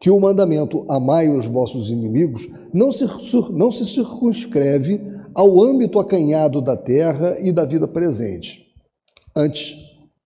que 0.00 0.10
o 0.10 0.18
mandamento 0.18 0.84
amai 0.88 1.28
os 1.28 1.46
vossos 1.46 1.90
inimigos 1.90 2.48
não 2.72 2.92
se, 2.92 3.04
não 3.52 3.72
se 3.72 3.86
circunscreve 3.86 5.00
ao 5.34 5.62
âmbito 5.62 5.98
acanhado 5.98 6.60
da 6.60 6.76
terra 6.76 7.36
e 7.40 7.52
da 7.52 7.64
vida 7.64 7.86
presente. 7.86 8.66
Antes, 9.34 9.76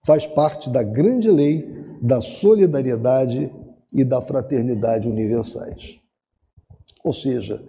faz 0.05 0.27
parte 0.27 0.71
da 0.71 0.83
grande 0.83 1.31
lei 1.31 1.65
da 2.01 2.21
solidariedade 2.21 3.53
e 3.93 4.05
da 4.05 4.21
fraternidade 4.21 5.09
universais. 5.09 6.01
Ou 7.05 7.13
seja, 7.13 7.63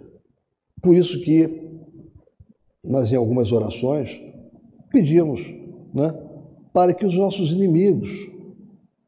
por 0.82 0.96
isso 0.96 1.20
que 1.20 1.62
nós, 2.82 3.12
em 3.12 3.16
algumas 3.16 3.52
orações, 3.52 4.20
pedimos 4.90 5.40
né, 5.92 6.12
para 6.72 6.92
que 6.92 7.06
os 7.06 7.14
nossos 7.14 7.52
inimigos, 7.52 8.10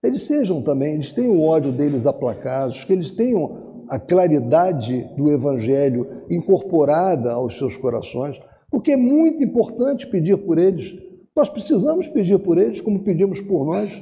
eles 0.03 0.23
sejam 0.23 0.62
também, 0.62 0.95
eles 0.95 1.12
tenham 1.12 1.37
o 1.37 1.43
ódio 1.43 1.73
deles 1.73 2.07
aplacados, 2.07 2.85
que 2.85 2.93
eles 2.93 3.12
tenham 3.12 3.66
a 3.89 3.99
claridade 3.99 5.05
do 5.16 5.30
Evangelho 5.30 6.24
incorporada 6.30 7.32
aos 7.32 7.57
seus 7.57 7.76
corações, 7.76 8.41
porque 8.70 8.93
é 8.93 8.97
muito 8.97 9.43
importante 9.43 10.07
pedir 10.07 10.37
por 10.39 10.59
eles. 10.59 10.95
Nós 11.34 11.49
precisamos 11.49 12.09
pedir 12.09 12.39
por 12.39 12.59
eles, 12.59 12.80
como 12.80 13.05
pedimos 13.05 13.41
por 13.41 13.64
nós. 13.64 13.93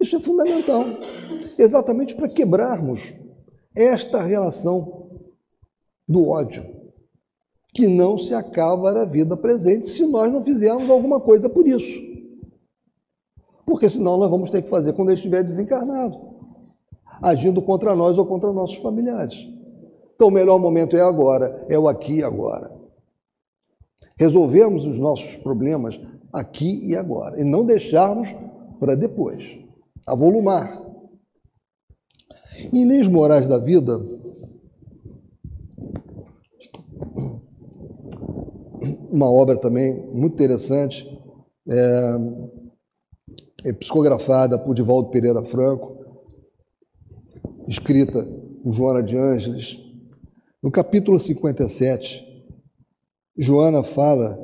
Isso 0.00 0.16
é 0.16 0.20
fundamental, 0.20 0.84
exatamente 1.58 2.14
para 2.14 2.28
quebrarmos 2.28 3.12
esta 3.74 4.22
relação 4.22 5.10
do 6.08 6.28
ódio 6.28 6.76
que 7.76 7.86
não 7.86 8.16
se 8.16 8.32
acaba 8.32 8.90
na 8.92 9.04
vida 9.04 9.36
presente 9.36 9.86
se 9.86 10.06
nós 10.06 10.32
não 10.32 10.42
fizermos 10.42 10.88
alguma 10.88 11.20
coisa 11.20 11.46
por 11.46 11.68
isso. 11.68 12.00
Porque 13.66 13.90
senão 13.90 14.16
nós 14.16 14.30
vamos 14.30 14.48
ter 14.48 14.62
que 14.62 14.70
fazer 14.70 14.94
quando 14.94 15.10
ele 15.10 15.16
estiver 15.16 15.42
desencarnado, 15.42 16.25
agindo 17.20 17.62
contra 17.62 17.94
nós 17.94 18.18
ou 18.18 18.26
contra 18.26 18.52
nossos 18.52 18.76
familiares. 18.76 19.48
Então 20.14 20.28
o 20.28 20.30
melhor 20.30 20.58
momento 20.58 20.96
é 20.96 21.00
agora, 21.00 21.66
é 21.68 21.78
o 21.78 21.88
aqui 21.88 22.16
e 22.16 22.22
agora. 22.22 22.74
Resolvermos 24.18 24.86
os 24.86 24.98
nossos 24.98 25.36
problemas 25.36 26.00
aqui 26.32 26.86
e 26.86 26.96
agora 26.96 27.40
e 27.40 27.44
não 27.44 27.64
deixarmos 27.64 28.34
para 28.78 28.94
depois. 28.94 29.58
Avolumar. 30.06 30.82
Em 32.72 32.86
Leis 32.86 33.08
Morais 33.08 33.46
da 33.46 33.58
Vida, 33.58 34.00
uma 39.10 39.30
obra 39.30 39.56
também 39.56 40.10
muito 40.12 40.34
interessante, 40.34 41.06
é, 41.68 42.16
é 43.64 43.72
psicografada 43.72 44.58
por 44.58 44.74
Divaldo 44.74 45.10
Pereira 45.10 45.44
Franco, 45.44 45.95
escrita 47.68 48.24
por 48.62 48.72
Joana 48.72 49.02
de 49.02 49.16
Ângeles. 49.16 49.78
No 50.62 50.70
capítulo 50.70 51.18
57, 51.18 52.22
Joana 53.36 53.82
fala 53.82 54.38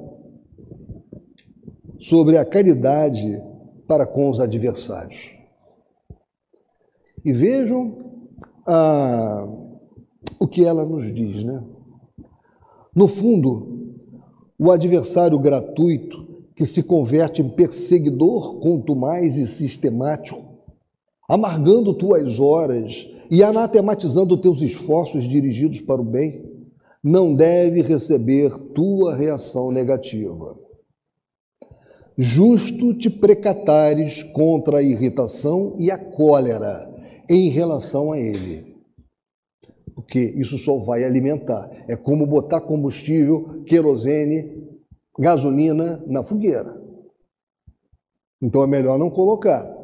sobre 1.99 2.37
a 2.37 2.45
caridade 2.45 3.41
para 3.87 4.07
com 4.07 4.29
os 4.29 4.41
adversários. 4.41 5.37
E 7.25 7.33
vejam 7.33 8.29
ah, 8.66 9.47
o 10.39 10.47
que 10.47 10.64
ela 10.64 10.85
nos 10.85 11.12
diz, 11.14 11.45
né? 11.45 11.64
No 12.95 13.09
fundo, 13.09 13.97
o 14.59 14.70
adversário 14.70 15.39
gratuito, 15.39 16.23
que 16.55 16.66
se 16.66 16.83
converte 16.83 17.41
em 17.41 17.49
perseguidor 17.49 18.61
contumaz 18.61 19.37
e 19.37 19.47
sistemático, 19.47 20.51
amargando 21.33 21.95
tuas 21.95 22.39
horas 22.39 23.09
e 23.30 23.43
anatematizando 23.43 24.37
teus 24.37 24.61
esforços 24.61 25.24
dirigidos 25.24 25.80
para 25.80 26.03
o 26.03 26.05
bem, 26.05 26.45
não 27.03 27.35
deve 27.35 27.80
receber 27.80 28.51
tua 28.74 29.16
reação 29.16 29.72
negativa. 29.72 30.55
Justo 32.18 32.93
te 32.93 33.09
precatares 33.09 34.22
contra 34.22 34.78
a 34.78 34.83
irritação 34.83 35.74
e 35.78 35.91
a 35.91 35.97
cólera 35.97 36.95
em 37.26 37.49
relação 37.49 38.12
a 38.12 38.18
ele 38.18 38.70
porque 39.95 40.18
isso 40.18 40.59
só 40.59 40.78
vai 40.78 41.05
alimentar. 41.05 41.70
É 41.89 41.97
como 41.97 42.26
botar 42.26 42.61
combustível, 42.61 43.62
querosene, 43.64 44.80
gasolina 45.18 46.03
na 46.07 46.22
fogueira. 46.22 46.80
Então 48.43 48.62
é 48.64 48.66
melhor 48.66 48.99
não 48.99 49.11
colocar. 49.11 49.82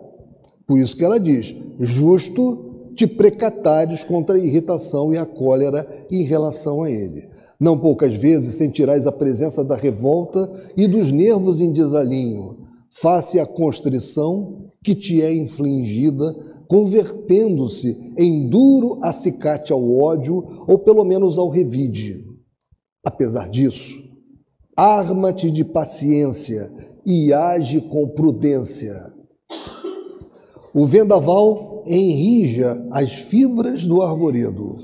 Por 0.68 0.78
isso 0.78 0.96
que 0.96 1.04
ela 1.04 1.18
diz: 1.18 1.52
justo 1.80 2.92
te 2.94 3.06
precatares 3.06 4.04
contra 4.04 4.36
a 4.36 4.38
irritação 4.38 5.12
e 5.12 5.18
a 5.18 5.26
cólera 5.26 6.06
em 6.10 6.22
relação 6.22 6.84
a 6.84 6.90
ele. 6.90 7.28
Não 7.58 7.76
poucas 7.76 8.14
vezes 8.14 8.54
sentirás 8.54 9.06
a 9.08 9.12
presença 9.12 9.64
da 9.64 9.74
revolta 9.74 10.48
e 10.76 10.86
dos 10.86 11.10
nervos 11.10 11.60
em 11.60 11.72
desalinho, 11.72 12.58
face 12.90 13.40
à 13.40 13.46
constrição 13.46 14.70
que 14.84 14.94
te 14.94 15.20
é 15.20 15.34
infligida 15.34 16.32
convertendo-se 16.68 18.12
em 18.16 18.48
duro 18.48 18.98
acicate 19.02 19.72
ao 19.72 19.90
ódio 19.90 20.64
ou 20.68 20.78
pelo 20.78 21.02
menos 21.02 21.38
ao 21.38 21.48
revide. 21.48 22.22
Apesar 23.04 23.48
disso, 23.48 23.94
arma-te 24.76 25.50
de 25.50 25.64
paciência 25.64 26.70
e 27.06 27.32
age 27.32 27.80
com 27.80 28.06
prudência. 28.08 29.17
O 30.74 30.86
vendaval 30.86 31.82
enrija 31.86 32.86
as 32.90 33.12
fibras 33.12 33.84
do 33.84 34.02
arvoredo, 34.02 34.76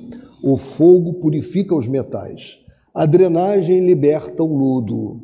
o 0.43 0.57
fogo 0.57 1.15
purifica 1.15 1.75
os 1.75 1.87
metais, 1.87 2.59
a 2.95 3.05
drenagem 3.05 3.87
liberta 3.87 4.43
o 4.43 4.57
lodo, 4.57 5.21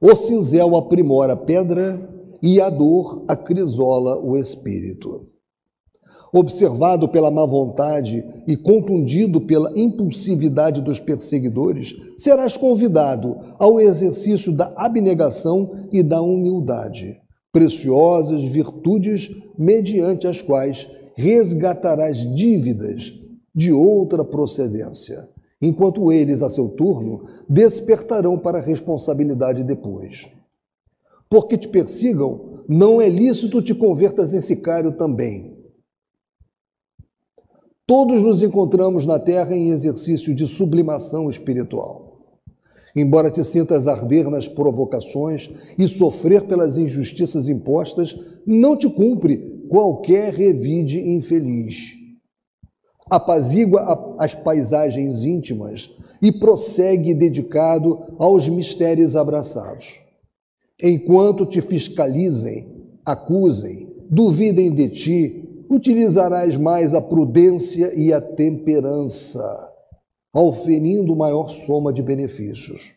o 0.00 0.16
cinzel 0.16 0.76
aprimora 0.76 1.34
a 1.34 1.36
pedra 1.36 2.08
e 2.42 2.60
a 2.60 2.70
dor 2.70 3.24
acrisola 3.28 4.18
o 4.18 4.36
espírito. 4.36 5.28
Observado 6.32 7.08
pela 7.08 7.30
má 7.30 7.44
vontade 7.44 8.24
e 8.46 8.56
contundido 8.56 9.40
pela 9.40 9.76
impulsividade 9.76 10.80
dos 10.80 11.00
perseguidores, 11.00 11.94
serás 12.16 12.56
convidado 12.56 13.36
ao 13.58 13.80
exercício 13.80 14.52
da 14.56 14.72
abnegação 14.76 15.88
e 15.92 16.02
da 16.02 16.22
humildade, 16.22 17.20
preciosas 17.52 18.44
virtudes 18.44 19.30
mediante 19.58 20.26
as 20.26 20.40
quais 20.40 20.86
resgatarás 21.14 22.18
dívidas 22.34 23.12
de 23.54 23.72
outra 23.72 24.24
procedência, 24.24 25.28
enquanto 25.60 26.12
eles, 26.12 26.42
a 26.42 26.48
seu 26.48 26.68
turno, 26.70 27.26
despertarão 27.48 28.38
para 28.38 28.58
a 28.58 28.62
responsabilidade 28.62 29.64
depois. 29.64 30.28
Porque 31.28 31.56
te 31.56 31.68
persigam, 31.68 32.62
não 32.68 33.00
é 33.00 33.08
lícito 33.08 33.60
te 33.60 33.74
convertas 33.74 34.32
em 34.32 34.40
sicário 34.40 34.92
também 34.92 35.60
Todos 37.90 38.22
nos 38.22 38.40
encontramos 38.40 39.04
na 39.04 39.18
Terra 39.18 39.52
em 39.52 39.70
exercício 39.70 40.32
de 40.32 40.46
sublimação 40.46 41.28
espiritual. 41.28 42.09
Embora 42.94 43.30
te 43.30 43.44
sintas 43.44 43.86
arder 43.86 44.28
nas 44.28 44.48
provocações 44.48 45.50
e 45.78 45.86
sofrer 45.86 46.46
pelas 46.46 46.76
injustiças 46.76 47.48
impostas, 47.48 48.14
não 48.46 48.76
te 48.76 48.88
cumpre 48.88 49.66
qualquer 49.68 50.34
revide 50.34 50.98
infeliz. 51.10 51.94
Apazigua 53.08 54.14
as 54.18 54.34
paisagens 54.34 55.24
íntimas 55.24 55.90
e 56.20 56.30
prossegue 56.32 57.14
dedicado 57.14 57.98
aos 58.18 58.48
mistérios 58.48 59.16
abraçados. 59.16 60.00
Enquanto 60.82 61.46
te 61.46 61.60
fiscalizem, 61.60 62.80
acusem, 63.04 63.94
duvidem 64.10 64.72
de 64.72 64.88
ti, 64.88 65.64
utilizarás 65.70 66.56
mais 66.56 66.94
a 66.94 67.00
prudência 67.00 67.92
e 67.96 68.12
a 68.12 68.20
temperança, 68.20 69.69
auferindo 70.32 71.16
maior 71.16 71.48
soma 71.48 71.92
de 71.92 72.02
benefícios. 72.02 72.92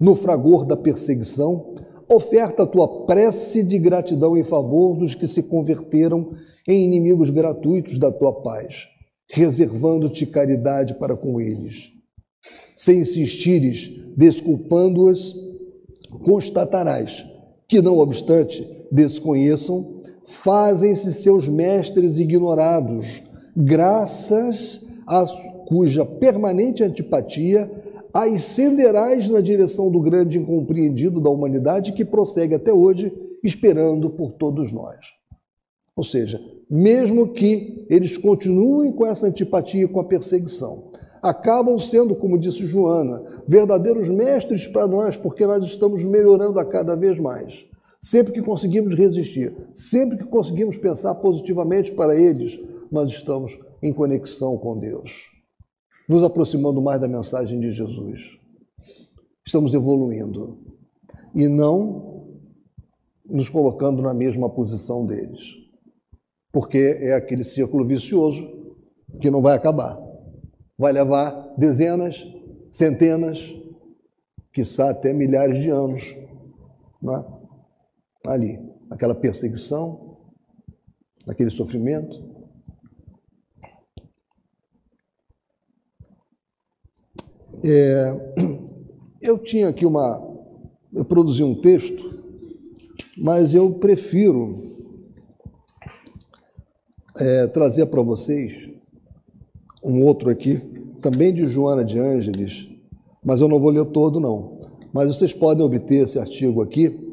No 0.00 0.14
fragor 0.16 0.64
da 0.64 0.76
perseguição, 0.76 1.74
oferta 2.08 2.62
a 2.62 2.66
tua 2.66 3.04
prece 3.04 3.62
de 3.62 3.78
gratidão 3.78 4.36
em 4.36 4.42
favor 4.42 4.96
dos 4.96 5.14
que 5.14 5.26
se 5.26 5.44
converteram 5.44 6.32
em 6.66 6.84
inimigos 6.84 7.30
gratuitos 7.30 7.98
da 7.98 8.10
tua 8.10 8.42
paz, 8.42 8.86
reservando-te 9.30 10.26
caridade 10.26 10.94
para 10.94 11.16
com 11.16 11.40
eles. 11.40 11.90
Se 12.76 12.94
insistires, 12.94 14.14
desculpando-os, 14.16 15.34
constatarás 16.24 17.24
que, 17.68 17.82
não 17.82 17.98
obstante 17.98 18.66
desconheçam, 18.90 20.02
fazem-se 20.24 21.12
seus 21.12 21.48
mestres 21.48 22.18
ignorados, 22.18 23.22
graças 23.56 24.86
a 25.06 25.26
cuja 25.70 26.04
permanente 26.04 26.82
antipatia 26.82 27.70
ascenderás 28.12 29.28
na 29.28 29.40
direção 29.40 29.88
do 29.88 30.00
grande 30.00 30.36
incompreendido 30.36 31.20
da 31.20 31.30
humanidade 31.30 31.92
que 31.92 32.04
prossegue 32.04 32.56
até 32.56 32.72
hoje 32.72 33.12
esperando 33.40 34.10
por 34.10 34.32
todos 34.32 34.72
nós. 34.72 34.98
Ou 35.94 36.02
seja, 36.02 36.40
mesmo 36.68 37.28
que 37.28 37.86
eles 37.88 38.16
continuem 38.16 38.90
com 38.90 39.06
essa 39.06 39.28
antipatia, 39.28 39.86
com 39.86 40.00
a 40.00 40.04
perseguição, 40.04 40.90
acabam 41.22 41.78
sendo, 41.78 42.16
como 42.16 42.36
disse 42.36 42.66
Joana, 42.66 43.22
verdadeiros 43.46 44.08
mestres 44.08 44.66
para 44.66 44.88
nós, 44.88 45.16
porque 45.16 45.46
nós 45.46 45.64
estamos 45.64 46.02
melhorando 46.02 46.58
a 46.58 46.64
cada 46.64 46.96
vez 46.96 47.20
mais. 47.20 47.64
Sempre 48.00 48.32
que 48.32 48.42
conseguimos 48.42 48.96
resistir, 48.96 49.54
sempre 49.72 50.18
que 50.18 50.24
conseguimos 50.24 50.76
pensar 50.76 51.14
positivamente 51.16 51.92
para 51.92 52.16
eles, 52.16 52.58
nós 52.90 53.08
estamos 53.10 53.56
em 53.80 53.92
conexão 53.92 54.58
com 54.58 54.76
Deus 54.76 55.30
nos 56.10 56.24
aproximando 56.24 56.82
mais 56.82 57.00
da 57.00 57.06
mensagem 57.06 57.60
de 57.60 57.70
Jesus. 57.70 58.36
Estamos 59.46 59.72
evoluindo 59.74 60.58
e 61.32 61.46
não 61.46 62.26
nos 63.24 63.48
colocando 63.48 64.02
na 64.02 64.12
mesma 64.12 64.50
posição 64.50 65.06
deles, 65.06 65.54
porque 66.50 66.98
é 67.00 67.14
aquele 67.14 67.44
círculo 67.44 67.86
vicioso 67.86 68.44
que 69.20 69.30
não 69.30 69.40
vai 69.40 69.56
acabar. 69.56 69.96
Vai 70.76 70.92
levar 70.92 71.54
dezenas, 71.56 72.26
centenas, 72.72 73.54
quiçá 74.52 74.90
até 74.90 75.12
milhares 75.12 75.62
de 75.62 75.70
anos 75.70 76.16
né? 77.00 77.24
ali, 78.26 78.58
aquela 78.90 79.14
perseguição, 79.14 80.18
aquele 81.28 81.50
sofrimento. 81.50 82.29
É, 87.62 88.14
eu 89.20 89.38
tinha 89.38 89.68
aqui 89.68 89.84
uma. 89.84 90.28
Eu 90.92 91.04
produzi 91.04 91.42
um 91.42 91.54
texto, 91.54 92.22
mas 93.16 93.54
eu 93.54 93.74
prefiro 93.74 94.70
é, 97.18 97.46
trazer 97.48 97.86
para 97.86 98.02
vocês 98.02 98.70
um 99.84 100.02
outro 100.04 100.30
aqui, 100.30 100.56
também 101.00 101.32
de 101.32 101.46
Joana 101.46 101.84
de 101.84 101.98
Ângeles, 101.98 102.68
mas 103.24 103.40
eu 103.40 103.48
não 103.48 103.60
vou 103.60 103.70
ler 103.70 103.84
todo, 103.86 104.18
não. 104.18 104.58
Mas 104.92 105.08
vocês 105.08 105.32
podem 105.32 105.64
obter 105.64 106.04
esse 106.04 106.18
artigo 106.18 106.60
aqui 106.60 107.08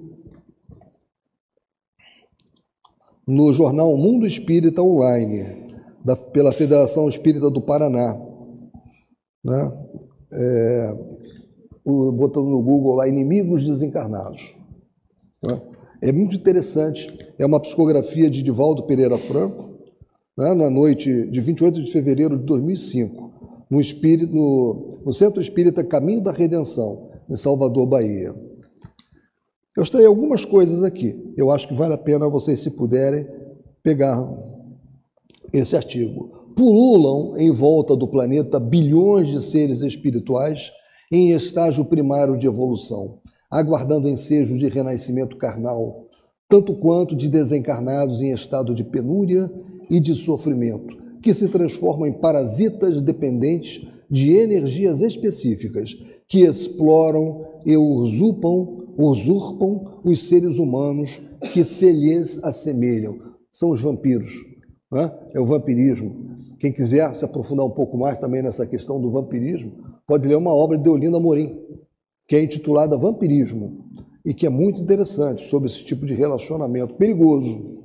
no 3.27 3.53
jornal 3.53 3.95
Mundo 3.97 4.25
Espírita 4.25 4.81
Online, 4.81 5.63
da, 6.03 6.15
pela 6.15 6.53
Federação 6.53 7.09
Espírita 7.09 7.49
do 7.49 7.61
Paraná. 7.61 8.17
Né? 9.43 9.87
É, 10.31 10.93
o, 11.83 12.11
botando 12.11 12.47
no 12.47 12.61
Google 12.61 12.95
lá, 12.95 13.07
inimigos 13.07 13.65
desencarnados. 13.65 14.53
Né? 15.41 15.61
É 16.01 16.11
muito 16.11 16.35
interessante, 16.35 17.07
é 17.39 17.45
uma 17.45 17.59
psicografia 17.59 18.29
de 18.29 18.43
Divaldo 18.43 18.83
Pereira 18.83 19.17
Franco, 19.17 19.77
né, 20.37 20.53
na 20.53 20.69
noite 20.69 21.27
de 21.27 21.39
28 21.41 21.83
de 21.83 21.91
fevereiro 21.91 22.37
de 22.37 22.43
2005, 22.45 23.65
no, 23.69 23.81
espírito, 23.81 24.35
no, 24.35 24.99
no 25.05 25.13
Centro 25.13 25.41
Espírita 25.41 25.83
Caminho 25.83 26.21
da 26.21 26.31
Redenção, 26.31 27.09
em 27.29 27.35
Salvador, 27.35 27.87
Bahia. 27.87 28.33
Eu 29.75 29.83
estarei 29.83 30.07
algumas 30.07 30.45
coisas 30.45 30.83
aqui. 30.83 31.33
Eu 31.37 31.51
acho 31.51 31.67
que 31.67 31.73
vale 31.73 31.93
a 31.93 31.97
pena 31.97 32.29
vocês, 32.29 32.59
se 32.59 32.71
puderem, 32.71 33.27
pegar 33.83 34.27
esse 35.53 35.75
artigo 35.75 36.36
pululam 36.57 37.37
em 37.37 37.51
volta 37.51 37.95
do 37.95 38.07
planeta 38.07 38.59
bilhões 38.59 39.27
de 39.27 39.39
seres 39.39 39.81
espirituais 39.81 40.71
em 41.11 41.29
estágio 41.29 41.85
primário 41.85 42.35
de 42.35 42.47
evolução, 42.47 43.19
aguardando 43.49 44.09
ensejos 44.09 44.57
de 44.57 44.67
renascimento 44.67 45.37
carnal, 45.37 46.07
tanto 46.49 46.73
quanto 46.73 47.15
de 47.15 47.29
desencarnados 47.29 48.21
em 48.23 48.33
estado 48.33 48.73
de 48.73 48.83
penúria 48.83 49.49
e 49.87 49.99
de 49.99 50.15
sofrimento, 50.15 50.97
que 51.21 51.31
se 51.31 51.47
transformam 51.47 52.07
em 52.07 52.13
parasitas 52.13 53.03
dependentes 53.03 53.87
de 54.09 54.31
energias 54.31 55.01
específicas 55.01 55.95
que 56.27 56.39
exploram 56.39 57.45
e 57.67 57.77
usurpam, 57.77 58.87
usurpam 58.97 60.01
os 60.03 60.27
seres 60.27 60.57
humanos 60.57 61.21
que 61.53 61.63
se 61.63 61.91
lhes 61.91 62.43
assemelham. 62.43 63.15
São 63.51 63.69
os 63.69 63.79
vampiros, 63.79 64.33
né? 64.91 65.11
é 65.35 65.39
o 65.39 65.45
vampirismo. 65.45 66.36
Quem 66.59 66.71
quiser 66.71 67.15
se 67.15 67.23
aprofundar 67.23 67.65
um 67.65 67.71
pouco 67.71 67.97
mais 67.97 68.17
também 68.17 68.41
nessa 68.41 68.65
questão 68.65 68.99
do 68.99 69.09
vampirismo, 69.09 69.71
pode 70.07 70.27
ler 70.27 70.35
uma 70.35 70.53
obra 70.53 70.77
de 70.77 70.89
Olinda 70.89 71.19
Morim, 71.19 71.59
que 72.27 72.35
é 72.35 72.43
intitulada 72.43 72.97
Vampirismo, 72.97 73.85
e 74.25 74.33
que 74.33 74.45
é 74.45 74.49
muito 74.49 74.81
interessante 74.81 75.43
sobre 75.43 75.67
esse 75.67 75.85
tipo 75.85 76.05
de 76.05 76.13
relacionamento 76.13 76.95
perigoso. 76.95 77.77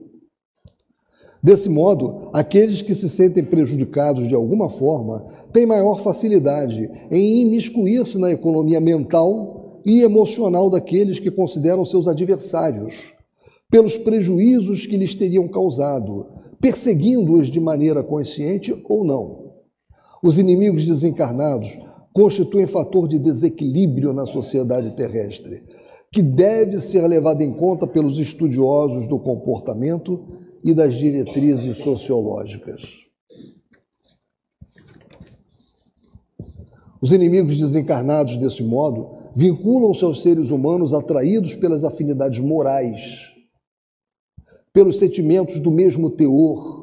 Desse 1.42 1.68
modo, 1.68 2.30
aqueles 2.32 2.82
que 2.82 2.94
se 2.94 3.08
sentem 3.08 3.44
prejudicados 3.44 4.28
de 4.28 4.34
alguma 4.34 4.68
forma 4.68 5.24
têm 5.52 5.66
maior 5.66 6.00
facilidade 6.00 6.88
em 7.10 7.42
imiscuir-se 7.42 8.18
na 8.18 8.30
economia 8.30 8.80
mental 8.80 9.80
e 9.84 10.02
emocional 10.02 10.70
daqueles 10.70 11.18
que 11.18 11.30
consideram 11.30 11.84
seus 11.84 12.06
adversários, 12.06 13.12
pelos 13.72 13.96
prejuízos 13.96 14.84
que 14.84 14.98
lhes 14.98 15.14
teriam 15.14 15.48
causado, 15.48 16.28
perseguindo-os 16.60 17.48
de 17.48 17.58
maneira 17.58 18.04
consciente 18.04 18.70
ou 18.86 19.02
não. 19.02 19.50
Os 20.22 20.36
inimigos 20.36 20.84
desencarnados 20.84 21.78
constituem 22.12 22.66
fator 22.66 23.08
de 23.08 23.18
desequilíbrio 23.18 24.12
na 24.12 24.26
sociedade 24.26 24.90
terrestre, 24.90 25.62
que 26.12 26.20
deve 26.20 26.78
ser 26.80 27.06
levado 27.06 27.40
em 27.40 27.50
conta 27.50 27.86
pelos 27.86 28.18
estudiosos 28.18 29.08
do 29.08 29.18
comportamento 29.18 30.22
e 30.62 30.74
das 30.74 30.92
diretrizes 30.92 31.78
sociológicas. 31.78 32.82
Os 37.00 37.10
inimigos 37.10 37.58
desencarnados, 37.58 38.36
desse 38.36 38.62
modo, 38.62 39.16
vinculam 39.34 39.94
seus 39.94 40.20
seres 40.20 40.50
humanos 40.50 40.92
atraídos 40.92 41.54
pelas 41.54 41.84
afinidades 41.84 42.38
morais 42.38 43.31
pelos 44.72 44.98
sentimentos 44.98 45.60
do 45.60 45.70
mesmo 45.70 46.10
teor. 46.10 46.82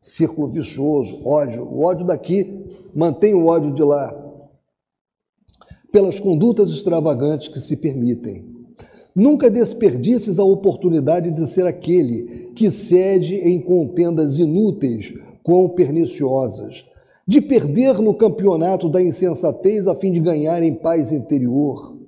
Círculo 0.00 0.48
vicioso, 0.48 1.26
ódio. 1.26 1.64
O 1.64 1.84
ódio 1.84 2.06
daqui 2.06 2.64
mantém 2.94 3.34
o 3.34 3.46
ódio 3.46 3.74
de 3.74 3.82
lá. 3.82 4.16
Pelas 5.92 6.20
condutas 6.20 6.70
extravagantes 6.70 7.48
que 7.48 7.58
se 7.58 7.76
permitem. 7.76 8.48
Nunca 9.14 9.50
desperdices 9.50 10.38
a 10.38 10.44
oportunidade 10.44 11.32
de 11.32 11.46
ser 11.46 11.66
aquele 11.66 12.52
que 12.54 12.70
cede 12.70 13.34
em 13.34 13.60
contendas 13.60 14.38
inúteis, 14.38 15.12
quão 15.42 15.68
perniciosas, 15.70 16.84
de 17.26 17.40
perder 17.40 17.98
no 17.98 18.14
campeonato 18.14 18.88
da 18.88 19.02
insensatez 19.02 19.88
a 19.88 19.94
fim 19.96 20.12
de 20.12 20.20
ganhar 20.20 20.62
em 20.62 20.74
paz 20.76 21.10
interior 21.10 21.99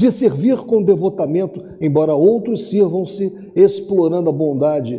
de 0.00 0.10
servir 0.10 0.56
com 0.56 0.82
devotamento, 0.82 1.62
embora 1.78 2.14
outros 2.14 2.70
sirvam-se 2.70 3.52
explorando 3.54 4.30
a 4.30 4.32
bondade 4.32 4.98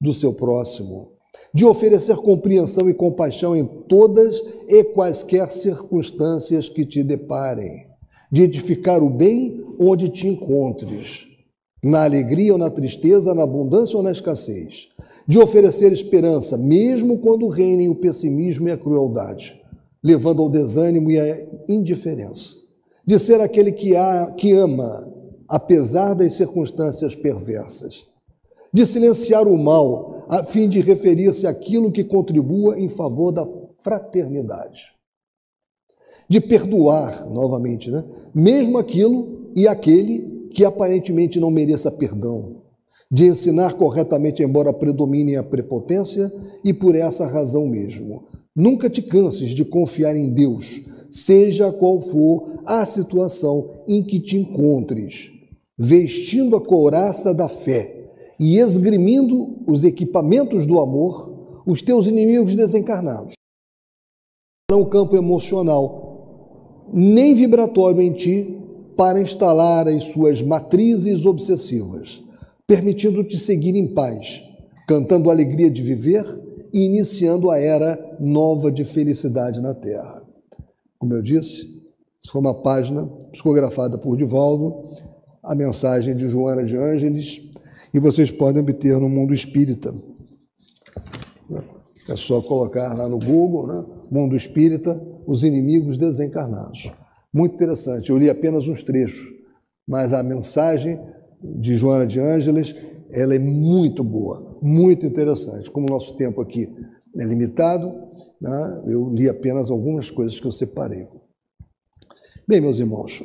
do 0.00 0.12
seu 0.12 0.32
próximo, 0.32 1.12
de 1.54 1.64
oferecer 1.64 2.16
compreensão 2.16 2.90
e 2.90 2.94
compaixão 2.94 3.54
em 3.54 3.64
todas 3.64 4.42
e 4.68 4.82
quaisquer 4.82 5.48
circunstâncias 5.50 6.68
que 6.68 6.84
te 6.84 7.04
deparem, 7.04 7.86
de 8.28 8.42
edificar 8.42 9.04
o 9.04 9.08
bem 9.08 9.64
onde 9.78 10.08
te 10.08 10.26
encontres, 10.26 11.28
na 11.80 12.02
alegria 12.02 12.54
ou 12.54 12.58
na 12.58 12.70
tristeza, 12.70 13.32
na 13.34 13.44
abundância 13.44 13.96
ou 13.96 14.02
na 14.02 14.10
escassez, 14.10 14.88
de 15.28 15.38
oferecer 15.38 15.92
esperança, 15.92 16.58
mesmo 16.58 17.18
quando 17.20 17.46
reinem 17.46 17.88
o 17.88 18.00
pessimismo 18.00 18.66
e 18.66 18.72
a 18.72 18.76
crueldade, 18.76 19.62
levando 20.02 20.42
ao 20.42 20.50
desânimo 20.50 21.08
e 21.08 21.20
à 21.20 21.40
indiferença, 21.68 22.63
de 23.06 23.18
ser 23.18 23.40
aquele 23.40 23.72
que, 23.72 23.96
há, 23.96 24.32
que 24.36 24.52
ama, 24.52 25.12
apesar 25.48 26.14
das 26.14 26.34
circunstâncias 26.34 27.14
perversas, 27.14 28.06
de 28.72 28.86
silenciar 28.86 29.46
o 29.46 29.56
mal, 29.56 30.24
a 30.28 30.42
fim 30.42 30.68
de 30.68 30.80
referir-se 30.80 31.46
àquilo 31.46 31.92
que 31.92 32.02
contribua 32.02 32.78
em 32.78 32.88
favor 32.88 33.30
da 33.30 33.46
fraternidade, 33.78 34.94
de 36.28 36.40
perdoar, 36.40 37.28
novamente, 37.28 37.90
né? 37.90 38.02
mesmo 38.34 38.78
aquilo 38.78 39.50
e 39.54 39.68
aquele 39.68 40.48
que 40.54 40.64
aparentemente 40.64 41.38
não 41.38 41.50
mereça 41.50 41.90
perdão, 41.90 42.62
de 43.10 43.26
ensinar 43.26 43.74
corretamente, 43.74 44.42
embora 44.42 44.72
predomine 44.72 45.36
a 45.36 45.42
prepotência, 45.42 46.32
e 46.64 46.72
por 46.72 46.94
essa 46.94 47.26
razão 47.26 47.66
mesmo. 47.66 48.24
Nunca 48.56 48.88
te 48.88 49.02
canses 49.02 49.50
de 49.50 49.64
confiar 49.64 50.16
em 50.16 50.32
Deus, 50.32 50.82
seja 51.14 51.72
qual 51.72 52.00
for 52.00 52.62
a 52.66 52.84
situação 52.84 53.84
em 53.86 54.02
que 54.02 54.18
te 54.18 54.36
encontres, 54.36 55.30
vestindo 55.78 56.56
a 56.56 56.60
couraça 56.60 57.32
da 57.32 57.48
fé 57.48 58.10
e 58.40 58.58
esgrimindo 58.58 59.62
os 59.66 59.84
equipamentos 59.84 60.66
do 60.66 60.80
amor, 60.80 61.62
os 61.66 61.80
teus 61.80 62.06
inimigos 62.06 62.54
desencarnados. 62.54 63.34
Não 64.70 64.84
campo 64.84 65.16
emocional, 65.16 66.88
nem 66.92 67.34
vibratório 67.34 68.00
em 68.00 68.12
ti, 68.12 68.60
para 68.96 69.20
instalar 69.20 69.88
as 69.88 70.04
suas 70.04 70.40
matrizes 70.40 71.24
obsessivas 71.24 72.24
permitindo-te 72.66 73.38
seguir 73.38 73.76
em 73.76 73.88
paz, 73.88 74.42
cantando 74.88 75.28
a 75.28 75.32
alegria 75.32 75.70
de 75.70 75.82
viver 75.82 76.24
e 76.72 76.86
iniciando 76.86 77.50
a 77.50 77.58
era 77.58 78.16
nova 78.18 78.72
de 78.72 78.84
felicidade 78.84 79.60
na 79.60 79.74
Terra. 79.74 80.23
Como 81.04 81.12
eu 81.12 81.20
disse, 81.20 81.84
foi 82.30 82.40
uma 82.40 82.62
página 82.62 83.06
psicografada 83.30 83.98
por 83.98 84.16
Divaldo, 84.16 84.88
a 85.42 85.54
mensagem 85.54 86.16
de 86.16 86.28
Joana 86.28 86.64
de 86.64 86.78
Ângeles, 86.78 87.52
e 87.92 88.00
vocês 88.00 88.30
podem 88.30 88.62
obter 88.62 88.98
no 88.98 89.06
Mundo 89.06 89.34
Espírita. 89.34 89.94
É 92.08 92.16
só 92.16 92.40
colocar 92.40 92.94
lá 92.94 93.06
no 93.06 93.18
Google, 93.18 93.66
né? 93.66 93.84
Mundo 94.10 94.34
Espírita, 94.34 94.98
os 95.26 95.44
inimigos 95.44 95.98
desencarnados. 95.98 96.90
Muito 97.30 97.54
interessante. 97.54 98.08
Eu 98.08 98.16
li 98.16 98.30
apenas 98.30 98.66
uns 98.66 98.82
trechos, 98.82 99.28
mas 99.86 100.14
a 100.14 100.22
mensagem 100.22 100.98
de 101.42 101.76
Joana 101.76 102.06
de 102.06 102.18
Ângeles, 102.18 102.74
ela 103.12 103.34
é 103.34 103.38
muito 103.38 104.02
boa, 104.02 104.58
muito 104.62 105.04
interessante. 105.04 105.70
Como 105.70 105.86
o 105.86 105.90
nosso 105.90 106.16
tempo 106.16 106.40
aqui 106.40 106.74
é 107.18 107.24
limitado, 107.26 107.92
né, 108.40 108.82
eu 108.86 109.08
li 109.10 109.28
apenas 109.28 109.70
algumas 109.70 110.10
coisas 110.10 110.38
que 110.38 110.46
eu 110.46 110.52
separei. 110.52 111.06
Bem, 112.46 112.60
meus 112.60 112.78
irmãos, 112.78 113.22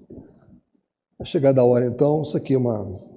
chegada 1.24 1.60
a 1.60 1.64
hora 1.64 1.86
então, 1.86 2.22
isso 2.22 2.36
aqui 2.36 2.54
é 2.54 2.58
uma. 2.58 3.14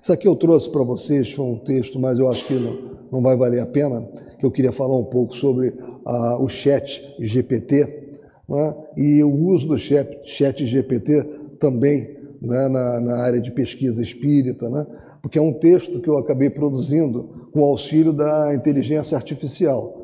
Isso 0.00 0.12
aqui 0.12 0.28
eu 0.28 0.36
trouxe 0.36 0.70
para 0.70 0.82
vocês, 0.82 1.32
foi 1.32 1.44
um 1.44 1.58
texto, 1.58 1.98
mas 1.98 2.18
eu 2.18 2.30
acho 2.30 2.46
que 2.46 2.54
não, 2.54 2.98
não 3.10 3.20
vai 3.20 3.36
valer 3.36 3.60
a 3.60 3.66
pena, 3.66 4.00
que 4.38 4.46
eu 4.46 4.50
queria 4.50 4.72
falar 4.72 4.96
um 4.96 5.04
pouco 5.04 5.34
sobre 5.34 5.74
ah, 6.06 6.38
o 6.40 6.48
chat 6.48 7.16
GPT 7.18 8.08
né, 8.48 8.74
e 8.96 9.22
o 9.22 9.30
uso 9.30 9.68
do 9.68 9.76
chat, 9.76 10.08
chat 10.24 10.64
GPT 10.64 11.22
também 11.58 12.16
né, 12.40 12.68
na, 12.68 13.00
na, 13.00 13.16
área 13.18 13.40
de 13.40 13.50
pesquisa 13.50 14.00
espírita, 14.00 14.70
né, 14.70 14.86
porque 15.20 15.38
é 15.38 15.42
um 15.42 15.52
texto 15.52 16.00
que 16.00 16.08
eu 16.08 16.16
acabei 16.16 16.48
produzindo 16.48 17.48
com 17.52 17.64
auxílio 17.64 18.12
da 18.12 18.54
inteligência 18.54 19.16
artificial 19.16 19.97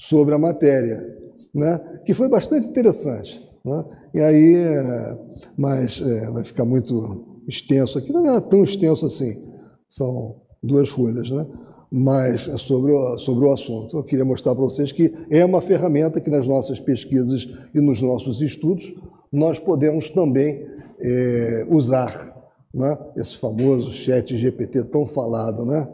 sobre 0.00 0.34
a 0.34 0.38
matéria, 0.38 1.06
né, 1.54 2.00
que 2.06 2.14
foi 2.14 2.26
bastante 2.26 2.68
interessante. 2.68 3.46
Né, 3.62 3.84
e 4.14 4.20
aí, 4.20 4.54
é, 4.54 5.18
mas 5.58 6.00
é, 6.00 6.30
vai 6.30 6.42
ficar 6.42 6.64
muito 6.64 7.42
extenso 7.46 7.98
aqui, 7.98 8.10
não 8.10 8.24
é 8.24 8.40
tão 8.40 8.64
extenso 8.64 9.04
assim, 9.04 9.46
são 9.86 10.40
duas 10.62 10.88
folhas, 10.88 11.28
né? 11.28 11.46
mas 11.90 12.48
é 12.48 12.56
sobre 12.56 12.92
o, 12.92 13.18
sobre 13.18 13.44
o 13.44 13.52
assunto. 13.52 13.96
Eu 13.96 14.04
queria 14.04 14.24
mostrar 14.24 14.54
para 14.54 14.64
vocês 14.64 14.92
que 14.92 15.12
é 15.30 15.44
uma 15.44 15.60
ferramenta 15.60 16.20
que 16.20 16.30
nas 16.30 16.46
nossas 16.46 16.78
pesquisas 16.78 17.48
e 17.74 17.80
nos 17.80 18.00
nossos 18.00 18.40
estudos 18.40 18.94
nós 19.32 19.58
podemos 19.58 20.08
também 20.08 20.66
é, 21.00 21.66
usar 21.68 22.30
né, 22.72 22.96
esse 23.16 23.36
famoso 23.36 23.90
chat 23.90 24.36
GPT 24.36 24.84
tão 24.84 25.04
falado, 25.04 25.66
né? 25.66 25.92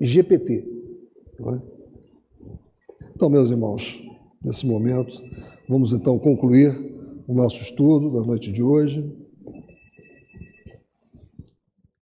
GPT. 0.00 0.78
Então, 3.18 3.28
meus 3.28 3.50
irmãos, 3.50 4.00
nesse 4.44 4.64
momento, 4.64 5.20
vamos 5.68 5.90
então 5.92 6.16
concluir 6.20 6.72
o 7.26 7.34
nosso 7.34 7.60
estudo 7.60 8.12
da 8.12 8.24
noite 8.24 8.52
de 8.52 8.62
hoje. 8.62 9.12